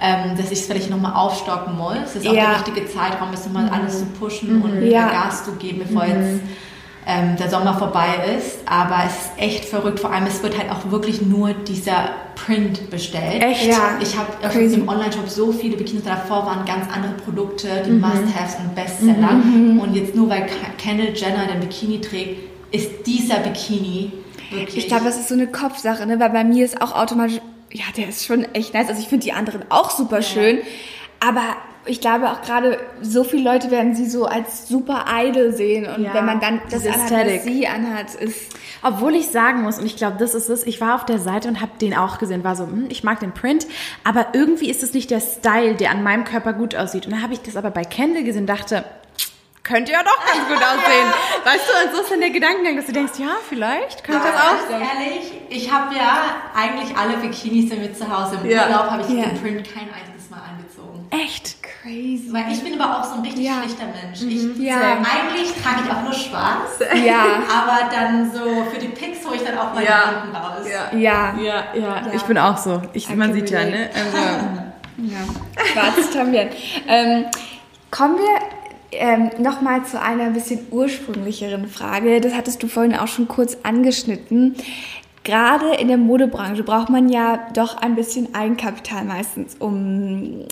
ähm, 0.00 0.36
dass 0.36 0.50
ich 0.50 0.58
es 0.60 0.66
vielleicht 0.66 0.90
nochmal 0.90 1.14
aufstocken 1.14 1.76
muss. 1.76 1.94
Das 2.02 2.16
ist 2.16 2.26
auch 2.28 2.32
Ja. 2.34 2.42
Mhm. 2.42 2.46
der 2.48 2.56
richtige 2.66 2.86
Zeitraum, 2.86 3.28
das 3.30 3.46
nochmal 3.46 3.68
alles 3.70 4.00
zu 4.00 4.06
pushen 4.06 4.60
und 4.62 4.74
Ja. 4.74 4.80
Mhm. 4.80 4.88
mehr 4.88 5.08
Gas 5.10 5.44
zu 5.44 5.52
geben, 5.52 5.82
bevor 5.86 6.04
jetzt 6.04 6.40
ähm, 7.06 7.36
der 7.36 7.48
Sommer 7.48 7.78
vorbei 7.78 8.36
ist. 8.36 8.58
Aber 8.66 9.04
es 9.06 9.12
ist 9.12 9.30
echt 9.38 9.64
verrückt. 9.66 10.00
Vor 10.00 10.12
allem, 10.12 10.26
es 10.26 10.42
wird 10.42 10.58
halt 10.58 10.70
auch 10.70 10.90
wirklich 10.90 11.22
nur 11.22 11.54
dieser 11.54 12.10
Print 12.34 12.90
bestellt. 12.90 13.42
Echt? 13.42 13.66
Ja. 13.66 13.96
Ich 14.00 14.16
habe 14.16 14.58
im 14.58 14.88
Online-Shop 14.88 15.28
so 15.28 15.52
viele 15.52 15.76
Bikinis, 15.76 16.04
davor 16.04 16.44
waren 16.46 16.64
ganz 16.64 16.86
andere 16.92 17.12
Produkte, 17.14 17.68
die 17.86 17.90
Mhm. 17.90 18.00
Must-Haves 18.00 18.56
und 18.60 18.74
Bestseller. 18.74 19.30
Und 19.82 19.94
jetzt 19.94 20.14
nur 20.14 20.28
weil 20.28 20.46
Kendall 20.78 21.12
Jenner 21.14 21.46
den 21.46 21.60
Bikini 21.60 22.00
trägt, 22.00 22.40
ist 22.72 23.06
dieser 23.06 23.36
Bikini 23.38 24.12
wirklich... 24.50 24.76
Ich 24.76 24.88
glaube, 24.88 25.04
das 25.04 25.16
ist 25.18 25.28
so 25.28 25.34
eine 25.34 25.46
Kopfsache, 25.46 26.04
ne? 26.06 26.18
weil 26.20 26.30
bei 26.30 26.44
mir 26.44 26.64
ist 26.64 26.82
auch 26.82 26.94
automatisch, 26.94 27.38
ja, 27.72 27.84
der 27.96 28.08
ist 28.08 28.26
schon 28.26 28.44
echt 28.54 28.74
nice. 28.74 28.88
Also 28.88 29.00
ich 29.00 29.08
finde 29.08 29.24
die 29.24 29.32
anderen 29.32 29.62
auch 29.70 29.90
super 29.90 30.22
schön, 30.22 30.58
aber 31.20 31.42
ich 31.86 32.00
glaube 32.00 32.30
auch 32.30 32.42
gerade 32.42 32.78
so 33.00 33.24
viele 33.24 33.42
Leute 33.50 33.70
werden 33.70 33.94
sie 33.94 34.08
so 34.08 34.26
als 34.26 34.68
super 34.68 35.04
idol 35.10 35.52
sehen 35.52 35.86
und 35.86 36.02
Ja, 36.04 36.14
wenn 36.14 36.24
man 36.26 36.40
dann 36.40 36.60
das 36.70 36.86
anhat, 36.86 37.10
was 37.26 37.44
sie 37.44 37.66
anhat, 37.66 38.14
ist 38.14 38.54
Obwohl 38.82 39.14
ich 39.14 39.28
sagen 39.28 39.62
muss, 39.62 39.78
und 39.78 39.86
ich 39.86 39.96
glaube, 39.96 40.16
das 40.18 40.34
ist 40.34 40.48
es, 40.48 40.64
ich 40.66 40.80
war 40.80 40.94
auf 40.94 41.04
der 41.04 41.18
Seite 41.18 41.48
und 41.48 41.60
habe 41.60 41.72
den 41.80 41.96
auch 41.96 42.18
gesehen, 42.18 42.44
war 42.44 42.56
so, 42.56 42.64
hm, 42.64 42.86
ich 42.88 43.02
mag 43.04 43.20
den 43.20 43.32
Print, 43.32 43.66
aber 44.04 44.28
irgendwie 44.32 44.70
ist 44.70 44.82
es 44.82 44.92
nicht 44.92 45.10
der 45.10 45.20
Style, 45.20 45.74
der 45.74 45.90
an 45.90 46.02
meinem 46.02 46.24
Körper 46.24 46.52
gut 46.52 46.74
aussieht. 46.76 47.06
Und 47.06 47.12
dann 47.12 47.22
habe 47.22 47.32
ich 47.32 47.40
das 47.40 47.56
aber 47.56 47.70
bei 47.70 47.84
Kendall 47.84 48.22
gesehen 48.24 48.42
und 48.42 48.46
dachte, 48.48 48.84
könnte 49.62 49.90
ja 49.92 50.02
doch 50.04 50.18
ganz 50.24 50.46
gut 50.46 50.58
aussehen. 50.58 51.06
Weißt 51.44 51.64
du, 51.68 51.86
und 51.88 51.96
so 51.96 52.02
ist 52.02 52.10
dann 52.12 52.20
der 52.20 52.30
Gedankengang, 52.30 52.76
dass 52.76 52.86
du 52.86 52.92
denkst, 52.92 53.18
ja, 53.18 53.30
vielleicht 53.48 54.04
könnte 54.04 54.22
das 54.22 54.36
auch 54.40 54.68
Ganz 54.70 54.84
ehrlich, 54.94 55.32
ich 55.48 55.72
habe 55.72 55.94
ja 55.94 56.36
eigentlich 56.54 56.96
alle 56.96 57.16
Bikinis 57.16 57.70
mir 57.76 57.92
zu 57.92 58.08
Hause. 58.08 58.38
Im 58.42 58.48
Ja. 58.50 58.66
Urlaub 58.68 58.90
habe 58.90 59.02
ich 59.02 59.08
Ja. 59.08 59.24
den 59.26 59.40
Print 59.40 59.66
kein 59.74 59.88
einziges 59.92 60.30
Mal 60.30 60.38
angezogen. 60.48 61.08
Echt? 61.10 61.55
Crazy. 61.86 62.32
Weil 62.32 62.52
ich 62.52 62.62
bin 62.62 62.80
aber 62.80 62.98
auch 62.98 63.04
so 63.04 63.14
ein 63.14 63.20
richtig 63.20 63.44
Ja. 63.44 63.62
schlichter 63.62 63.84
Mensch. 63.86 64.22
Ich, 64.22 64.58
Ja. 64.62 64.76
Eigentlich 64.98 65.52
trage 65.62 65.82
ich 65.84 65.90
auch 65.92 66.02
nur 66.02 66.12
schwarz. 66.12 66.78
Ja. 67.04 67.24
Aber 67.50 67.90
dann 67.90 68.30
so 68.32 68.64
für 68.72 68.78
die 68.80 68.88
Pics 68.88 69.24
hole 69.24 69.36
ich 69.36 69.42
dann 69.42 69.56
auch 69.58 69.72
meine 69.74 69.86
Ja. 69.86 70.22
Hemden 70.22 70.36
raus. 70.36 70.66
Ja. 70.92 70.98
Ja, 70.98 71.34
ja, 71.74 72.02
ich 72.12 72.22
bin 72.22 72.38
auch 72.38 72.56
so. 72.56 72.82
Ich, 72.92 73.08
man 73.14 73.32
sieht 73.32 73.50
ja, 73.50 73.64
ne? 73.64 73.90
Also, 73.94 74.16
Ja, 74.98 75.64
schwarzes 75.72 76.10
Tambieren. 76.10 76.48
Ähm, 76.88 77.26
kommen 77.90 78.16
wir 78.16 78.98
ähm, 78.98 79.30
nochmal 79.38 79.84
zu 79.84 80.00
einer 80.00 80.30
bisschen 80.30 80.60
ursprünglicheren 80.70 81.68
Frage. 81.68 82.20
Das 82.22 82.34
hattest 82.34 82.62
du 82.62 82.66
vorhin 82.68 82.96
auch 82.96 83.06
schon 83.08 83.28
kurz 83.28 83.58
angeschnitten. 83.62 84.54
Gerade 85.22 85.74
in 85.74 85.88
der 85.88 85.98
Modebranche 85.98 86.62
braucht 86.62 86.88
man 86.88 87.08
ja 87.10 87.40
doch 87.52 87.76
ein 87.76 87.94
bisschen 87.94 88.34
Eigenkapital 88.34 89.04
meistens, 89.04 89.56
um 89.58 90.46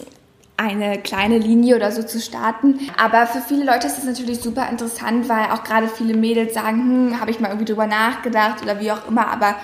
eine 0.56 0.98
kleine 0.98 1.38
Linie 1.38 1.76
oder 1.76 1.90
so 1.90 2.02
zu 2.02 2.20
starten. 2.20 2.78
Aber 2.96 3.26
für 3.26 3.40
viele 3.40 3.64
Leute 3.64 3.86
ist 3.86 3.98
das 3.98 4.04
natürlich 4.04 4.40
super 4.40 4.68
interessant, 4.68 5.28
weil 5.28 5.46
auch 5.50 5.64
gerade 5.64 5.88
viele 5.88 6.14
Mädels 6.14 6.54
sagen, 6.54 6.78
hm, 7.10 7.20
habe 7.20 7.30
ich 7.30 7.40
mal 7.40 7.48
irgendwie 7.48 7.66
drüber 7.66 7.86
nachgedacht 7.86 8.62
oder 8.62 8.80
wie 8.80 8.92
auch 8.92 9.08
immer, 9.08 9.26
aber 9.28 9.56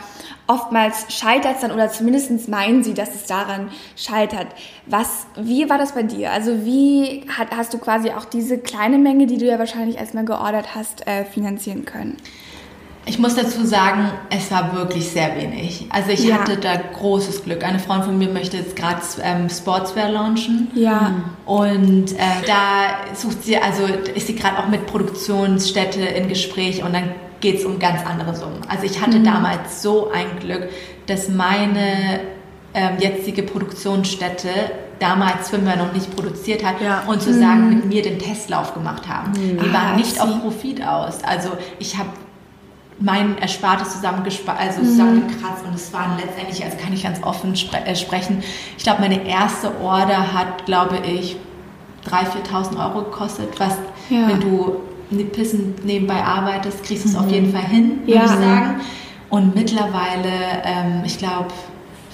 oftmals 0.51 1.07
scheitert 1.13 1.57
es 1.57 1.61
dann 1.61 1.71
oder 1.71 1.91
zumindest 1.91 2.49
meinen 2.49 2.83
sie, 2.83 2.93
dass 2.93 3.15
es 3.15 3.27
daran 3.27 3.71
scheitert. 3.97 4.49
Was, 4.87 5.27
wie 5.37 5.71
war 5.71 5.79
das 5.79 5.93
bei 5.93 6.03
dir? 6.03 6.33
Also 6.33 6.65
wie 6.65 7.25
hat, 7.29 7.49
hast 7.57 7.73
du 7.73 7.79
quasi 7.79 8.11
auch 8.11 8.25
diese 8.25 8.59
kleine 8.59 8.99
Menge, 8.99 9.27
die 9.27 9.39
du 9.39 9.47
ja 9.47 9.61
wahrscheinlich 9.61 9.97
erstmal 9.97 10.25
geordert 10.25 10.75
hast, 10.75 11.07
äh, 11.07 11.25
finanzieren 11.25 11.85
können? 11.85 12.17
Ich 13.11 13.19
muss 13.19 13.35
dazu 13.35 13.67
sagen, 13.67 14.09
es 14.31 14.53
war 14.53 14.73
wirklich 14.77 15.09
sehr 15.09 15.35
wenig. 15.37 15.85
Also 15.91 16.11
ich 16.11 16.23
Ja. 16.25 16.37
hatte 16.39 16.57
da 16.57 16.77
großes 16.77 17.43
Glück. 17.43 17.65
Eine 17.65 17.81
Freundin 17.81 18.05
von 18.07 18.19
mir 18.19 18.29
möchte 18.29 18.57
jetzt 18.57 18.77
gerade 18.77 19.01
ähm, 19.25 19.49
Sportswear 19.51 20.11
launchen. 20.11 20.69
Ja. 20.77 21.11
Und 21.45 22.13
äh, 22.13 22.17
da 22.47 23.15
sucht 23.17 23.43
sie, 23.43 23.57
also 23.59 23.83
ist 24.15 24.29
sie 24.29 24.37
gerade 24.37 24.59
auch 24.61 24.69
mit 24.69 24.87
Produktionsstätte 24.87 26.01
in 26.03 26.29
Gespräch 26.29 26.85
und 26.85 26.95
dann 26.95 27.11
geht 27.41 27.59
es 27.59 27.65
um 27.65 27.81
ganz 27.81 28.01
andere 28.07 28.37
Summen. 28.37 28.61
Also 28.69 28.85
ich 28.85 29.01
hatte 29.03 29.19
damals 29.19 29.83
so 29.83 30.13
ein 30.13 30.39
Glück, 30.39 30.69
dass 31.07 31.29
meine 31.29 32.21
ähm, 32.75 32.91
jetzige 33.01 33.43
Produktionsstätte 33.43 34.49
damals 35.01 35.49
Swimwear 35.49 35.75
noch 35.77 35.93
nicht 35.93 36.15
produziert 36.15 36.65
hat 36.65 36.81
Ja. 36.81 37.03
und 37.09 37.21
sozusagen 37.21 37.71
mit 37.71 37.87
mir 37.87 38.03
den 38.03 38.21
Testlauf 38.21 38.73
gemacht 38.73 39.09
haben. 39.09 39.33
Die 39.35 39.59
Ah, 39.69 39.73
waren 39.73 39.97
nicht 39.97 40.17
I 40.17 40.21
auf. 40.21 40.43
Profit 40.43 40.87
aus. 40.87 41.25
Also 41.25 41.49
ich 41.81 41.99
habe 41.99 42.11
mein 43.01 43.39
Erspartes 43.39 43.93
zusammengespa 43.95 44.55
also 44.55 44.83
zusammengekratzt 44.83 45.65
und 45.67 45.75
es 45.75 45.93
waren 45.93 46.19
letztendlich, 46.19 46.63
also 46.65 46.77
kann 46.77 46.93
ich 46.93 47.03
ganz 47.03 47.23
offen 47.23 47.57
spre 47.57 47.79
äh, 47.87 47.97
sprechen, 47.97 48.43
ich 48.77 48.83
glaube, 48.85 49.01
meine 49.01 49.27
erste 49.27 49.73
Order 49.81 50.33
hat, 50.35 50.67
glaube 50.67 50.99
ich, 50.99 51.37
3.000, 52.07 52.75
4.000 52.75 52.79
Euro 52.85 53.05
gekostet, 53.05 53.49
was, 53.59 53.75
Ja. 54.11 54.29
wenn 54.29 54.41
du 54.41 54.77
Pissen 55.33 55.75
nebenbei 55.85 56.23
arbeitest, 56.23 56.85
kriegst 56.85 57.05
du 57.05 57.09
es 57.09 57.17
auf 57.17 57.31
jeden 57.31 57.53
Fall 57.53 57.63
hin, 57.65 58.01
würde 58.07 58.13
Ja. 58.13 58.25
ich 58.25 58.31
sagen. 58.31 58.81
Und 59.29 59.55
mittlerweile, 59.55 60.31
ähm, 60.65 61.03
ich 61.05 61.19
glaube, 61.19 61.47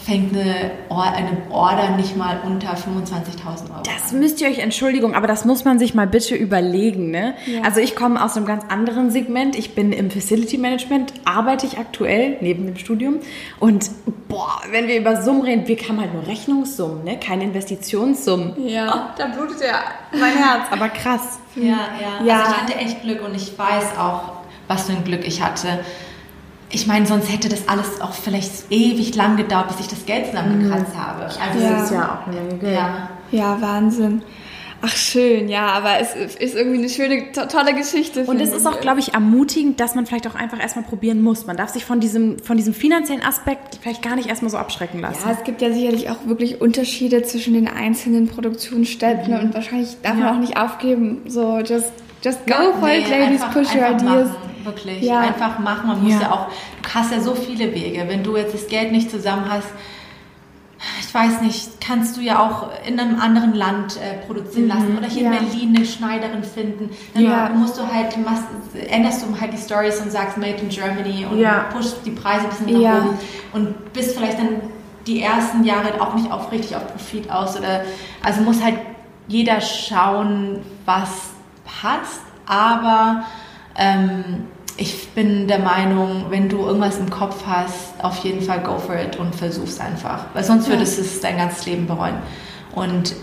fängt 0.07 0.37
eine, 0.37 0.71
Or 0.89 1.03
eine 1.03 1.37
Order 1.51 1.97
nicht 1.97 2.17
mal 2.17 2.41
unter 2.45 2.75
25.000 2.75 3.71
Euro 3.75 3.83
Das 3.85 4.13
müsst 4.13 4.41
ihr 4.41 4.49
euch, 4.49 4.61
Entschuldigung, 4.61 5.15
aber 5.15 5.27
das 5.27 5.45
muss 5.45 5.65
man 5.65 5.81
sich 5.81 5.95
mal 5.95 6.07
bitte 6.07 6.37
überlegen. 6.37 7.11
Ne? 7.11 7.35
Also 7.65 7.81
ich 7.81 7.97
komme 7.97 8.23
aus 8.23 8.37
einem 8.37 8.47
ganz 8.47 8.65
anderen 8.69 9.11
Segment. 9.11 9.57
Ich 9.57 9.75
bin 9.75 9.93
im 9.93 10.13
Facility 10.13 10.59
Management, 10.59 11.13
arbeite 11.25 11.67
ich 11.67 11.79
aktuell 11.79 12.37
neben 12.41 12.67
dem 12.67 12.77
Studium. 12.77 13.17
Und 13.59 13.91
boah, 14.29 14.61
wenn 14.71 14.87
wir 14.87 14.97
über 14.97 15.23
Summen 15.23 15.43
reden, 15.43 15.67
wir 15.67 15.77
haben 15.77 16.01
halt 16.01 16.15
nur 16.15 16.27
Rechnungssummen, 16.27 17.03
ne? 17.03 17.19
keine 17.19 17.43
Investitionssummen. 17.43 18.69
Ja. 18.69 18.95
Oh, 18.95 19.19
da 19.19 19.27
blutet 19.27 19.61
ja 19.61 19.81
mein 20.13 20.37
Herz. 20.37 20.69
Aber 20.71 20.89
krass. 20.89 21.41
Ja, 21.57 21.63
ja. 22.01 22.25
Ja. 22.25 22.41
Also 22.43 22.53
ich 22.53 22.63
hatte 22.63 22.75
echt 22.77 23.03
Glück 23.03 23.25
und 23.25 23.35
ich 23.35 23.59
weiß 23.59 23.99
auch, 23.99 24.23
was 24.69 24.85
für 24.85 24.93
ein 24.93 25.03
Glück 25.03 25.27
ich 25.27 25.43
hatte. 25.43 25.81
Ich 26.71 26.87
meine, 26.87 27.07
sonst 27.07 27.33
hätte 27.33 27.49
das 27.49 27.69
alles 27.69 28.01
auch 28.01 28.13
vielleicht 28.13 28.51
ewig 28.71 29.15
lang 29.15 29.37
gedauert, 29.37 29.69
bis 29.69 29.81
ich 29.81 29.89
das 29.89 30.05
Geld 30.05 30.27
zusammengekratzt 30.27 30.97
habe. 30.97 31.25
Also 31.25 31.61
Ja. 31.65 31.71
Das 31.71 31.85
ist 31.85 31.93
ja 31.93 32.21
auch 32.25 32.27
eine 32.27 32.73
ja. 32.75 33.11
Ja, 33.31 33.61
Wahnsinn. 33.61 34.23
Ach 34.83 34.95
schön, 34.95 35.49
ja, 35.49 35.69
aber 35.69 35.99
es 36.01 36.15
ist 36.15 36.55
irgendwie 36.55 36.79
eine 36.79 36.89
schöne, 36.91 37.33
to 37.33 37.47
tolle 37.47 37.75
Geschichte. 37.75 38.25
Und 38.25 38.41
es 38.41 38.53
ist 38.53 38.67
auch, 38.67 38.79
glaube 38.81 39.01
ich, 39.01 39.15
ermutigend, 39.15 39.81
dass 39.81 39.95
man 39.95 40.05
vielleicht 40.05 40.27
auch 40.29 40.35
einfach 40.35 40.61
erstmal 40.61 40.85
probieren 40.85 41.23
muss. 41.23 41.47
Man 41.47 41.57
darf 41.57 41.71
sich 41.71 41.85
von 41.87 41.99
diesem, 41.99 42.39
von 42.41 42.59
diesem 42.59 42.75
finanziellen 42.75 43.23
Aspekt 43.25 43.79
vielleicht 43.81 44.03
gar 44.03 44.17
nicht 44.17 44.29
erstmal 44.29 44.51
so 44.51 44.59
abschrecken 44.59 45.01
lassen. 45.01 45.21
Ja, 45.27 45.33
es 45.33 45.45
gibt 45.45 45.63
ja 45.63 45.73
sicherlich 45.73 46.11
auch 46.11 46.27
wirklich 46.27 46.61
Unterschiede 46.61 47.23
zwischen 47.23 47.55
den 47.55 47.69
einzelnen 47.69 48.29
Produktionsstätten 48.29 49.35
und 49.41 49.55
wahrscheinlich 49.55 49.97
darf 50.03 50.15
man 50.15 50.23
Ja. 50.25 50.35
auch 50.35 50.39
nicht 50.41 50.59
aufgeben. 50.59 51.23
So, 51.27 51.59
just, 51.61 51.91
just 52.25 52.47
go 52.47 52.73
for 52.79 52.89
Nee, 52.89 52.99
it, 53.01 53.09
ladies, 53.11 53.43
einfach- 53.43 53.53
push 53.53 53.75
your 53.75 53.87
ideas. 53.91 54.03
Machen, 54.29 54.65
wirklich, 54.65 55.03
Ja. 55.03 55.21
einfach 55.21 55.59
machen. 55.59 55.87
Man 55.89 56.03
muss 56.03 56.13
Ja. 56.15 56.21
ja. 56.23 56.33
auch, 56.33 56.47
du 56.83 56.89
hast 56.95 57.13
ja 57.13 57.21
so 57.21 57.35
viele 57.35 57.73
Wege. 57.75 58.05
Wenn 58.09 58.23
du 58.23 58.37
jetzt 58.37 58.55
das 58.55 58.67
Geld 58.67 58.91
nicht 58.93 59.11
zusammen 59.11 59.45
hast, 59.51 59.69
ich 61.01 61.13
weiß 61.15 61.41
nicht, 61.41 61.81
kannst 61.81 62.17
du 62.17 62.21
ja 62.21 62.39
auch 62.41 62.69
in 62.87 63.01
einem 63.01 63.19
anderen 63.19 63.55
Land 63.55 63.97
äh, 63.97 64.25
produzieren 64.27 64.69
lassen 64.69 64.97
oder 64.99 65.07
hier 65.09 65.27
Mhm. 65.29 65.33
Ja. 65.33 65.39
in 65.41 65.47
Berlin 65.49 65.77
eine 65.77 65.87
Schneiderin 65.87 66.45
finden. 66.45 66.91
Dann 67.15 67.25
Ja. 67.25 67.49
musst 67.49 67.79
du 67.79 67.83
halt, 67.91 68.17
machst, 68.25 68.45
änderst 68.89 69.23
du 69.23 69.41
halt 69.41 69.53
die 69.53 69.59
Stories 69.59 70.01
und 70.01 70.13
sagst 70.13 70.37
Made 70.37 70.57
in 70.61 70.69
Germany 70.69 71.27
und 71.31 71.39
Ja. 71.39 71.67
pushst 71.73 71.99
die 72.05 72.11
Preise 72.11 72.45
ein 72.45 72.51
bisschen 72.51 72.73
nach 72.75 72.81
Ja. 72.81 72.99
oben 72.99 73.19
und 73.55 73.93
bist 73.95 74.17
vielleicht 74.17 74.39
dann 74.39 74.61
die 75.07 75.23
ersten 75.23 75.65
Jahre 75.65 75.99
auch 76.01 76.15
nicht 76.15 76.31
auf, 76.31 76.51
richtig 76.53 76.77
auf 76.77 76.87
Profit 76.89 77.31
aus 77.31 77.57
oder 77.57 77.83
also 78.23 78.43
muss 78.43 78.63
halt 78.63 78.75
jeder 79.29 79.61
schauen, 79.61 80.59
was 80.85 81.31
passt, 81.67 82.21
aber 82.47 83.25
ähm, 83.77 84.45
ich 84.79 85.09
bin 85.11 85.49
der 85.49 85.59
Meinung, 85.61 86.27
wenn 86.31 86.49
du 86.49 86.59
irgendwas 86.67 86.99
im 86.99 87.09
Kopf 87.11 87.45
hast, 87.47 88.03
auf 88.03 88.19
jeden 88.25 88.43
Fall 88.43 88.61
go 88.61 88.79
for 88.79 88.95
it 88.97 89.17
und 89.19 89.35
versuch's 89.35 89.81
einfach, 89.81 90.25
weil 90.35 90.45
sonst 90.45 90.69
würdest 90.69 90.99
du 90.99 91.03
es 91.03 91.21
dein 91.21 91.39
ganzes 91.39 91.67
Leben 91.67 91.87
bereuen. 91.87 92.17
Und 92.75 93.15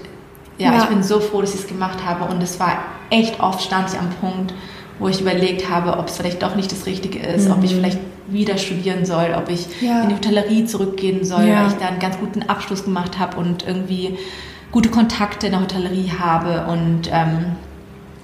ja, 0.57 0.71
Ja. 0.73 0.79
ich 0.79 0.85
bin 0.85 1.03
so 1.03 1.19
froh, 1.19 1.41
dass 1.41 1.53
ich 1.53 1.61
es 1.61 1.67
gemacht 1.67 1.99
habe 2.05 2.25
und 2.33 2.41
es 2.41 2.59
war 2.59 2.77
echt 3.09 3.39
oft 3.39 3.61
stand 3.61 3.89
ich 3.93 3.99
am 3.99 4.09
Punkt, 4.21 4.53
wo 4.99 5.07
ich 5.07 5.21
überlegt 5.21 5.69
habe, 5.69 5.97
ob 5.97 6.07
es 6.07 6.17
vielleicht 6.17 6.41
doch 6.41 6.55
nicht 6.55 6.71
das 6.71 6.85
Richtige 6.85 7.19
ist, 7.19 7.49
ob 7.49 7.63
ich 7.63 7.73
vielleicht 7.75 7.99
wieder 8.27 8.57
studieren 8.57 9.05
soll, 9.05 9.35
ob 9.37 9.49
ich 9.49 9.67
Ja. 9.81 10.01
in 10.03 10.09
die 10.09 10.15
Hotellerie 10.15 10.65
zurückgehen 10.65 11.23
soll, 11.25 11.43
Ja. 11.45 11.61
weil 11.61 11.67
ich 11.67 11.73
da 11.73 11.87
einen 11.87 11.99
ganz 11.99 12.17
guten 12.19 12.43
Abschluss 12.43 12.83
gemacht 12.85 13.19
habe 13.19 13.37
und 13.37 13.67
irgendwie 13.67 14.17
gute 14.71 14.89
Kontakte 14.89 15.47
in 15.47 15.51
der 15.51 15.61
Hotellerie 15.61 16.11
habe 16.19 16.65
und 16.71 17.09
ähm, 17.11 17.55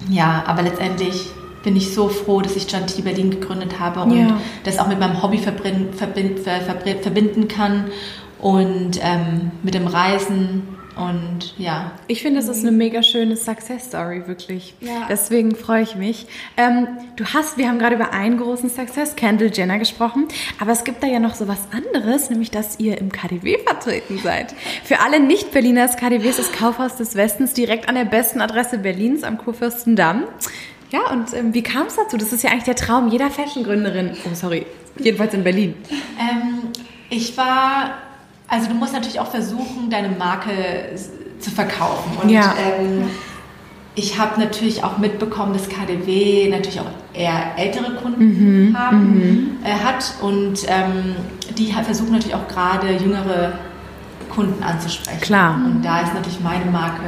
ja, 0.07 0.43
aber 0.47 0.61
letztendlich 0.61 1.29
bin 1.63 1.75
ich 1.75 1.93
so 1.93 2.07
froh, 2.07 2.39
dass 2.41 2.55
ich 2.55 2.71
Janti 2.71 3.01
Berlin 3.01 3.31
gegründet 3.31 3.79
habe 3.79 3.99
und 4.01 4.11
Ja. 4.17 4.39
das 4.63 4.79
auch 4.79 4.87
mit 4.87 4.99
meinem 4.99 5.21
Hobby 5.21 5.37
verbrin- 5.37 5.87
verbin- 5.93 6.37
ver- 6.37 6.61
verbr- 6.61 7.01
verbinden 7.01 7.47
kann 7.49 7.85
und 8.39 8.91
ähm, 9.01 9.51
mit 9.63 9.73
dem 9.73 9.85
Reisen 9.87 10.63
und 10.95 11.53
ja. 11.57 11.91
Ich 12.07 12.21
finde, 12.21 12.39
es 12.39 12.47
ist 12.47 12.61
eine 12.61 12.71
mega 12.71 13.03
schöne 13.03 13.35
Success 13.35 13.85
Story, 13.85 14.27
wirklich. 14.27 14.73
Ja. 14.81 15.07
Deswegen 15.09 15.55
freue 15.55 15.83
ich 15.83 15.95
mich. 15.95 16.27
Ähm, 16.57 16.87
du 17.15 17.25
hast, 17.25 17.57
wir 17.57 17.69
haben 17.69 17.79
gerade 17.79 17.95
über 17.95 18.11
einen 18.11 18.37
großen 18.37 18.69
Success, 18.69 19.15
Kendall 19.15 19.51
Jenner, 19.53 19.79
gesprochen, 19.79 20.27
aber 20.59 20.71
es 20.71 20.83
gibt 20.83 21.01
da 21.03 21.07
ja 21.07 21.19
noch 21.19 21.35
so 21.35 21.47
was 21.47 21.59
anderes, 21.71 22.29
nämlich, 22.29 22.51
dass 22.51 22.79
ihr 22.79 22.97
im 22.97 23.11
KDW 23.11 23.57
vertreten 23.59 24.19
seid. 24.21 24.53
Für 24.83 24.99
alle 24.99 25.19
Nicht-Berliner 25.19 25.85
ist 25.85 25.97
KDW 25.97 26.27
ist 26.29 26.39
das 26.39 26.51
Kaufhaus 26.51 26.95
des 26.97 27.15
Westens 27.15 27.53
direkt 27.53 27.87
an 27.87 27.95
der 27.95 28.05
besten 28.05 28.41
Adresse 28.41 28.77
Berlins 28.77 29.23
am 29.23 29.37
Kurfürstendamm. 29.37 30.23
Ja, 30.91 31.11
und 31.11 31.33
ähm, 31.33 31.53
wie 31.53 31.61
kam 31.61 31.87
es 31.87 31.95
dazu? 31.95 32.17
Das 32.17 32.33
ist 32.33 32.43
ja 32.43 32.49
eigentlich 32.49 32.63
der 32.63 32.75
Traum 32.75 33.09
jeder 33.09 33.29
Fashion-Gründerin. 33.29 34.17
Oh, 34.25 34.33
sorry. 34.33 34.65
Jedenfalls 34.97 35.33
in 35.33 35.43
Berlin. 35.43 35.75
Ähm, 36.19 36.69
ich 37.09 37.37
war, 37.37 37.99
also 38.49 38.67
du 38.69 38.73
musst 38.75 38.93
natürlich 38.93 39.19
auch 39.19 39.27
versuchen, 39.31 39.89
deine 39.89 40.09
Marke 40.09 40.51
zu 41.39 41.51
verkaufen. 41.51 42.17
Und 42.21 42.29
Ja. 42.29 42.53
ähm, 42.79 43.03
ich 43.95 44.17
habe 44.19 44.39
natürlich 44.39 44.83
auch 44.83 44.97
mitbekommen, 44.97 45.53
dass 45.53 45.67
KDW 45.67 46.49
natürlich 46.49 46.79
auch 46.79 46.85
eher 47.13 47.57
ältere 47.57 47.95
Kunden 47.95 48.75
haben, 48.77 49.57
äh, 49.63 49.71
hat 49.83 50.13
und 50.21 50.59
ähm, 50.67 51.15
die 51.57 51.71
versuchen 51.73 52.11
natürlich 52.11 52.35
auch 52.35 52.47
gerade 52.47 52.93
jüngere 52.93 53.53
Kunden 54.33 54.63
anzusprechen. 54.63 55.21
Klar. 55.21 55.55
Und 55.55 55.81
da 55.83 56.01
ist 56.01 56.13
natürlich 56.13 56.39
meine 56.39 56.65
Marke 56.65 57.01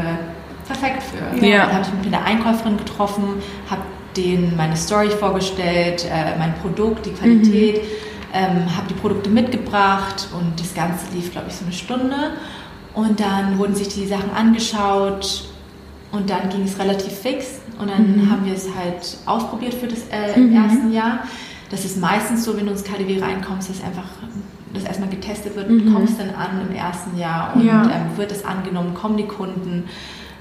perfekt 0.68 1.04
für. 1.04 1.46
Ja. 1.46 1.66
Dann 1.68 1.74
habe 1.76 1.86
ich 1.86 1.94
mich 1.94 2.06
mit 2.06 2.14
einer 2.14 2.26
Einkäuferin 2.26 2.78
getroffen, 2.78 3.24
habe 3.70 3.82
denen 4.18 4.56
meine 4.58 4.76
Story 4.76 5.10
vorgestellt, 5.10 6.06
äh, 6.12 6.38
mein 6.38 6.54
Produkt, 6.56 7.06
die 7.06 7.12
Qualität, 7.12 7.76
Mhm. 7.84 7.88
Ähm, 8.34 8.76
habe 8.76 8.88
die 8.90 8.94
Produkte 8.96 9.30
mitgebracht 9.30 10.28
und 10.38 10.60
das 10.60 10.74
Ganze 10.74 11.06
lief, 11.14 11.32
glaube 11.32 11.48
ich, 11.50 11.56
so 11.56 11.66
eine 11.66 11.74
Stunde. 11.74 12.16
Und 12.94 13.20
dann 13.20 13.58
wurden 13.58 13.76
sich 13.76 13.88
die 13.90 14.06
Sachen 14.08 14.32
angeschaut 14.32 15.46
und 16.12 16.30
dann 16.30 16.50
ging 16.50 16.64
es 16.64 16.78
relativ 16.78 17.14
fix 17.14 17.60
und 17.80 17.90
dann 17.90 18.18
Mhm. 18.26 18.32
haben 18.32 18.46
wir 18.46 18.54
es 18.54 18.68
halt 18.78 19.18
ausprobiert 19.26 19.74
für 19.74 19.88
das 19.88 20.00
äh, 20.12 20.36
im 20.40 20.54
ersten 20.54 20.92
Jahr. 20.92 21.20
Das 21.70 21.86
ist 21.86 21.98
meistens 22.00 22.44
so, 22.44 22.58
wenn 22.58 22.66
du 22.66 22.74
ins 22.74 22.84
KDW 22.84 23.22
reinkommst, 23.22 23.70
dass 23.70 23.82
einfach 23.84 24.04
das 24.74 24.84
erstmal 24.84 25.10
getestet 25.10 25.56
wird, 25.56 25.68
kommst 25.94 26.20
dann 26.20 26.30
an 26.30 26.66
im 26.70 26.76
ersten 26.76 27.18
Jahr 27.18 27.54
und 27.56 27.62
Mhm. 27.62 27.68
Ja. 27.68 27.84
ähm, 27.84 28.18
wird 28.18 28.32
es 28.32 28.44
angenommen, 28.44 28.94
kommen 28.94 29.16
die 29.18 29.26
Kunden 29.28 29.86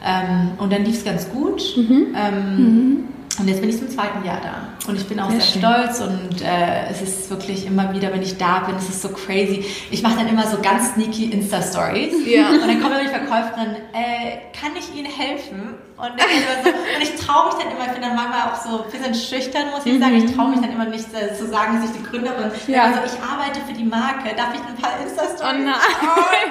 ähm, 0.04 0.50
und 0.58 0.72
dann 0.72 0.84
lief 0.84 0.96
es 0.96 1.04
ganz 1.04 1.28
gut. 1.30 1.62
Mhm. 1.76 2.06
Ähm, 2.16 3.04
und 3.38 3.48
jetzt 3.48 3.60
bin 3.60 3.70
ich 3.70 3.78
zum 3.78 3.88
zweiten 3.88 4.24
Jahr 4.24 4.38
da. 4.42 4.79
Und 4.90 4.96
ich 4.96 5.06
bin 5.06 5.20
auch 5.20 5.30
Sehr 5.30 5.40
sehr, 5.40 5.60
stolz 5.60 6.00
und 6.00 6.42
äh, 6.42 6.90
es 6.90 7.00
ist 7.00 7.30
wirklich 7.30 7.64
immer 7.64 7.92
wieder, 7.94 8.12
wenn 8.12 8.22
ich 8.22 8.38
da 8.38 8.60
bin, 8.60 8.74
es 8.74 8.88
ist 8.88 9.02
so 9.02 9.08
crazy. 9.10 9.64
Ich 9.92 10.02
mache 10.02 10.16
dann 10.16 10.28
immer 10.28 10.46
so 10.48 10.58
ganz 10.60 10.94
sneaky 10.94 11.26
Insta-Stories. 11.26 12.26
Ja. 12.26 12.50
Und 12.50 12.60
dann 12.62 12.80
kommt 12.80 12.94
immer 12.94 13.02
die 13.02 13.08
Verkäuferin, 13.08 13.76
äh, 13.92 14.50
kann 14.58 14.72
ich 14.76 14.92
Ihnen 14.92 15.10
helfen? 15.10 15.74
Und, 15.96 16.12
so, 16.20 16.70
und 16.70 17.02
ich 17.02 17.14
traue 17.14 17.46
mich 17.46 17.54
dann 17.62 17.70
immer, 17.72 17.86
ich 17.86 17.92
bin 17.92 18.02
dann 18.02 18.16
manchmal 18.16 18.50
auch 18.50 18.60
so 18.60 18.82
ein 18.82 18.90
bisschen 18.90 19.14
schüchtern, 19.14 19.70
muss 19.70 19.86
ich 19.86 20.00
sagen. 20.00 20.16
Ich 20.16 20.34
traue 20.34 20.50
mich 20.50 20.60
dann 20.60 20.72
immer 20.72 20.86
nicht 20.86 21.06
äh, 21.14 21.34
zu 21.34 21.46
sagen, 21.46 21.80
dass 21.80 21.90
ich 21.90 21.96
die 21.96 22.02
Gründerin 22.02 22.50
bin. 22.50 22.74
Ja. 22.74 22.84
Also 22.84 23.00
ich 23.06 23.22
arbeite 23.22 23.60
für 23.64 23.74
die 23.74 23.84
Marke, 23.84 24.34
darf 24.34 24.54
ich 24.54 24.60
ein 24.60 24.74
paar 24.74 24.98
Insta-Stories? 25.00 25.40
Oh 25.40 25.64
nein. 25.64 25.74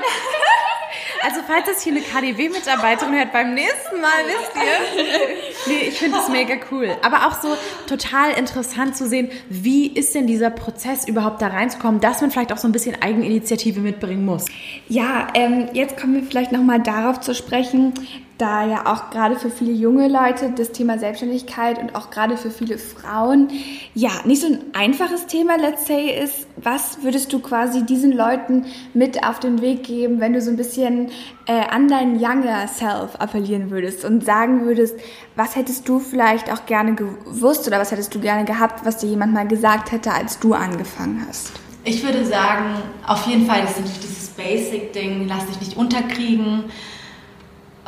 Also 1.22 1.42
falls 1.46 1.66
das 1.66 1.82
hier 1.82 1.94
eine 1.94 2.02
KDW-Mitarbeiterin 2.02 3.14
hört, 3.14 3.34
beim 3.34 3.54
nächsten 3.54 4.00
Mal 4.00 4.26
wisst 4.26 4.56
ihr. 4.56 5.06
Nee, 5.66 5.90
ich 5.90 6.00
finde 6.00 6.18
es 6.18 6.30
mega 6.30 6.56
cool. 6.72 6.96
Aber 7.04 7.28
auch 7.28 7.42
so 7.42 7.56
total 7.86 8.29
interessant 8.38 8.96
zu 8.96 9.08
sehen, 9.08 9.30
wie 9.50 9.88
ist 9.88 10.16
denn 10.16 10.28
dieser 10.28 10.50
Prozess 10.50 11.08
überhaupt 11.08 11.42
da 11.42 11.48
reinzukommen, 11.48 12.00
dass 12.00 12.22
man 12.22 12.32
vielleicht 12.32 12.52
auch 12.54 12.58
so 12.58 12.68
ein 12.68 12.72
bisschen 12.72 13.02
Eigeninitiative 13.02 13.80
mitbringen 13.80 14.26
muss. 14.26 14.46
Ja, 14.88 15.28
ähm, 15.34 15.68
jetzt 15.74 15.98
kommen 15.98 16.16
wir 16.16 16.24
vielleicht 16.24 16.52
nochmal 16.52 16.82
darauf 16.82 17.20
zu 17.20 17.34
sprechen, 17.34 17.94
da 18.40 18.66
ja 18.66 18.86
auch 18.86 19.10
gerade 19.10 19.36
für 19.36 19.52
viele 19.52 19.74
junge 19.74 20.08
Leute 20.08 20.52
das 20.56 20.72
Thema 20.72 20.98
Selbstständigkeit 20.98 21.78
und 21.78 21.94
auch 21.94 22.10
gerade 22.10 22.38
für 22.38 22.50
viele 22.50 22.78
Frauen 22.78 23.50
ja 23.94 24.12
nicht 24.24 24.42
so 24.42 24.48
ein 24.48 24.62
einfaches 24.74 25.28
Thema, 25.28 25.58
let's 25.58 25.86
say, 25.86 26.10
ist. 26.10 26.48
Was 26.56 27.04
würdest 27.04 27.32
du 27.34 27.40
quasi 27.40 27.86
diesen 27.86 28.12
Leuten 28.12 28.66
mit 28.94 29.26
auf 29.26 29.40
den 29.40 29.62
Weg 29.62 29.84
geben, 29.84 30.22
wenn 30.22 30.34
du 30.34 30.42
so 30.42 30.50
ein 30.50 30.58
bisschen 30.58 31.10
äh, 31.48 31.62
an 31.70 31.90
dein 31.90 32.16
younger 32.20 32.68
self 32.68 33.16
appellieren 33.20 33.72
würdest 33.72 34.06
und 34.06 34.24
sagen 34.24 34.66
würdest, 34.66 34.96
was 35.36 35.56
hättest 35.56 35.88
du 35.90 36.00
vielleicht 36.00 36.52
auch 36.52 36.66
gerne 36.66 36.96
gewusst 36.96 37.68
oder 37.68 37.80
was 37.80 37.92
hättest 37.92 38.16
du 38.16 38.20
gerne 38.20 38.46
gehabt, 38.46 38.86
was 38.86 38.98
dir 38.98 39.08
jemand 39.08 39.34
mal 39.34 39.48
gesagt 39.48 39.92
hätte, 39.92 40.14
als 40.14 40.40
du 40.40 40.54
angefangen 40.54 41.26
hast? 41.28 41.52
Ich 41.84 42.04
würde 42.04 42.26
sagen, 42.26 42.76
auf 43.06 43.26
jeden 43.28 43.46
Fall, 43.46 43.62
das 43.62 43.78
ist 43.80 44.04
dieses 44.04 44.30
Basic-Ding, 44.30 45.28
lass 45.28 45.46
dich 45.48 45.60
nicht 45.60 45.78
unterkriegen. 45.78 46.66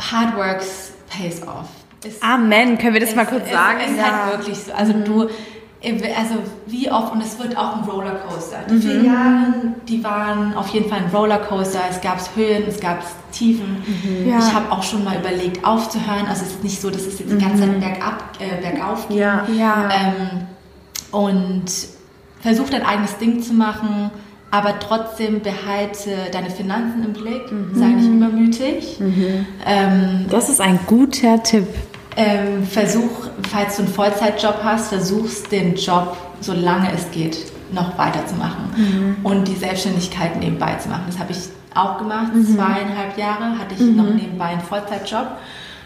Hard 0.01 0.35
works 0.35 0.91
pays 1.09 1.41
off. 1.43 1.67
Ist- 2.05 2.23
Amen. 2.23 2.77
Können 2.77 2.93
wir 2.93 2.99
das 3.01 3.09
es- 3.11 3.15
mal 3.15 3.25
kurz 3.25 3.43
es, 3.45 3.51
sagen? 3.51 3.79
Ist 3.87 3.97
Ja. 3.97 4.03
halt 4.25 4.37
wirklich 4.39 4.57
so. 4.57 4.73
Also 4.73 4.93
du, 4.93 5.21
also 6.17 6.35
wie 6.67 6.91
oft, 6.91 7.11
und 7.13 7.21
es 7.21 7.37
wird 7.39 7.55
auch 7.57 7.77
ein 7.77 7.83
Rollercoaster. 7.83 8.57
Die 8.69 8.79
vier 8.79 9.03
Jahre, 9.03 9.53
die 9.87 10.03
waren 10.03 10.53
auf 10.55 10.67
jeden 10.69 10.89
Fall 10.89 10.99
ein 10.99 11.09
Rollercoaster. 11.15 11.79
Es 11.89 12.01
gab 12.01 12.17
Höhen, 12.35 12.63
es 12.67 12.79
gab 12.79 12.99
Tiefen. 13.31 13.83
Ja. 14.27 14.39
Ich 14.39 14.53
habe 14.53 14.71
auch 14.71 14.83
schon 14.83 15.03
mal 15.03 15.17
überlegt, 15.17 15.63
aufzuhören. 15.65 16.25
Also 16.27 16.43
es 16.45 16.51
ist 16.53 16.63
nicht 16.63 16.81
so, 16.81 16.89
dass 16.89 17.01
es 17.01 17.19
jetzt 17.19 17.31
die 17.31 17.37
ganze 17.37 17.59
Zeit 17.63 17.79
bergab, 17.79 18.23
äh, 18.39 18.61
bergauf 18.61 19.07
geht. 19.07 19.17
Ja. 19.17 19.45
Ja. 19.55 19.89
Ähm, 19.91 20.47
und 21.11 21.65
versuch 22.41 22.69
dein 22.69 22.85
eigenes 22.85 23.17
Ding 23.17 23.41
zu 23.41 23.53
machen, 23.53 24.09
aber 24.51 24.77
trotzdem 24.79 25.41
behalte 25.41 26.09
deine 26.31 26.49
Finanzen 26.49 27.03
im 27.05 27.13
Blick, 27.13 27.43
sei 27.73 27.87
nicht 27.87 28.09
übermütig. 28.09 28.99
Ähm, 29.65 30.25
Das 30.29 30.49
ist 30.49 30.59
ein 30.61 30.79
guter 30.87 31.41
Tipp. 31.41 31.67
ähm, 32.17 32.63
versuch, 32.67 33.29
falls 33.49 33.77
du 33.77 33.83
einen 33.83 33.91
Vollzeitjob 33.93 34.59
hast, 34.63 34.89
versuchst 34.89 35.51
den 35.51 35.75
Job, 35.75 36.17
solange 36.41 36.91
es 36.93 37.09
geht, 37.11 37.37
noch 37.71 37.97
weiterzumachen 37.97 39.15
und 39.23 39.47
die 39.47 39.55
Selbstständigkeit 39.55 40.37
nebenbei 40.37 40.75
zu 40.75 40.89
machen. 40.89 41.03
Das 41.07 41.17
habe 41.19 41.31
ich 41.31 41.37
auch 41.73 41.97
gemacht. 41.99 42.31
Zweieinhalb 42.53 43.17
Jahre 43.17 43.57
hatte 43.57 43.75
ich 43.75 43.81
noch 43.95 44.09
nebenbei 44.13 44.47
einen 44.47 44.61
Vollzeitjob. 44.61 45.27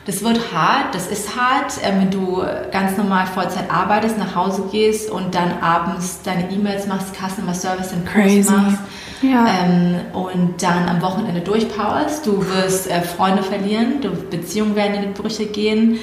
Das 0.06 0.24
wird 0.24 0.40
hart, 0.54 0.94
das 0.94 1.08
ist 1.08 1.36
hart, 1.36 1.78
äh, 1.84 1.92
wenn 2.00 2.12
du 2.12 2.44
ganz 2.72 2.96
normal 2.96 3.26
Vollzeit 3.26 3.72
arbeitest, 3.72 4.18
nach 4.20 4.36
Hause 4.36 4.64
gehst 4.72 5.10
und 5.10 5.34
dann 5.34 5.52
abends 5.62 6.20
deine 6.24 6.52
E-Mails 6.52 6.86
machst, 6.86 7.08
Customer 7.16 7.54
Service 7.56 7.90
Kurs 7.90 8.14
Crazy. 8.14 8.52
machst 8.52 8.80
Ja. 9.24 9.46
ähm, 9.48 9.96
und 10.14 10.62
dann 10.62 10.88
am 10.88 11.02
Wochenende 11.02 11.42
durchpowerst. 11.42 12.26
Du 12.26 12.46
wirst 12.48 12.90
äh, 12.92 13.02
Freunde 13.02 13.42
verlieren, 13.42 14.02
du, 14.02 14.10
Beziehungen 14.12 14.76
werden 14.76 14.94
in 14.96 15.02
die 15.14 15.20
Brüche 15.22 15.48
gehen. 15.48 15.98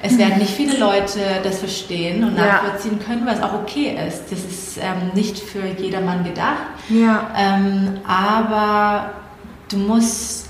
Es 0.00 0.16
werden 0.16 0.38
nicht 0.38 0.50
viele 0.52 0.78
Leute 0.78 1.18
das 1.42 1.58
verstehen 1.58 2.22
und 2.22 2.36
Ja. 2.36 2.46
nachvollziehen 2.46 3.00
können, 3.04 3.26
was 3.26 3.42
auch 3.42 3.54
okay 3.54 3.98
ist. 4.06 4.30
Das 4.30 4.38
ist 4.38 4.76
ähm, 4.78 5.10
nicht 5.14 5.36
für 5.40 5.66
jedermann 5.66 6.22
gedacht. 6.22 6.62
Ja. 6.88 7.28
Ähm, 7.36 7.94
aber 8.06 9.10
du 9.68 9.76
musst 9.78 10.47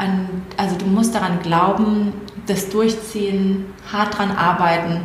an, 0.00 0.42
also 0.56 0.76
du 0.76 0.86
musst 0.86 1.14
daran 1.14 1.40
glauben, 1.42 2.12
das 2.46 2.70
durchziehen, 2.70 3.66
hart 3.92 4.18
dran 4.18 4.30
arbeiten. 4.32 5.02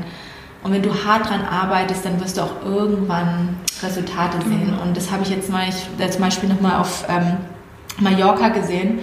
Und 0.64 0.72
wenn 0.72 0.82
du 0.82 0.90
hart 1.06 1.30
dran 1.30 1.46
arbeitest, 1.46 2.06
dann 2.06 2.20
wirst 2.20 2.38
du 2.38 2.42
auch 2.42 2.64
irgendwann 2.66 3.58
Resultate 3.84 4.42
sehen. 4.48 4.74
Und 4.82 4.98
das 4.98 5.12
habe 5.12 5.22
ich 5.24 5.30
jetzt 5.30 5.50
mal, 5.50 5.68
ich, 5.70 6.12
zum 6.12 6.22
Beispiel 6.22 6.50
nochmal 6.50 6.80
auf 6.80 7.06
ähm, 7.08 7.38
Mallorca 8.00 8.50
gesehen, 8.50 9.00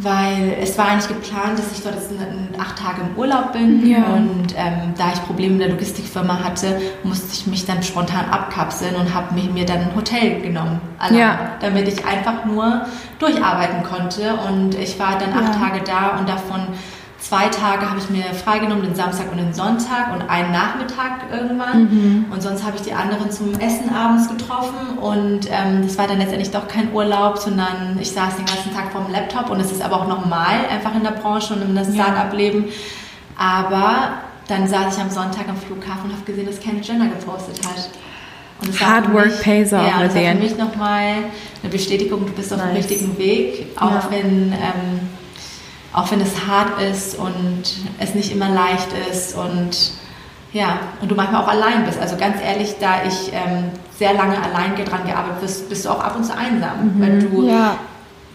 weil 0.00 0.56
es 0.60 0.76
war 0.76 0.88
eigentlich 0.88 1.08
geplant, 1.08 1.58
dass 1.58 1.72
ich 1.72 1.82
dort 1.82 1.94
jetzt 1.94 2.10
acht 2.58 2.76
Tage 2.78 3.02
im 3.02 3.16
Urlaub 3.16 3.52
bin. 3.52 3.88
Ja. 3.88 3.98
Und 4.14 4.52
ähm, 4.56 4.94
da 4.98 5.12
ich 5.12 5.22
Probleme 5.24 5.54
in 5.54 5.58
der 5.60 5.68
Logistikfirma 5.68 6.42
hatte, 6.42 6.80
musste 7.04 7.28
ich 7.32 7.46
mich 7.46 7.66
dann 7.66 7.82
spontan 7.82 8.24
abkapseln 8.30 8.96
und 8.96 9.14
habe 9.14 9.34
mir, 9.34 9.64
dann 9.64 9.78
ein 9.80 9.94
Hotel 9.94 10.40
genommen, 10.40 10.80
allein, 10.98 11.18
Ja. 11.18 11.38
damit 11.60 11.86
ich 11.88 12.04
einfach 12.04 12.44
nur 12.44 12.82
durcharbeiten 13.18 13.82
konnte. 13.84 14.34
Und 14.48 14.74
ich 14.74 14.98
war 14.98 15.18
dann 15.18 15.32
acht 15.32 15.54
Tage 15.60 15.80
da 15.84 16.18
und 16.18 16.28
davon 16.28 16.60
zwei 17.18 17.48
Tage 17.48 17.88
habe 17.88 17.98
ich 17.98 18.08
mir 18.10 18.24
freigenommen, 18.34 18.84
den 18.84 18.94
Samstag 18.94 19.30
und 19.32 19.38
den 19.38 19.52
Sonntag 19.54 20.12
und 20.14 20.28
einen 20.28 20.52
Nachmittag 20.52 21.24
irgendwann. 21.32 22.26
Und 22.30 22.42
sonst 22.42 22.64
habe 22.64 22.76
ich 22.76 22.82
die 22.82 22.92
anderen 22.92 23.30
zum 23.30 23.52
Essen 23.58 23.92
abends 23.94 24.28
getroffen. 24.28 24.98
Und 25.00 25.48
ähm, 25.50 25.82
das 25.82 25.98
war 25.98 26.06
dann 26.06 26.18
letztendlich 26.18 26.50
doch 26.50 26.68
kein 26.68 26.92
Urlaub, 26.92 27.38
sondern 27.38 27.98
ich 28.00 28.10
saß 28.12 28.36
den 28.36 28.44
ganzen 28.46 28.72
Tag 28.74 28.92
vorm 28.92 29.10
Laptop. 29.10 29.50
Und 29.50 29.60
es 29.60 29.72
ist 29.72 29.82
aber 29.82 29.96
auch 30.02 30.06
normal, 30.06 30.66
einfach 30.70 30.94
in 30.94 31.02
der 31.02 31.12
Branche 31.12 31.54
und 31.54 31.62
in 31.62 31.74
das 31.74 31.92
Start-up-Leben. 31.92 32.66
Aber 33.38 34.10
dann 34.48 34.68
saß 34.68 34.96
ich 34.96 35.02
am 35.02 35.10
Sonntag 35.10 35.48
am 35.48 35.56
Flughafen 35.56 36.04
und 36.10 36.12
habe 36.12 36.24
gesehen, 36.24 36.46
dass 36.46 36.60
Kendall 36.60 36.84
Jenner 36.84 37.08
gepostet 37.08 37.58
hat. 37.66 37.90
Und 38.60 38.68
das 38.68 38.80
war 38.80 38.88
Hard 38.88 39.12
work 39.12 39.26
mich- 39.26 39.40
pays 39.40 39.72
off 39.72 39.82
Ja, 39.86 40.02
das 40.02 40.14
war 40.14 40.22
für 40.22 40.34
mich 40.34 40.56
nochmal 40.56 41.14
eine 41.62 41.70
Bestätigung, 41.72 42.24
du 42.24 42.32
bist 42.32 42.52
auf 42.54 42.60
dem 42.62 42.70
richtigen 42.70 43.18
Weg, 43.18 43.66
auch 43.78 43.90
Ja. 43.90 44.08
wenn 44.10 44.52
ähm, 44.52 45.00
auch 45.92 46.10
wenn 46.10 46.20
es 46.20 46.46
hart 46.46 46.80
ist 46.82 47.18
und 47.18 47.62
es 47.98 48.14
nicht 48.14 48.32
immer 48.32 48.48
leicht 48.48 48.88
ist 49.10 49.34
und 49.36 49.92
ja, 50.52 50.78
und 51.00 51.10
du 51.10 51.14
manchmal 51.14 51.42
auch 51.42 51.48
allein 51.48 51.84
bist. 51.84 51.98
Also 52.00 52.16
ganz 52.16 52.36
ehrlich, 52.42 52.76
da 52.80 53.02
ich 53.06 53.32
ähm, 53.32 53.70
sehr 53.98 54.14
lange 54.14 54.36
allein 54.42 54.74
dran 54.84 55.06
gearbeitet 55.06 55.40
bist, 55.42 55.68
bist 55.68 55.84
du 55.84 55.90
auch 55.90 56.00
ab 56.02 56.16
und 56.16 56.24
zu 56.24 56.36
einsam, 56.36 56.94
Mhm. 56.96 57.00
weil 57.00 57.18
du 57.20 57.48
Ja. 57.48 57.76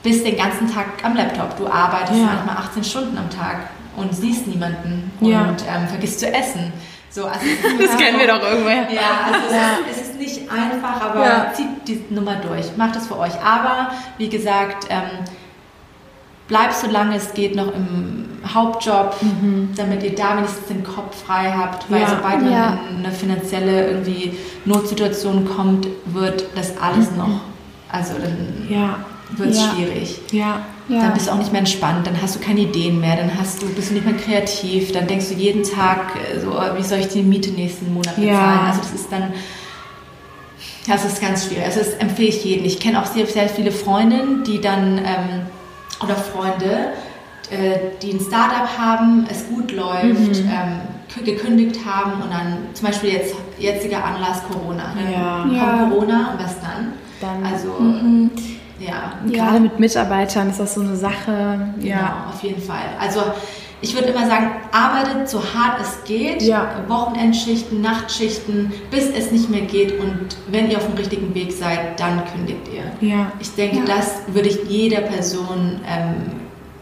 bist 0.03 0.25
den 0.25 0.37
ganzen 0.37 0.71
Tag 0.71 0.85
am 1.03 1.15
Laptop. 1.15 1.57
Du 1.57 1.67
arbeitest 1.67 2.19
Ja. 2.19 2.25
manchmal 2.25 2.57
18 2.57 2.83
Stunden 2.83 3.17
am 3.17 3.29
Tag 3.29 3.57
und 3.95 4.13
siehst 4.15 4.45
niemanden 4.47 5.11
Ja. 5.19 5.41
und 5.43 5.63
ähm, 5.67 5.87
vergisst 5.87 6.19
zu 6.19 6.31
essen. 6.31 6.71
So, 7.09 7.25
also 7.25 7.39
Das 7.79 7.97
kennen 7.97 8.19
wir 8.19 8.27
doch 8.27 8.41
irgendwoher. 8.41 8.87
ja, 8.91 9.01
also 9.25 9.39
es, 9.49 9.97
ist, 9.97 10.01
es 10.01 10.09
ist 10.09 10.19
nicht 10.19 10.41
einfach, 10.51 11.01
aber 11.01 11.25
Ja. 11.25 11.53
zieht 11.53 11.87
die 11.87 12.05
Nummer 12.13 12.35
durch. 12.35 12.65
Macht 12.77 12.95
es 12.95 13.07
für 13.07 13.17
euch. 13.17 13.33
Aber 13.43 13.89
wie 14.17 14.29
gesagt, 14.29 14.85
ähm, 14.89 15.25
bleibt 16.51 16.73
so 16.75 16.87
lange 16.91 17.15
es 17.15 17.33
geht 17.33 17.55
noch 17.55 17.73
im 17.73 18.25
Hauptjob, 18.45 19.15
damit 19.77 20.03
ihr 20.03 20.13
da 20.15 20.35
wenigstens 20.35 20.67
den 20.67 20.83
Kopf 20.83 21.23
frei 21.25 21.53
habt. 21.57 21.89
Weil 21.89 21.99
Mhm. 21.99 22.03
Ja. 22.05 22.09
sobald 22.09 22.41
man 22.41 22.51
Ja. 22.51 22.79
in 22.89 23.05
eine 23.05 23.13
finanzielle 23.13 23.87
irgendwie 23.89 24.33
Notsituation 24.65 25.47
kommt, 25.55 25.87
wird 26.05 26.43
das 26.55 26.73
alles 26.77 27.07
noch, 27.15 27.29
also 27.89 28.13
dann 28.21 28.67
Ja. 28.69 28.97
wird 29.37 29.51
es 29.51 29.63
schwierig. 29.63 30.19
Dann 30.89 31.13
bist 31.13 31.27
du 31.27 31.31
auch 31.31 31.37
nicht 31.37 31.51
mehr 31.53 31.59
entspannt, 31.59 32.05
dann 32.05 32.21
hast 32.21 32.35
du 32.35 32.39
keine 32.41 32.59
Ideen 32.61 32.99
mehr, 32.99 33.15
dann 33.15 33.31
hast 33.39 33.61
du, 33.61 33.67
bist 33.67 33.91
du 33.91 33.93
nicht 33.93 34.05
mehr 34.05 34.15
kreativ, 34.17 34.91
dann 34.91 35.07
denkst 35.07 35.29
du 35.29 35.35
jeden 35.35 35.63
Tag, 35.63 36.15
äh, 36.35 36.39
so, 36.41 36.51
oh, 36.51 36.77
wie 36.77 36.83
soll 36.83 36.97
ich 36.99 37.07
die 37.07 37.23
Miete 37.23 37.51
nächsten 37.51 37.93
Monat 37.93 38.17
bezahlen? 38.17 38.59
Also 38.67 38.81
das 38.81 38.91
ist 38.93 39.09
dann, 39.09 39.31
das 40.89 41.05
ist 41.05 41.21
ganz 41.21 41.45
schwierig. 41.45 41.63
Also 41.63 41.79
das 41.79 41.93
empfehle 41.93 42.27
ich 42.27 42.43
jedem. 42.43 42.65
Ich 42.65 42.79
kenne 42.79 43.01
auch 43.01 43.05
sehr, 43.05 43.25
sehr 43.27 43.47
viele 43.47 43.71
Freundinnen, 43.71 44.43
die 44.43 44.59
dann, 44.59 44.97
ähm, 44.97 45.45
oder 46.03 46.15
Freunde, 46.15 46.93
äh, 47.49 47.97
die 48.01 48.13
ein 48.13 48.19
Startup 48.19 48.77
haben, 48.77 49.27
es 49.29 49.47
gut 49.47 49.71
läuft, 49.71 50.43
mhm. 50.43 50.49
ähm, 50.49 51.25
gekündigt 51.25 51.79
haben 51.85 52.21
und 52.21 52.31
dann 52.31 52.57
zum 52.73 52.87
Beispiel 52.87 53.11
jetzt 53.11 53.35
jetziger 53.57 54.03
Anlass 54.03 54.41
Corona. 54.49 54.93
Dann 54.95 55.11
ja. 55.11 55.39
kommt 55.41 55.55
ja. 55.55 55.89
Corona 55.89 56.31
und 56.31 56.43
was 56.43 56.59
dann? 56.61 56.93
dann 57.19 57.43
also 57.43 57.73
mhm. 57.79 58.31
ja. 58.79 59.13
Gerade 59.27 59.59
mit 59.59 59.79
Mitarbeitern 59.79 60.49
ist 60.49 60.59
das 60.59 60.73
so 60.73 60.81
eine 60.81 60.95
Sache. 60.95 61.73
Genau, 61.77 61.85
ja, 61.85 62.25
auf 62.33 62.41
jeden 62.43 62.61
Fall. 62.61 62.85
Also 62.99 63.21
ich 63.81 63.95
würde 63.95 64.09
immer 64.09 64.27
sagen, 64.27 64.51
arbeitet 64.71 65.27
so 65.27 65.39
hart 65.39 65.81
es 65.81 66.03
geht, 66.03 66.41
ja. 66.43 66.69
Wochenendschichten, 66.87 67.81
Nachtschichten, 67.81 68.71
bis 68.91 69.09
es 69.09 69.31
nicht 69.31 69.49
mehr 69.49 69.61
geht 69.61 69.99
und 69.99 70.37
wenn 70.47 70.69
ihr 70.69 70.77
auf 70.77 70.85
dem 70.85 70.95
richtigen 70.95 71.33
Weg 71.33 71.51
seid, 71.51 71.99
dann 71.99 72.23
kündigt 72.25 72.61
ihr. 72.71 73.07
Ja. 73.07 73.31
Ich 73.39 73.53
denke, 73.55 73.77
ja. 73.77 73.85
das 73.85 74.21
würde 74.27 74.49
ich 74.49 74.59
jeder 74.67 75.01
Person 75.01 75.79
ähm, 75.87 76.31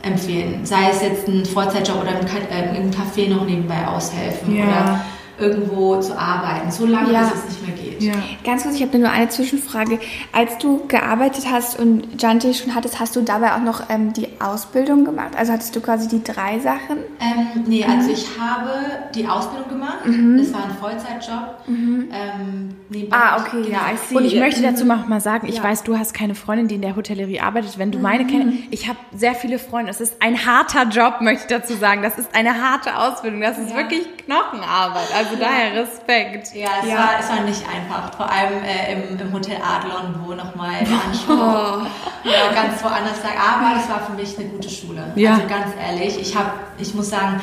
empfehlen. 0.02 0.66
Sei 0.66 0.89
es 0.91 1.02
jetzt 1.02 1.28
ein 1.28 1.45
Vollzeitjob 1.45 2.02
oder 2.02 2.20
im, 2.20 2.26
äh, 2.28 2.78
im 2.78 2.91
Café 2.91 3.30
noch 3.30 3.45
nebenbei 3.45 3.88
aushelfen 3.88 4.58
ja. 4.58 4.66
oder 4.66 5.06
irgendwo 5.39 6.00
zu 6.02 6.18
arbeiten, 6.18 6.70
so 6.70 6.86
lange, 6.86 7.14
ja. 7.14 7.22
bis 7.22 7.39
es 7.39 7.45
nicht 7.45 7.68
mehr 7.68 7.78
geht. 7.78 7.89
Ja. 8.00 8.14
Ganz 8.43 8.64
kurz, 8.64 8.76
ich 8.76 8.82
habe 8.82 8.97
nur 8.97 9.10
eine 9.10 9.30
Zwischenfrage. 9.30 10.00
Als 10.34 10.58
du 10.58 10.86
gearbeitet 10.88 11.45
hast 11.50 11.80
und 11.80 12.22
Jante 12.22 12.54
schon 12.54 12.76
hattest, 12.76 13.00
hast 13.00 13.16
du 13.16 13.22
dabei 13.22 13.54
auch 13.54 13.62
noch 13.62 13.89
ähm, 13.89 14.12
die 14.14 14.28
Ausbildung 14.39 15.06
gemacht? 15.06 15.32
Also 15.38 15.54
hattest 15.54 15.76
du 15.76 15.82
quasi 15.82 16.08
die 16.08 16.24
drei 16.24 16.60
Sachen? 16.60 16.97
Ähm, 17.22 17.64
nee, 17.66 17.86
mhm. 17.86 17.91
also 17.91 18.12
ich 18.12 18.28
habe 18.39 18.72
die 19.16 19.26
Ausbildung 19.26 19.70
gemacht. 19.70 20.06
Mhm. 20.06 20.38
Das 20.38 20.54
war 20.54 20.66
ein 20.66 20.76
Vollzeitjob. 20.80 21.68
Mhm. 21.68 22.10
Ähm, 22.12 23.08
ah, 23.12 23.38
okay, 23.39 23.62
genau. 23.62 23.70
ja, 23.70 23.82
ich 23.93 24.00
sehe. 24.02 24.18
Und 24.18 24.26
ich 24.26 24.36
möchte 24.36 24.62
dazu 24.62 24.86
noch 24.86 25.08
mal 25.08 25.22
sagen, 25.22 25.47
ich 25.47 25.58
ja. 25.58 25.64
weiß, 25.64 25.84
du 25.84 25.97
hast 25.97 26.14
keine 26.14 26.36
Freundin, 26.36 26.68
die 26.68 26.76
in 26.76 26.82
der 26.82 26.95
Hotellerie 26.95 27.39
arbeitet. 27.39 27.78
Wenn 27.78 27.91
du 27.91 28.00
meine 28.00 28.26
kennst, 28.26 28.47
mhm. 28.47 28.64
ich 28.72 28.89
habe 28.89 29.00
sehr 29.16 29.36
viele 29.36 29.58
Freunde. 29.58 29.91
Es 29.91 30.02
ist 30.02 30.22
ein 30.22 30.45
harter 30.45 30.84
Job, 30.89 31.22
möchte 31.22 31.43
ich 31.43 31.60
dazu 31.60 31.76
sagen. 31.76 32.02
Das 32.02 32.20
ist 32.20 32.36
eine 32.36 32.62
harte 32.62 32.97
Ausbildung. 32.97 33.41
Das 33.41 33.58
ist 33.58 33.70
ja. 33.70 33.78
wirklich 33.78 34.06
Knochenarbeit. 34.26 35.08
Also 35.16 35.30
also 35.30 35.41
daher 35.41 35.82
Respekt. 35.82 36.56
Ja, 36.56 36.70
es, 36.82 36.89
ja. 36.89 36.97
War, 36.97 37.20
es 37.20 37.30
war 37.30 37.41
nicht 37.41 37.64
einfach. 37.68 37.89
Vor 38.16 38.30
allem 38.30 38.64
äh, 38.64 38.94
im, 38.94 39.20
im, 39.20 39.34
Hotel 39.34 39.58
Adlon, 39.58 40.16
wo 40.26 40.34
nochmal 40.34 40.80
der 40.82 41.02
Anspruch 41.08 41.36
oh. 41.36 42.28
ja, 42.28 42.52
ganz 42.54 42.84
woanders 42.84 43.24
lag. 43.24 43.34
Aber 43.38 43.80
es 43.80 43.90
war 43.90 44.06
für 44.06 44.14
mich 44.14 44.38
eine 44.38 44.50
gute 44.50 44.70
Schule. 44.70 45.12
Ja. 45.16 45.36
Also 45.36 45.48
ganz 45.48 45.68
ehrlich, 45.82 46.20
ich, 46.20 46.36
hab, 46.36 46.54
ich 46.78 46.94
muss 46.94 47.10
sagen, 47.10 47.42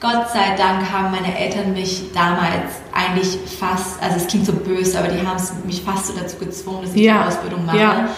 Gott 0.00 0.30
sei 0.32 0.54
Dank 0.56 0.90
haben 0.92 1.10
meine 1.10 1.36
Eltern 1.36 1.72
mich 1.72 2.12
damals 2.12 2.76
eigentlich 2.94 3.36
fast, 3.58 4.00
also 4.00 4.16
es 4.16 4.28
klingt 4.28 4.46
so 4.46 4.52
böse, 4.52 4.98
aber 4.98 5.08
die 5.08 5.26
haben 5.26 5.42
mich 5.64 5.82
fast 5.82 6.06
so 6.06 6.12
dazu 6.16 6.36
gezwungen, 6.36 6.82
dass 6.82 6.94
ich 6.94 7.02
ja. 7.02 7.22
die 7.22 7.28
Ausbildung 7.28 7.66
mache. 7.66 7.78
Ja. 7.78 8.08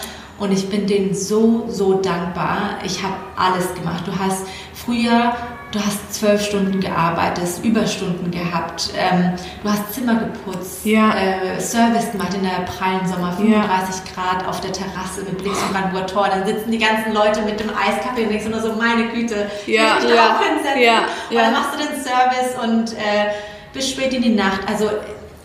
Und 0.41 0.51
ich 0.51 0.69
bin 0.69 0.87
denen 0.87 1.13
so, 1.13 1.65
so 1.69 2.01
dankbar. 2.01 2.79
Ich 2.83 3.01
habe 3.01 3.13
alles 3.37 3.73
gemacht. 3.75 4.03
Du 4.05 4.19
hast 4.19 4.45
früher 4.73 5.33
du 5.71 5.79
hast 5.79 6.13
zwölf 6.13 6.45
Stunden 6.45 6.79
gearbeitet, 6.79 7.47
Überstunden 7.63 8.29
gehabt, 8.29 8.89
ähm, 8.97 9.33
du 9.63 9.69
hast 9.69 9.93
Zimmer 9.93 10.15
geputzt, 10.15 10.85
ja. 10.85 11.13
äh, 11.13 11.59
Service 11.59 12.11
gemacht 12.11 12.33
in 12.33 12.43
der 12.43 12.65
prallen 12.65 13.07
Sommer, 13.07 13.31
35 13.31 13.95
ja. 13.95 14.13
Grad 14.13 14.47
auf 14.47 14.59
der 14.61 14.73
Terrasse 14.73 15.21
mit 15.23 15.37
Blick 15.37 15.55
zum 15.55 15.69
Brandenburger 15.71 16.07
Tor, 16.07 16.27
dann 16.29 16.45
sitzen 16.45 16.71
die 16.71 16.77
ganzen 16.77 17.13
Leute 17.13 17.41
mit 17.43 17.59
dem 17.59 17.69
Eiskaffee 17.69 18.23
und 18.23 18.29
denkst 18.29 18.47
nur 18.47 18.59
so, 18.59 18.73
meine 18.73 19.07
Güte, 19.09 19.49
ja. 19.65 19.97
ich 19.99 20.09
ja. 20.09 20.35
auch 20.35 20.43
hinsetzen. 20.43 20.81
Ja. 20.81 20.97
Und 21.29 21.37
dann 21.37 21.53
machst 21.53 21.73
du 21.73 21.77
den 21.77 22.03
Service 22.03 22.61
und 22.61 22.97
äh, 22.97 23.31
bis 23.73 23.89
spät 23.89 24.13
in 24.13 24.21
die 24.21 24.35
Nacht. 24.35 24.61
Also 24.67 24.89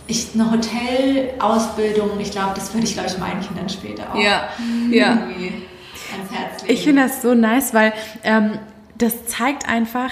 ich, 0.06 0.28
eine 0.34 0.50
Hotelausbildung, 0.50 2.18
ich 2.20 2.30
glaube, 2.30 2.52
das 2.54 2.72
würde 2.72 2.86
ich, 2.86 2.94
glaube 2.94 3.08
ich, 3.08 3.18
meinen 3.18 3.40
Kindern 3.40 3.68
später 3.68 4.14
auch 4.14 4.18
ja. 4.18 4.48
Ja. 4.90 5.10
ans 5.10 6.30
Herz 6.30 6.62
legen. 6.62 6.72
Ich 6.72 6.84
finde 6.84 7.02
das 7.02 7.22
so 7.22 7.34
nice, 7.34 7.74
weil 7.74 7.92
ähm, 8.22 8.58
das 8.96 9.26
zeigt 9.26 9.68
einfach, 9.68 10.10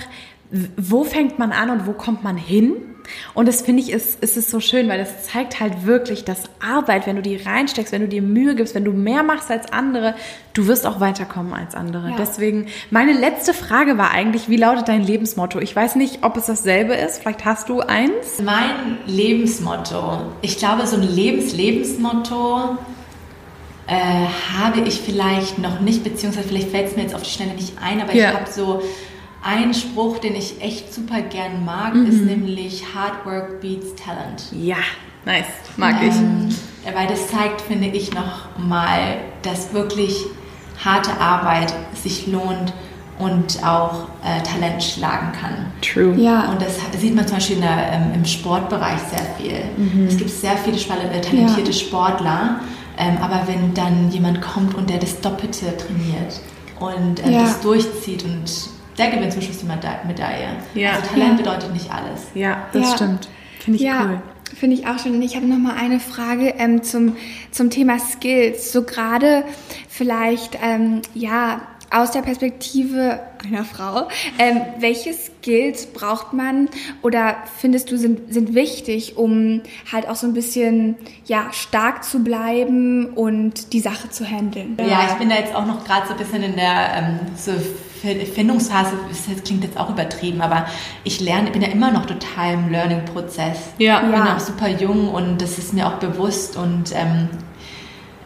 wo 0.76 1.04
fängt 1.04 1.38
man 1.38 1.52
an 1.52 1.70
und 1.70 1.86
wo 1.86 1.92
kommt 1.92 2.22
man 2.22 2.36
hin. 2.36 2.93
Und 3.34 3.46
das 3.48 3.62
finde 3.62 3.82
ich, 3.82 3.90
ist, 3.90 4.22
ist 4.22 4.36
es 4.36 4.50
so 4.50 4.60
schön, 4.60 4.88
weil 4.88 4.98
das 4.98 5.24
zeigt 5.24 5.60
halt 5.60 5.86
wirklich, 5.86 6.24
dass 6.24 6.44
Arbeit, 6.60 7.06
wenn 7.06 7.16
du 7.16 7.22
die 7.22 7.36
reinsteckst, 7.36 7.92
wenn 7.92 8.02
du 8.02 8.08
dir 8.08 8.22
Mühe 8.22 8.54
gibst, 8.54 8.74
wenn 8.74 8.84
du 8.84 8.92
mehr 8.92 9.22
machst 9.22 9.50
als 9.50 9.72
andere, 9.72 10.14
du 10.52 10.66
wirst 10.66 10.86
auch 10.86 11.00
weiterkommen 11.00 11.52
als 11.52 11.74
andere. 11.74 12.10
Ja. 12.10 12.16
Deswegen, 12.18 12.66
meine 12.90 13.12
letzte 13.12 13.54
Frage 13.54 13.98
war 13.98 14.10
eigentlich, 14.10 14.48
wie 14.48 14.56
lautet 14.56 14.88
dein 14.88 15.02
Lebensmotto? 15.02 15.58
Ich 15.60 15.74
weiß 15.74 15.96
nicht, 15.96 16.22
ob 16.22 16.36
es 16.36 16.46
dasselbe 16.46 16.94
ist. 16.94 17.20
Vielleicht 17.20 17.44
hast 17.44 17.68
du 17.68 17.80
eins? 17.80 18.40
Mein 18.42 18.98
Lebensmotto. 19.06 20.20
Ich 20.42 20.58
glaube, 20.58 20.86
so 20.86 20.96
ein 20.96 21.02
Lebens-Lebensmotto 21.02 22.78
äh, 23.86 24.26
habe 24.58 24.80
ich 24.80 25.00
vielleicht 25.00 25.58
noch 25.58 25.80
nicht, 25.80 26.04
beziehungsweise 26.04 26.48
vielleicht 26.48 26.70
fällt 26.70 26.88
es 26.88 26.96
mir 26.96 27.02
jetzt 27.02 27.14
auf 27.14 27.22
die 27.22 27.30
Schnelle 27.30 27.54
nicht 27.54 27.74
ein, 27.82 28.00
aber 28.00 28.14
ja. 28.14 28.30
ich 28.30 28.34
habe 28.34 28.50
so 28.50 28.82
einen 29.44 29.74
Spruch, 29.74 30.18
den 30.18 30.34
ich 30.34 30.60
echt 30.62 30.92
super 30.92 31.20
gern 31.20 31.64
mag, 31.64 31.94
mhm. 31.94 32.06
ist 32.06 32.22
nämlich 32.22 32.84
Hard 32.94 33.24
Work 33.26 33.60
beats 33.60 33.94
Talent. 33.94 34.44
Ja, 34.52 34.78
nice, 35.24 35.44
mag 35.76 35.96
ähm, 36.02 36.48
ich. 36.48 36.94
Weil 36.94 37.06
das 37.06 37.28
zeigt, 37.28 37.60
finde 37.60 37.88
ich, 37.88 38.12
noch 38.12 38.58
mal, 38.58 39.18
dass 39.42 39.72
wirklich 39.72 40.16
harte 40.82 41.18
Arbeit 41.20 41.72
sich 41.94 42.26
lohnt 42.26 42.72
und 43.18 43.64
auch 43.64 44.08
äh, 44.24 44.42
Talent 44.42 44.82
schlagen 44.82 45.32
kann. 45.32 45.66
True. 45.80 46.14
Ja. 46.16 46.50
Und 46.50 46.60
das 46.60 46.78
sieht 46.98 47.14
man 47.14 47.26
zum 47.26 47.36
Beispiel 47.36 47.56
der, 47.56 47.92
ähm, 47.92 48.12
im 48.14 48.24
Sportbereich 48.24 48.98
sehr 49.10 49.26
viel. 49.38 49.64
Mhm. 49.76 50.06
Es 50.08 50.16
gibt 50.16 50.30
sehr 50.30 50.56
viele 50.56 50.76
äh, 50.76 51.20
talentierte 51.20 51.70
ja. 51.70 51.72
Sportler, 51.72 52.60
ähm, 52.98 53.18
aber 53.20 53.46
wenn 53.46 53.72
dann 53.74 54.10
jemand 54.10 54.40
kommt 54.40 54.74
und 54.74 54.90
der 54.90 54.98
das 54.98 55.20
Doppelte 55.20 55.76
trainiert 55.76 56.40
und 56.80 57.24
äh, 57.24 57.30
ja. 57.30 57.42
das 57.42 57.60
durchzieht 57.60 58.24
und 58.24 58.73
der 58.98 59.10
gewinnt 59.10 59.32
zum 59.32 59.42
Schluss 59.42 59.58
die 59.58 59.66
Medaille. 59.66 60.56
Ja. 60.74 60.92
Also 60.92 61.10
Talent 61.10 61.40
ja. 61.40 61.44
bedeutet 61.44 61.72
nicht 61.72 61.90
alles. 61.90 62.26
Ja, 62.34 62.68
das 62.72 62.90
ja. 62.90 62.96
stimmt. 62.96 63.28
Finde 63.60 63.82
ich 63.82 63.90
cool. 63.90 64.22
Finde 64.54 64.76
ich 64.76 64.86
auch 64.86 64.98
schon. 64.98 65.14
Und 65.14 65.22
ich 65.22 65.36
habe 65.36 65.46
noch 65.46 65.58
mal 65.58 65.74
eine 65.74 65.98
Frage 65.98 66.54
ähm, 66.58 66.82
zum, 66.82 67.16
zum 67.50 67.70
Thema 67.70 67.98
Skills. 67.98 68.72
So 68.72 68.84
gerade 68.84 69.44
vielleicht, 69.88 70.58
ähm, 70.62 71.02
ja, 71.14 71.62
aus 71.90 72.10
der 72.10 72.22
Perspektive 72.22 73.20
einer 73.44 73.64
Frau, 73.64 74.08
ähm, 74.38 74.60
welche 74.78 75.12
Skills 75.12 75.86
braucht 75.86 76.32
man 76.32 76.68
oder 77.02 77.36
findest 77.58 77.90
du 77.90 77.98
sind, 77.98 78.32
sind 78.32 78.54
wichtig, 78.54 79.16
um 79.16 79.62
halt 79.92 80.08
auch 80.08 80.16
so 80.16 80.26
ein 80.26 80.32
bisschen 80.32 80.96
ja, 81.26 81.52
stark 81.52 82.02
zu 82.02 82.24
bleiben 82.24 83.06
und 83.14 83.72
die 83.72 83.80
Sache 83.80 84.10
zu 84.10 84.24
handeln? 84.24 84.76
Ja, 84.78 85.08
ich 85.08 85.14
bin 85.14 85.28
da 85.28 85.36
jetzt 85.36 85.54
auch 85.54 85.66
noch 85.66 85.84
gerade 85.84 86.06
so 86.06 86.12
ein 86.14 86.18
bisschen 86.18 86.42
in 86.42 86.56
der 86.56 86.94
ähm, 86.96 87.20
so 87.36 87.52
Findungsphase, 88.26 88.92
das 89.08 89.44
klingt 89.44 89.64
jetzt 89.64 89.78
auch 89.78 89.90
übertrieben, 89.90 90.40
aber 90.40 90.66
ich 91.04 91.20
lerne, 91.20 91.50
bin 91.50 91.62
ja 91.62 91.68
immer 91.68 91.90
noch 91.90 92.06
total 92.06 92.54
im 92.54 92.70
Learning-Prozess. 92.70 93.58
Ja. 93.78 93.96
Ich 93.96 94.02
bin 94.02 94.12
ja. 94.12 94.36
auch 94.36 94.40
super 94.40 94.68
jung 94.68 95.08
und 95.08 95.40
das 95.40 95.58
ist 95.58 95.72
mir 95.72 95.86
auch 95.86 95.94
bewusst 95.94 96.56
und 96.56 96.92
ähm, 96.94 97.28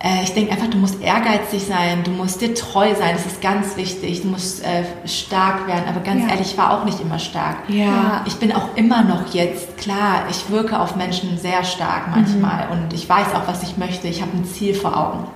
äh, 0.01 0.23
ich 0.23 0.33
denke 0.33 0.53
einfach, 0.53 0.69
du 0.69 0.79
musst 0.79 1.03
ehrgeizig 1.03 1.65
sein, 1.65 2.05
du 2.05 2.11
musst 2.11 2.41
dir 2.41 2.55
treu 2.55 2.95
sein, 2.95 3.15
das 3.15 3.27
ist 3.27 3.41
ganz 3.41 3.77
wichtig. 3.77 4.23
Du 4.23 4.29
musst 4.29 4.65
äh, 4.65 4.85
stark 5.07 5.67
werden, 5.67 5.85
aber 5.89 6.01
ganz 6.01 6.23
ja. 6.23 6.31
ehrlich, 6.31 6.53
ich 6.53 6.59
war 6.59 6.79
auch 6.79 6.85
nicht 6.85 7.01
immer 7.01 7.19
stark. 7.19 7.57
Ja. 7.69 8.23
Ich 8.27 8.37
bin 8.37 8.53
auch 8.53 8.77
immer 8.77 9.03
noch 9.03 9.35
jetzt, 9.35 9.77
klar, 9.77 10.27
ich 10.31 10.51
wirke 10.51 10.79
auf 10.79 10.97
Menschen 10.97 11.39
sehr 11.39 11.65
stark 11.65 12.09
manchmal 12.15 12.67
mhm. 12.67 12.73
und 12.73 12.93
ich 12.93 13.09
weiß 13.09 13.35
auch, 13.35 13.49
was 13.49 13.63
ich 13.63 13.77
möchte. 13.77 14.09
Ich 14.09 14.23
habe 14.23 14.37
ein 14.37 14.45
Ziel 14.45 14.75
vor 14.75 14.97
Augen. 14.97 15.27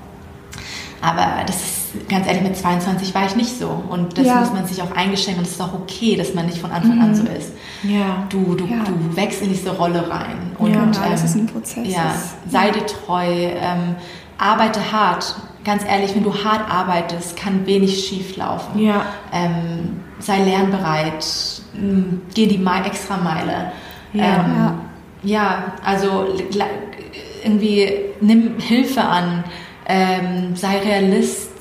Aber 1.00 1.42
das 1.46 1.56
ist, 1.56 1.81
ganz 2.08 2.26
ehrlich, 2.26 2.42
mit 2.42 2.56
22 2.56 3.14
war 3.14 3.26
ich 3.26 3.36
nicht 3.36 3.58
so. 3.58 3.82
Und 3.88 4.16
das 4.18 4.26
ja. 4.26 4.40
muss 4.40 4.52
man 4.52 4.66
sich 4.66 4.82
auch 4.82 4.92
eingestehen 4.92 5.38
und 5.38 5.44
es 5.44 5.52
ist 5.52 5.60
auch 5.60 5.74
okay, 5.74 6.16
dass 6.16 6.34
man 6.34 6.46
nicht 6.46 6.58
von 6.58 6.70
Anfang 6.70 6.96
mhm. 6.96 7.02
an 7.02 7.14
so 7.14 7.24
ist. 7.24 7.52
Ja. 7.82 8.26
Du, 8.28 8.54
du, 8.54 8.66
ja. 8.66 8.84
du 8.84 9.16
wächst 9.16 9.42
in 9.42 9.48
diese 9.48 9.70
Rolle 9.70 10.08
rein. 10.10 10.52
Und, 10.58 10.72
ja, 10.72 10.82
ähm, 10.82 10.92
das 11.10 11.24
ist 11.24 11.36
ein 11.36 11.46
Prozess. 11.46 11.88
Ja, 11.88 12.14
sei 12.48 12.70
dir 12.70 12.86
treu. 12.86 13.26
Ähm, 13.26 13.96
arbeite 14.38 14.92
hart. 14.92 15.36
Ganz 15.64 15.84
ehrlich, 15.84 16.14
wenn 16.14 16.24
du 16.24 16.34
hart 16.34 16.68
arbeitest, 16.68 17.36
kann 17.36 17.66
wenig 17.66 18.04
schief 18.04 18.36
laufen. 18.36 18.80
Ja. 18.80 19.06
Ähm, 19.32 20.00
sei 20.18 20.42
lernbereit, 20.42 21.24
geh 22.34 22.46
die 22.46 22.64
extra 22.84 23.16
Meile. 23.16 23.72
Ja, 24.12 24.24
ähm, 24.24 24.54
ja. 24.56 24.74
ja 25.22 25.64
also 25.84 26.26
irgendwie 27.44 27.88
nimm 28.20 28.58
Hilfe 28.58 29.02
an, 29.02 29.44
ähm, 29.86 30.56
sei 30.56 30.78
Realist. 30.78 31.51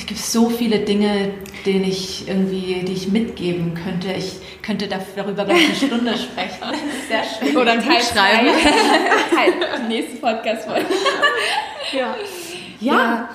Es 0.00 0.06
gibt 0.06 0.20
so 0.20 0.48
viele 0.48 0.78
Dinge, 0.78 1.30
denen 1.66 1.84
ich 1.84 2.26
irgendwie, 2.26 2.82
die 2.86 2.92
ich 2.94 3.12
mitgeben 3.12 3.74
könnte. 3.74 4.10
Ich 4.12 4.40
könnte 4.62 4.88
darüber 4.88 5.44
gleich 5.44 5.66
eine 5.66 5.74
Stunde 5.74 6.16
sprechen. 6.16 6.58
Das 6.62 6.72
ist 6.72 7.08
sehr 7.08 7.22
schön. 7.22 7.56
Oder 7.56 7.72
ein 7.72 7.84
Teil 7.84 8.00
schreiben. 8.00 8.48
Teil, 9.30 9.88
nächste 9.88 10.16
Podcast-Folge. 10.16 10.86
ja. 11.92 12.16
ja. 12.80 12.94
ja. 12.94 13.28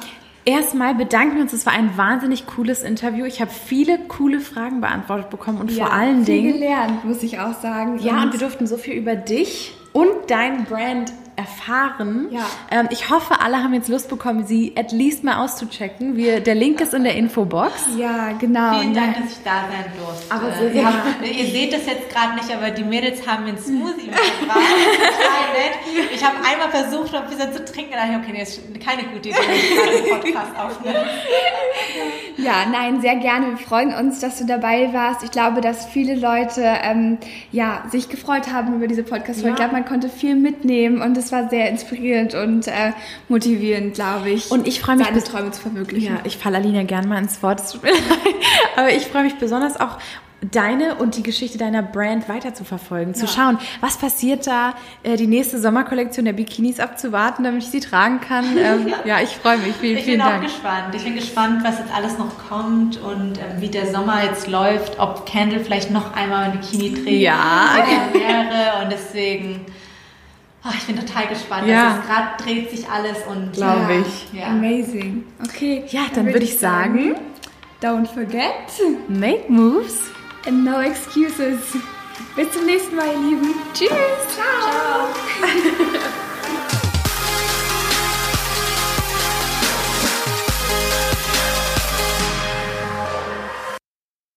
Erstmal 0.43 0.95
bedanken 0.95 1.36
wir 1.36 1.43
uns. 1.43 1.53
Es 1.53 1.68
war 1.68 1.74
ein 1.74 1.97
wahnsinnig 1.97 2.47
cooles 2.47 2.82
Interview. 2.82 3.26
Ich 3.26 3.41
habe 3.41 3.51
viele 3.51 3.99
coole 4.07 4.39
Fragen 4.39 4.82
beantwortet 4.82 5.30
bekommen 5.30 5.59
und 5.59 5.72
ja, 5.72 5.86
vor 5.86 5.93
allen 5.93 6.26
viel 6.26 6.36
Dingen. 6.36 6.53
gelernt, 6.53 7.05
muss 7.05 7.22
ich 7.22 7.39
auch 7.39 7.53
sagen. 7.53 7.99
Ja, 7.99 8.13
und, 8.13 8.24
und 8.24 8.32
wir 8.34 8.39
durften 8.39 8.66
so 8.66 8.78
viel 8.78 8.95
über 8.95 9.16
dich 9.16 9.76
und 9.93 10.09
dein 10.28 10.66
Brand 10.66 11.13
erfahren. 11.36 12.28
Ja. 12.32 12.46
Ähm, 12.72 12.88
ich 12.92 13.10
hoffe, 13.10 13.42
alle 13.42 13.58
haben 13.64 13.74
jetzt 13.74 13.90
Lust 13.90 14.10
bekommen, 14.10 14.46
sie 14.46 14.74
at 14.78 14.92
least 14.92 15.24
mal 15.24 15.44
auszuchecken. 15.44 16.16
Wir, 16.16 16.40
der 16.40 16.56
Link 16.56 16.82
ist 16.82 16.94
in 16.94 17.04
der 17.04 17.16
Infobox. 17.16 17.72
Ja, 17.98 18.32
genau. 18.40 18.80
Vielen 18.80 18.94
Ja. 18.94 19.02
Dank, 19.02 19.18
dass 19.18 19.32
ich 19.32 19.44
da 19.44 19.66
sein 19.70 19.92
durfte. 19.98 20.34
Aber 20.34 20.70
gerne. 20.72 20.88
haben, 21.04 21.24
ihr 21.24 21.46
seht 21.46 21.74
das 21.74 21.86
jetzt 21.86 22.10
gerade 22.10 22.36
nicht, 22.36 22.52
aber 22.56 22.70
die 22.72 22.84
Mädels 22.84 23.26
haben 23.28 23.44
mir 23.44 23.50
einen 23.50 23.60
Smoothie 23.60 24.06
mitgebracht. 24.08 24.60
Ich 26.14 26.24
habe 26.24 26.36
einmal 26.46 26.70
versucht, 26.70 27.12
noch 27.14 27.24
ein 27.24 27.30
bisschen 27.30 27.54
zu 27.54 27.64
trinken. 27.66 27.92
Da 27.94 28.00
dachte 28.06 28.12
ich, 28.14 28.18
okay, 28.18 28.32
nee, 28.34 28.42
ist 28.42 28.62
keine 28.84 29.04
gute 29.04 29.30
Idee, 29.30 29.38
wenn 29.48 29.56
ich 29.56 29.76
gerade 29.76 29.98
einen 29.98 30.22
Podcast 30.22 30.58
aufnehme. 30.58 31.06
Ja, 32.38 32.66
nein, 32.72 33.02
sehr 33.02 33.16
gerne. 33.16 33.50
Wir 33.52 33.58
freuen 33.58 33.94
uns, 33.94 34.20
dass 34.20 34.38
du 34.40 34.46
dabei 34.46 34.94
warst. 34.94 35.24
Ich 35.24 35.32
glaube, 35.32 35.62
dass 35.62 35.86
viele 35.86 36.16
Leute 36.16 36.62
ähm, 36.84 37.18
ja, 37.52 37.84
sich 37.90 38.10
gefreut 38.10 38.52
haben 38.52 38.76
über 38.76 38.88
diese 38.88 39.04
Podcast-Folge. 39.04 39.52
Ich 39.52 39.56
glaube, 39.56 39.72
man 39.74 39.86
konnte 39.86 40.10
viel 40.10 40.36
mitnehmen 40.36 41.02
und 41.02 41.18
es 41.18 41.25
war 41.32 41.50
sehr 41.50 41.70
inspirierend 41.70 42.34
und 42.36 42.68
äh, 42.68 42.92
motivierend, 43.30 43.96
glaube 43.96 44.30
ich. 44.30 44.52
Und 44.52 44.68
ich 44.68 44.80
freue 44.80 44.96
mich 44.98 45.08
seine 45.08 45.24
Träume 45.24 45.52
zu 45.52 45.62
verwirklichen. 45.62 46.16
Ja, 46.16 46.22
ich 46.24 46.38
falle 46.38 46.58
Alina 46.58 46.84
gern 46.84 47.08
mal 47.08 47.18
ins 47.20 47.42
Wort. 47.44 47.62
Aber 48.76 48.90
ich 48.92 49.04
freue 49.08 49.24
mich 49.24 49.36
besonders 49.36 49.80
auch, 49.80 49.98
deine 50.52 50.96
und 50.96 51.16
die 51.18 51.24
Geschichte 51.24 51.58
deiner 51.58 51.82
Brand 51.82 52.30
weiter 52.30 52.54
zu 52.54 52.64
verfolgen, 52.66 53.16
zu 53.16 53.28
schauen, 53.28 53.58
was 53.82 53.98
passiert 53.98 54.46
da, 54.46 54.76
äh, 55.04 55.16
die 55.18 55.28
nächste 55.28 55.60
Sommerkollektion 55.60 56.26
der 56.26 56.34
Bikinis 56.34 56.80
abzuwarten, 56.80 57.44
damit 57.44 57.64
ich 57.64 57.70
sie 57.70 57.80
tragen 57.80 58.22
kann. 58.22 58.46
Ähm, 58.58 58.94
ja, 59.06 59.22
ich 59.22 59.30
freue 59.30 59.58
mich. 59.58 59.74
Vielen, 59.76 59.98
Ich 59.98 60.04
vielen 60.04 60.18
bin 60.20 60.28
auch 60.28 60.32
Dank. 60.32 60.44
gespannt. 60.44 60.96
Ich 60.96 61.04
bin 61.04 61.16
gespannt, 61.16 61.64
was 61.64 61.80
jetzt 61.80 61.92
alles 61.96 62.18
noch 62.18 62.48
kommt 62.50 62.98
und 63.02 63.40
ähm, 63.40 63.60
wie 63.62 63.70
der 63.70 63.88
Sommer 63.92 64.24
jetzt 64.24 64.48
läuft, 64.48 65.00
ob 65.00 65.26
Candle 65.26 65.62
vielleicht 65.62 65.90
noch 65.92 66.14
einmal 66.14 66.46
ein 66.46 66.60
Bikini 66.60 66.94
trägt. 66.94 67.22
Ja. 67.22 67.70
Oder 67.78 68.20
mehrere 68.20 68.84
und 68.84 68.92
deswegen, 68.92 69.66
ach, 70.66 70.74
ich 70.76 70.86
bin 70.88 70.95
total 70.99 71.28
gespannt. 71.28 71.68
Ja. 71.68 71.89
Also 71.95 72.01
Gerade 72.07 72.43
dreht 72.43 72.70
sich 72.72 72.89
alles 72.89 73.18
und 73.28 73.53
Glaube 73.53 73.93
Ja. 73.93 73.99
ich. 74.01 74.39
Ja. 74.39 74.47
Amazing. 74.47 75.24
Okay. 75.47 75.84
Ja, 75.89 76.01
dann 76.13 76.26
würde 76.28 76.43
ich 76.43 76.57
sagen, 76.59 77.16
don't 77.82 78.07
forget 78.07 78.51
make 79.07 79.45
moves. 79.47 79.95
and 80.47 80.63
no 80.66 80.80
excuses. 80.82 81.59
Bis 82.36 82.51
zum 82.51 82.66
nächsten 82.66 82.95
Mal, 82.95 83.07
ihr 83.07 83.30
Lieben. 83.30 83.53
Tschüss. 83.74 83.89
Ciao. 83.89 85.07
Ciao. 85.39 86.11